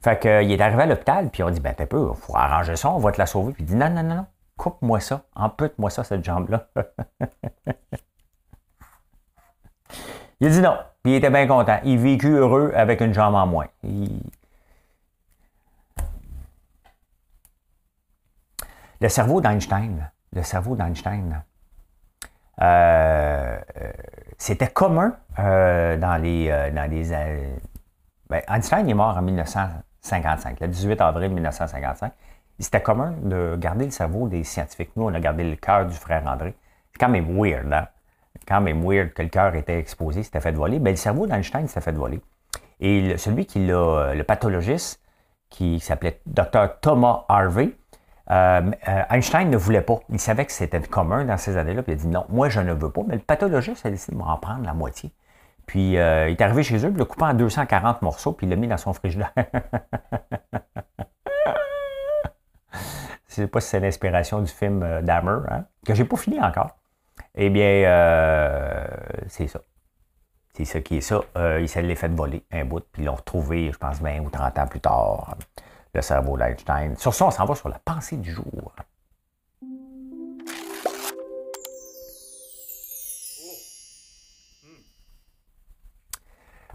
Fait 0.00 0.20
qu'il 0.20 0.52
est 0.52 0.60
arrivé 0.60 0.82
à 0.82 0.86
l'hôpital, 0.86 1.30
puis 1.30 1.42
on 1.42 1.50
dit, 1.50 1.58
ben, 1.58 1.74
t'es 1.74 1.86
peu, 1.86 2.12
il 2.14 2.16
faut 2.16 2.36
arranger 2.36 2.76
ça, 2.76 2.90
on 2.90 2.98
va 2.98 3.10
te 3.10 3.18
la 3.18 3.26
sauver. 3.26 3.52
Puis 3.52 3.64
il 3.64 3.66
dit, 3.66 3.74
non, 3.74 3.90
non, 3.90 4.04
non, 4.04 4.14
non, 4.14 4.26
coupe-moi 4.56 5.00
ça, 5.00 5.24
ampute-moi 5.34 5.90
ça, 5.90 6.04
cette 6.04 6.24
jambe-là. 6.24 6.68
il 10.40 10.50
dit 10.50 10.60
non, 10.60 10.78
puis 11.02 11.14
il 11.14 11.16
était 11.16 11.30
bien 11.30 11.48
content. 11.48 11.80
Il 11.82 11.98
vécut 11.98 12.36
heureux 12.36 12.72
avec 12.76 13.00
une 13.00 13.12
jambe 13.12 13.34
en 13.34 13.48
moins. 13.48 13.66
Le 19.00 19.08
cerveau 19.08 19.40
d'Einstein, 19.40 20.08
le 20.32 20.44
cerveau 20.44 20.76
d'Einstein, 20.76 21.42
euh, 22.62 23.58
euh, 23.76 23.92
c'était 24.38 24.68
commun 24.68 25.16
euh, 25.40 25.96
dans 25.96 26.16
les, 26.16 26.70
dans 26.72 26.88
les 26.88 27.12
ben, 28.28 28.42
Einstein 28.48 28.88
est 28.88 28.94
mort 28.94 29.16
en 29.16 29.22
1955, 29.22 30.60
le 30.60 30.68
18 30.68 31.00
avril 31.00 31.30
1955. 31.32 32.12
C'était 32.58 32.80
commun 32.80 33.14
de 33.22 33.56
garder 33.58 33.84
le 33.84 33.90
cerveau 33.90 34.28
des 34.28 34.42
scientifiques. 34.44 34.90
Nous, 34.96 35.04
on 35.04 35.14
a 35.14 35.20
gardé 35.20 35.44
le 35.44 35.56
cœur 35.56 35.86
du 35.86 35.94
frère 35.94 36.26
André. 36.26 36.54
C'est 36.92 36.98
quand 36.98 37.10
même 37.10 37.38
weird, 37.38 37.72
hein? 37.72 37.86
quand 38.46 38.60
même 38.60 38.82
weird 38.82 39.12
que 39.12 39.22
le 39.22 39.28
cœur 39.28 39.54
était 39.54 39.78
exposé, 39.78 40.22
c'était 40.22 40.40
fait 40.40 40.52
voler. 40.52 40.78
Ben, 40.78 40.90
le 40.90 40.96
cerveau 40.96 41.26
d'Einstein 41.26 41.66
s'était 41.68 41.80
fait 41.80 41.92
voler. 41.92 42.20
Et 42.80 43.16
celui 43.16 43.46
qui 43.46 43.66
l'a, 43.66 44.14
le 44.14 44.22
pathologiste, 44.24 45.00
qui 45.48 45.80
s'appelait 45.80 46.20
Dr. 46.26 46.80
Thomas 46.80 47.24
Harvey, 47.28 47.72
euh, 48.30 48.70
euh, 48.88 49.02
Einstein 49.10 49.50
ne 49.50 49.56
voulait 49.56 49.82
pas. 49.82 50.00
Il 50.10 50.18
savait 50.18 50.44
que 50.44 50.52
c'était 50.52 50.80
commun 50.80 51.24
dans 51.24 51.36
ces 51.36 51.56
années-là. 51.56 51.82
Puis 51.82 51.92
il 51.92 51.98
a 51.98 51.98
dit 51.98 52.08
non, 52.08 52.26
moi 52.28 52.48
je 52.48 52.60
ne 52.60 52.72
veux 52.72 52.90
pas. 52.90 53.02
Mais 53.06 53.14
le 53.14 53.20
pathologiste 53.20 53.86
a 53.86 53.90
décidé 53.90 54.16
de 54.16 54.22
m'en 54.22 54.36
prendre 54.38 54.64
la 54.64 54.74
moitié. 54.74 55.12
Puis 55.66 55.98
euh, 55.98 56.28
il 56.28 56.32
est 56.32 56.42
arrivé 56.42 56.62
chez 56.62 56.76
eux, 56.76 56.88
puis 56.88 56.92
il 56.92 56.98
l'a 56.98 57.04
coupé 57.04 57.24
en 57.24 57.34
240 57.34 58.02
morceaux, 58.02 58.32
puis 58.32 58.46
il 58.46 58.50
l'a 58.50 58.56
mis 58.56 58.68
dans 58.68 58.76
son 58.76 58.92
frigidaire. 58.92 59.32
Je 63.28 63.42
ne 63.42 63.46
sais 63.46 63.50
pas 63.50 63.60
si 63.60 63.68
c'est 63.68 63.80
l'inspiration 63.80 64.40
du 64.40 64.50
film 64.50 64.82
euh, 64.82 65.02
Dahmer, 65.02 65.40
hein, 65.50 65.66
que 65.84 65.94
j'ai 65.94 66.06
pas 66.06 66.16
fini 66.16 66.40
encore. 66.40 66.70
Eh 67.34 67.50
bien, 67.50 67.84
euh, 67.84 68.86
c'est 69.28 69.46
ça. 69.46 69.60
C'est 70.54 70.64
ça 70.64 70.80
qui 70.80 70.96
est 70.96 71.00
ça. 71.02 71.20
il 71.60 71.68
s'est 71.68 71.94
fait 71.96 72.08
voler 72.08 72.42
un 72.50 72.64
bout, 72.64 72.80
puis 72.90 73.02
ils 73.02 73.04
l'ont 73.04 73.14
retrouvé, 73.14 73.70
je 73.70 73.76
pense, 73.76 74.00
20 74.00 74.20
ou 74.20 74.30
30 74.30 74.58
ans 74.58 74.66
plus 74.66 74.80
tard, 74.80 75.36
le 75.92 76.00
cerveau 76.00 76.38
d'Einstein. 76.38 76.96
Sur 76.96 77.12
ça, 77.12 77.26
on 77.26 77.30
s'en 77.30 77.44
va 77.44 77.54
sur 77.54 77.68
la 77.68 77.78
pensée 77.78 78.16
du 78.16 78.32
jour. 78.32 78.72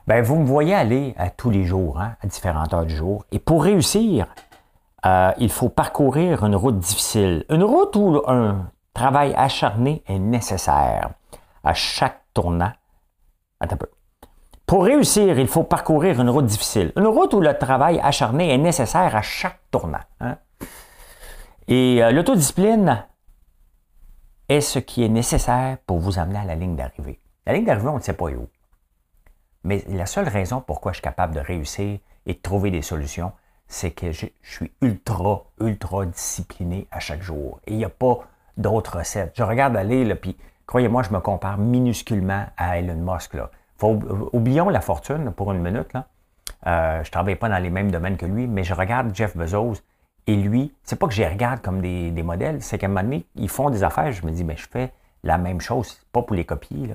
Ben, 0.07 0.23
vous 0.23 0.37
me 0.37 0.45
voyez 0.45 0.73
aller 0.73 1.13
à 1.17 1.29
tous 1.29 1.49
les 1.49 1.63
jours, 1.63 1.99
hein, 1.99 2.15
à 2.21 2.27
différentes 2.27 2.73
heures 2.73 2.85
du 2.85 2.95
jour. 2.95 3.25
Et 3.31 3.39
pour 3.39 3.63
réussir, 3.63 4.27
euh, 5.05 5.31
il 5.37 5.49
faut 5.49 5.69
parcourir 5.69 6.43
une 6.43 6.55
route 6.55 6.79
difficile. 6.79 7.45
Une 7.49 7.63
route 7.63 7.95
où 7.95 8.21
un 8.27 8.71
travail 8.93 9.33
acharné 9.35 10.03
est 10.07 10.19
nécessaire. 10.19 11.11
À 11.63 11.73
chaque 11.73 12.21
tournant. 12.33 12.71
Attends 13.59 13.75
un 13.75 13.77
peu. 13.77 13.87
Pour 14.65 14.85
réussir, 14.85 15.37
il 15.37 15.47
faut 15.47 15.63
parcourir 15.63 16.21
une 16.21 16.29
route 16.29 16.45
difficile. 16.45 16.93
Une 16.95 17.07
route 17.07 17.33
où 17.33 17.41
le 17.41 17.57
travail 17.57 17.99
acharné 18.01 18.53
est 18.53 18.57
nécessaire 18.57 19.15
à 19.15 19.21
chaque 19.21 19.59
tournant. 19.69 19.99
Hein. 20.19 20.37
Et 21.67 22.03
euh, 22.03 22.11
l'autodiscipline 22.11 23.05
est 24.49 24.61
ce 24.61 24.79
qui 24.79 25.03
est 25.03 25.09
nécessaire 25.09 25.77
pour 25.85 25.99
vous 25.99 26.19
amener 26.19 26.39
à 26.39 26.45
la 26.45 26.55
ligne 26.55 26.75
d'arrivée. 26.75 27.19
La 27.45 27.53
ligne 27.53 27.65
d'arrivée, 27.65 27.89
on 27.89 27.97
ne 27.97 28.01
sait 28.01 28.13
pas 28.13 28.25
où. 28.25 28.47
Mais 29.63 29.83
la 29.87 30.05
seule 30.05 30.27
raison 30.27 30.61
pourquoi 30.61 30.91
je 30.91 30.97
suis 30.97 31.03
capable 31.03 31.35
de 31.35 31.39
réussir 31.39 31.99
et 32.25 32.33
de 32.33 32.39
trouver 32.39 32.71
des 32.71 32.81
solutions, 32.81 33.31
c'est 33.67 33.91
que 33.91 34.11
je, 34.11 34.25
suis 34.43 34.71
ultra, 34.81 35.43
ultra 35.59 36.05
discipliné 36.05 36.87
à 36.91 36.99
chaque 36.99 37.21
jour. 37.21 37.59
Et 37.67 37.71
il 37.71 37.77
n'y 37.77 37.85
a 37.85 37.89
pas 37.89 38.19
d'autres 38.57 38.97
recettes. 38.97 39.33
Je 39.35 39.43
regarde 39.43 39.75
aller, 39.75 40.13
puis 40.15 40.37
croyez-moi, 40.67 41.03
je 41.03 41.11
me 41.11 41.19
compare 41.19 41.57
minusculement 41.57 42.45
à 42.57 42.77
Elon 42.79 42.95
Musk. 42.95 43.37
Oublions 43.81 44.69
la 44.69 44.81
fortune 44.81 45.31
pour 45.31 45.51
une 45.51 45.61
minute. 45.61 45.93
Euh, 46.67 47.03
je 47.03 47.07
ne 47.07 47.11
travaille 47.11 47.35
pas 47.35 47.49
dans 47.49 47.57
les 47.57 47.69
mêmes 47.69 47.91
domaines 47.91 48.17
que 48.17 48.25
lui, 48.25 48.47
mais 48.47 48.63
je 48.63 48.73
regarde 48.73 49.15
Jeff 49.15 49.35
Bezos 49.35 49.75
et 50.27 50.35
lui, 50.35 50.73
c'est 50.83 50.97
pas 50.97 51.07
que 51.07 51.13
je 51.13 51.21
les 51.21 51.27
regarde 51.27 51.61
comme 51.61 51.81
des, 51.81 52.23
modèles, 52.23 52.61
c'est 52.61 52.77
qu'à 52.77 52.85
un 52.85 52.89
moment 52.89 53.01
donné, 53.01 53.25
ils 53.35 53.49
font 53.49 53.69
des 53.69 53.83
affaires, 53.83 54.11
je 54.11 54.25
me 54.25 54.31
dis, 54.31 54.43
mais 54.43 54.55
je 54.55 54.67
fais 54.67 54.91
la 55.23 55.37
même 55.37 55.61
chose, 55.61 55.99
pas 56.11 56.21
pour 56.21 56.35
les 56.35 56.45
copier. 56.45 56.93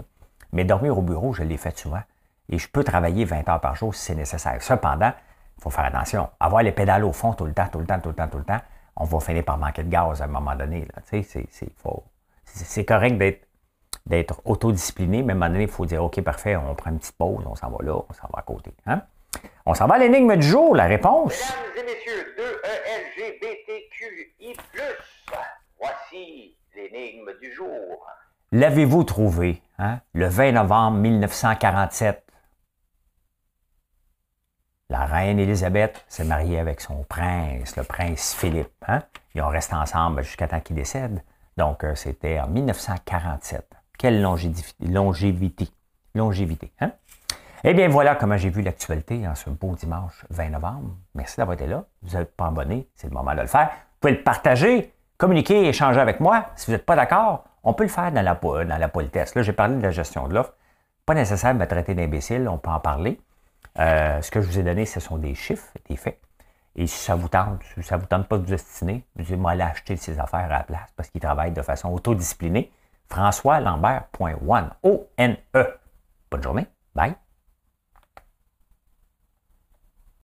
Mais 0.52 0.64
dormir 0.64 0.96
au 0.96 1.02
bureau, 1.02 1.32
je 1.32 1.42
l'ai 1.42 1.56
fait 1.56 1.76
souvent 1.76 2.02
et 2.48 2.58
je 2.58 2.68
peux 2.68 2.84
travailler 2.84 3.24
20 3.24 3.48
heures 3.48 3.60
par 3.60 3.74
jour 3.74 3.94
si 3.94 4.02
c'est 4.02 4.14
nécessaire. 4.14 4.62
Cependant, 4.62 5.12
il 5.58 5.62
faut 5.62 5.70
faire 5.70 5.84
attention. 5.84 6.28
Avoir 6.38 6.62
les 6.62 6.72
pédales 6.72 7.04
au 7.04 7.12
fond 7.12 7.32
tout 7.32 7.44
le 7.44 7.54
temps, 7.54 7.68
tout 7.70 7.78
le 7.78 7.86
temps, 7.86 8.00
tout 8.00 8.10
le 8.10 8.14
temps, 8.14 8.28
tout 8.28 8.38
le 8.38 8.44
temps, 8.44 8.60
on 8.96 9.04
va 9.04 9.20
finir 9.20 9.44
par 9.44 9.58
manquer 9.58 9.82
de 9.82 9.90
gaz 9.90 10.22
à 10.22 10.24
un 10.24 10.28
moment 10.28 10.54
donné. 10.54 10.86
C'est 12.44 12.84
correct 12.84 13.18
d'être 13.18 13.46
d'être 14.06 14.40
autodiscipliné, 14.44 15.22
mais 15.22 15.32
à 15.32 15.36
un 15.36 15.38
moment 15.38 15.50
donné, 15.50 15.64
il 15.64 15.70
faut 15.70 15.84
dire 15.84 16.02
OK, 16.04 16.20
parfait, 16.22 16.56
on 16.56 16.74
prend 16.74 16.90
une 16.90 16.98
petite 16.98 17.16
pause, 17.16 17.44
on 17.46 17.54
s'en 17.56 17.70
va 17.70 17.84
là, 17.84 17.94
on 18.08 18.12
s'en 18.12 18.28
va 18.32 18.38
à 18.38 18.42
côté. 18.42 18.72
Hein? 18.86 19.02
On 19.66 19.74
s'en 19.74 19.86
va 19.86 19.96
à 19.96 19.98
l'énigme 19.98 20.36
du 20.36 20.46
jour, 20.46 20.74
la 20.74 20.84
réponse. 20.84 21.52
Mesdames 21.74 21.88
et 21.88 21.92
messieurs, 21.92 22.34
2 22.36 22.42
ELGBTQI, 23.24 24.56
voici 25.78 26.56
l'énigme 26.74 27.30
du 27.40 27.52
jour. 27.52 28.06
L'avez-vous 28.52 29.04
trouvé 29.04 29.60
hein? 29.78 29.98
le 30.12 30.28
20 30.28 30.52
novembre 30.52 30.98
1947? 30.98 32.25
La 34.88 35.04
reine 35.04 35.40
Élisabeth 35.40 36.04
s'est 36.06 36.24
mariée 36.24 36.60
avec 36.60 36.80
son 36.80 37.02
prince, 37.02 37.76
le 37.76 37.82
prince 37.82 38.36
Philippe. 38.38 38.70
Hein? 38.86 39.02
Ils 39.34 39.42
ont 39.42 39.48
resté 39.48 39.74
ensemble 39.74 40.22
jusqu'à 40.22 40.46
temps 40.46 40.60
qu'il 40.60 40.76
décède. 40.76 41.22
Donc, 41.56 41.82
euh, 41.82 41.96
c'était 41.96 42.38
en 42.38 42.46
1947. 42.46 43.68
Quelle 43.98 44.22
longévité. 44.22 45.68
Longévité. 46.14 46.72
Hein? 46.80 46.92
Eh 47.64 47.74
bien, 47.74 47.88
voilà 47.88 48.14
comment 48.14 48.36
j'ai 48.36 48.48
vu 48.48 48.62
l'actualité 48.62 49.26
en 49.26 49.34
ce 49.34 49.50
beau 49.50 49.74
dimanche 49.74 50.24
20 50.30 50.50
novembre. 50.50 50.94
Merci 51.16 51.38
d'avoir 51.38 51.54
été 51.54 51.66
là. 51.66 51.84
Vous 52.02 52.16
n'êtes 52.16 52.36
pas 52.36 52.46
abonné, 52.46 52.88
c'est 52.94 53.08
le 53.08 53.12
moment 53.14 53.34
de 53.34 53.40
le 53.40 53.48
faire. 53.48 53.66
Vous 53.70 53.98
pouvez 54.00 54.14
le 54.14 54.22
partager, 54.22 54.92
communiquer, 55.18 55.66
échanger 55.66 55.98
avec 55.98 56.20
moi. 56.20 56.50
Si 56.54 56.66
vous 56.66 56.72
n'êtes 56.72 56.86
pas 56.86 56.94
d'accord, 56.94 57.42
on 57.64 57.72
peut 57.72 57.82
le 57.82 57.88
faire 57.88 58.12
dans 58.12 58.22
la, 58.22 58.34
dans 58.34 58.78
la 58.78 58.88
politesse. 58.88 59.34
Là, 59.34 59.42
j'ai 59.42 59.52
parlé 59.52 59.74
de 59.74 59.82
la 59.82 59.90
gestion 59.90 60.28
de 60.28 60.34
l'offre. 60.34 60.52
Pas 61.06 61.14
nécessaire 61.14 61.54
de 61.54 61.58
me 61.58 61.66
traiter 61.66 61.94
d'imbécile, 61.94 62.48
on 62.48 62.58
peut 62.58 62.70
en 62.70 62.78
parler. 62.78 63.18
Euh, 63.78 64.22
ce 64.22 64.30
que 64.30 64.40
je 64.40 64.46
vous 64.46 64.58
ai 64.58 64.62
donné, 64.62 64.86
ce 64.86 65.00
sont 65.00 65.18
des 65.18 65.34
chiffres, 65.34 65.72
des 65.88 65.96
faits. 65.96 66.20
Et 66.76 66.86
si 66.86 66.98
ça 66.98 67.14
vous 67.14 67.28
tente, 67.28 67.62
si 67.74 67.82
ça 67.82 67.96
vous 67.96 68.06
tente 68.06 68.28
pas 68.28 68.36
de 68.36 68.42
vous 68.42 68.50
destiner, 68.50 69.04
vous 69.16 69.24
dites, 69.24 69.38
moi, 69.38 69.52
aller 69.52 69.62
acheter 69.62 69.96
ses 69.96 70.18
affaires 70.18 70.40
à 70.40 70.48
la 70.48 70.62
place 70.62 70.90
parce 70.94 71.08
qu'il 71.08 71.20
travaille 71.20 71.52
de 71.52 71.62
façon 71.62 71.92
autodisciplinée. 71.92 72.70
François 73.08 73.60
Lambert.one. 73.60 74.70
O-N-E. 74.82 75.78
Bonne 76.30 76.42
journée. 76.42 76.66
Bye. 76.94 77.14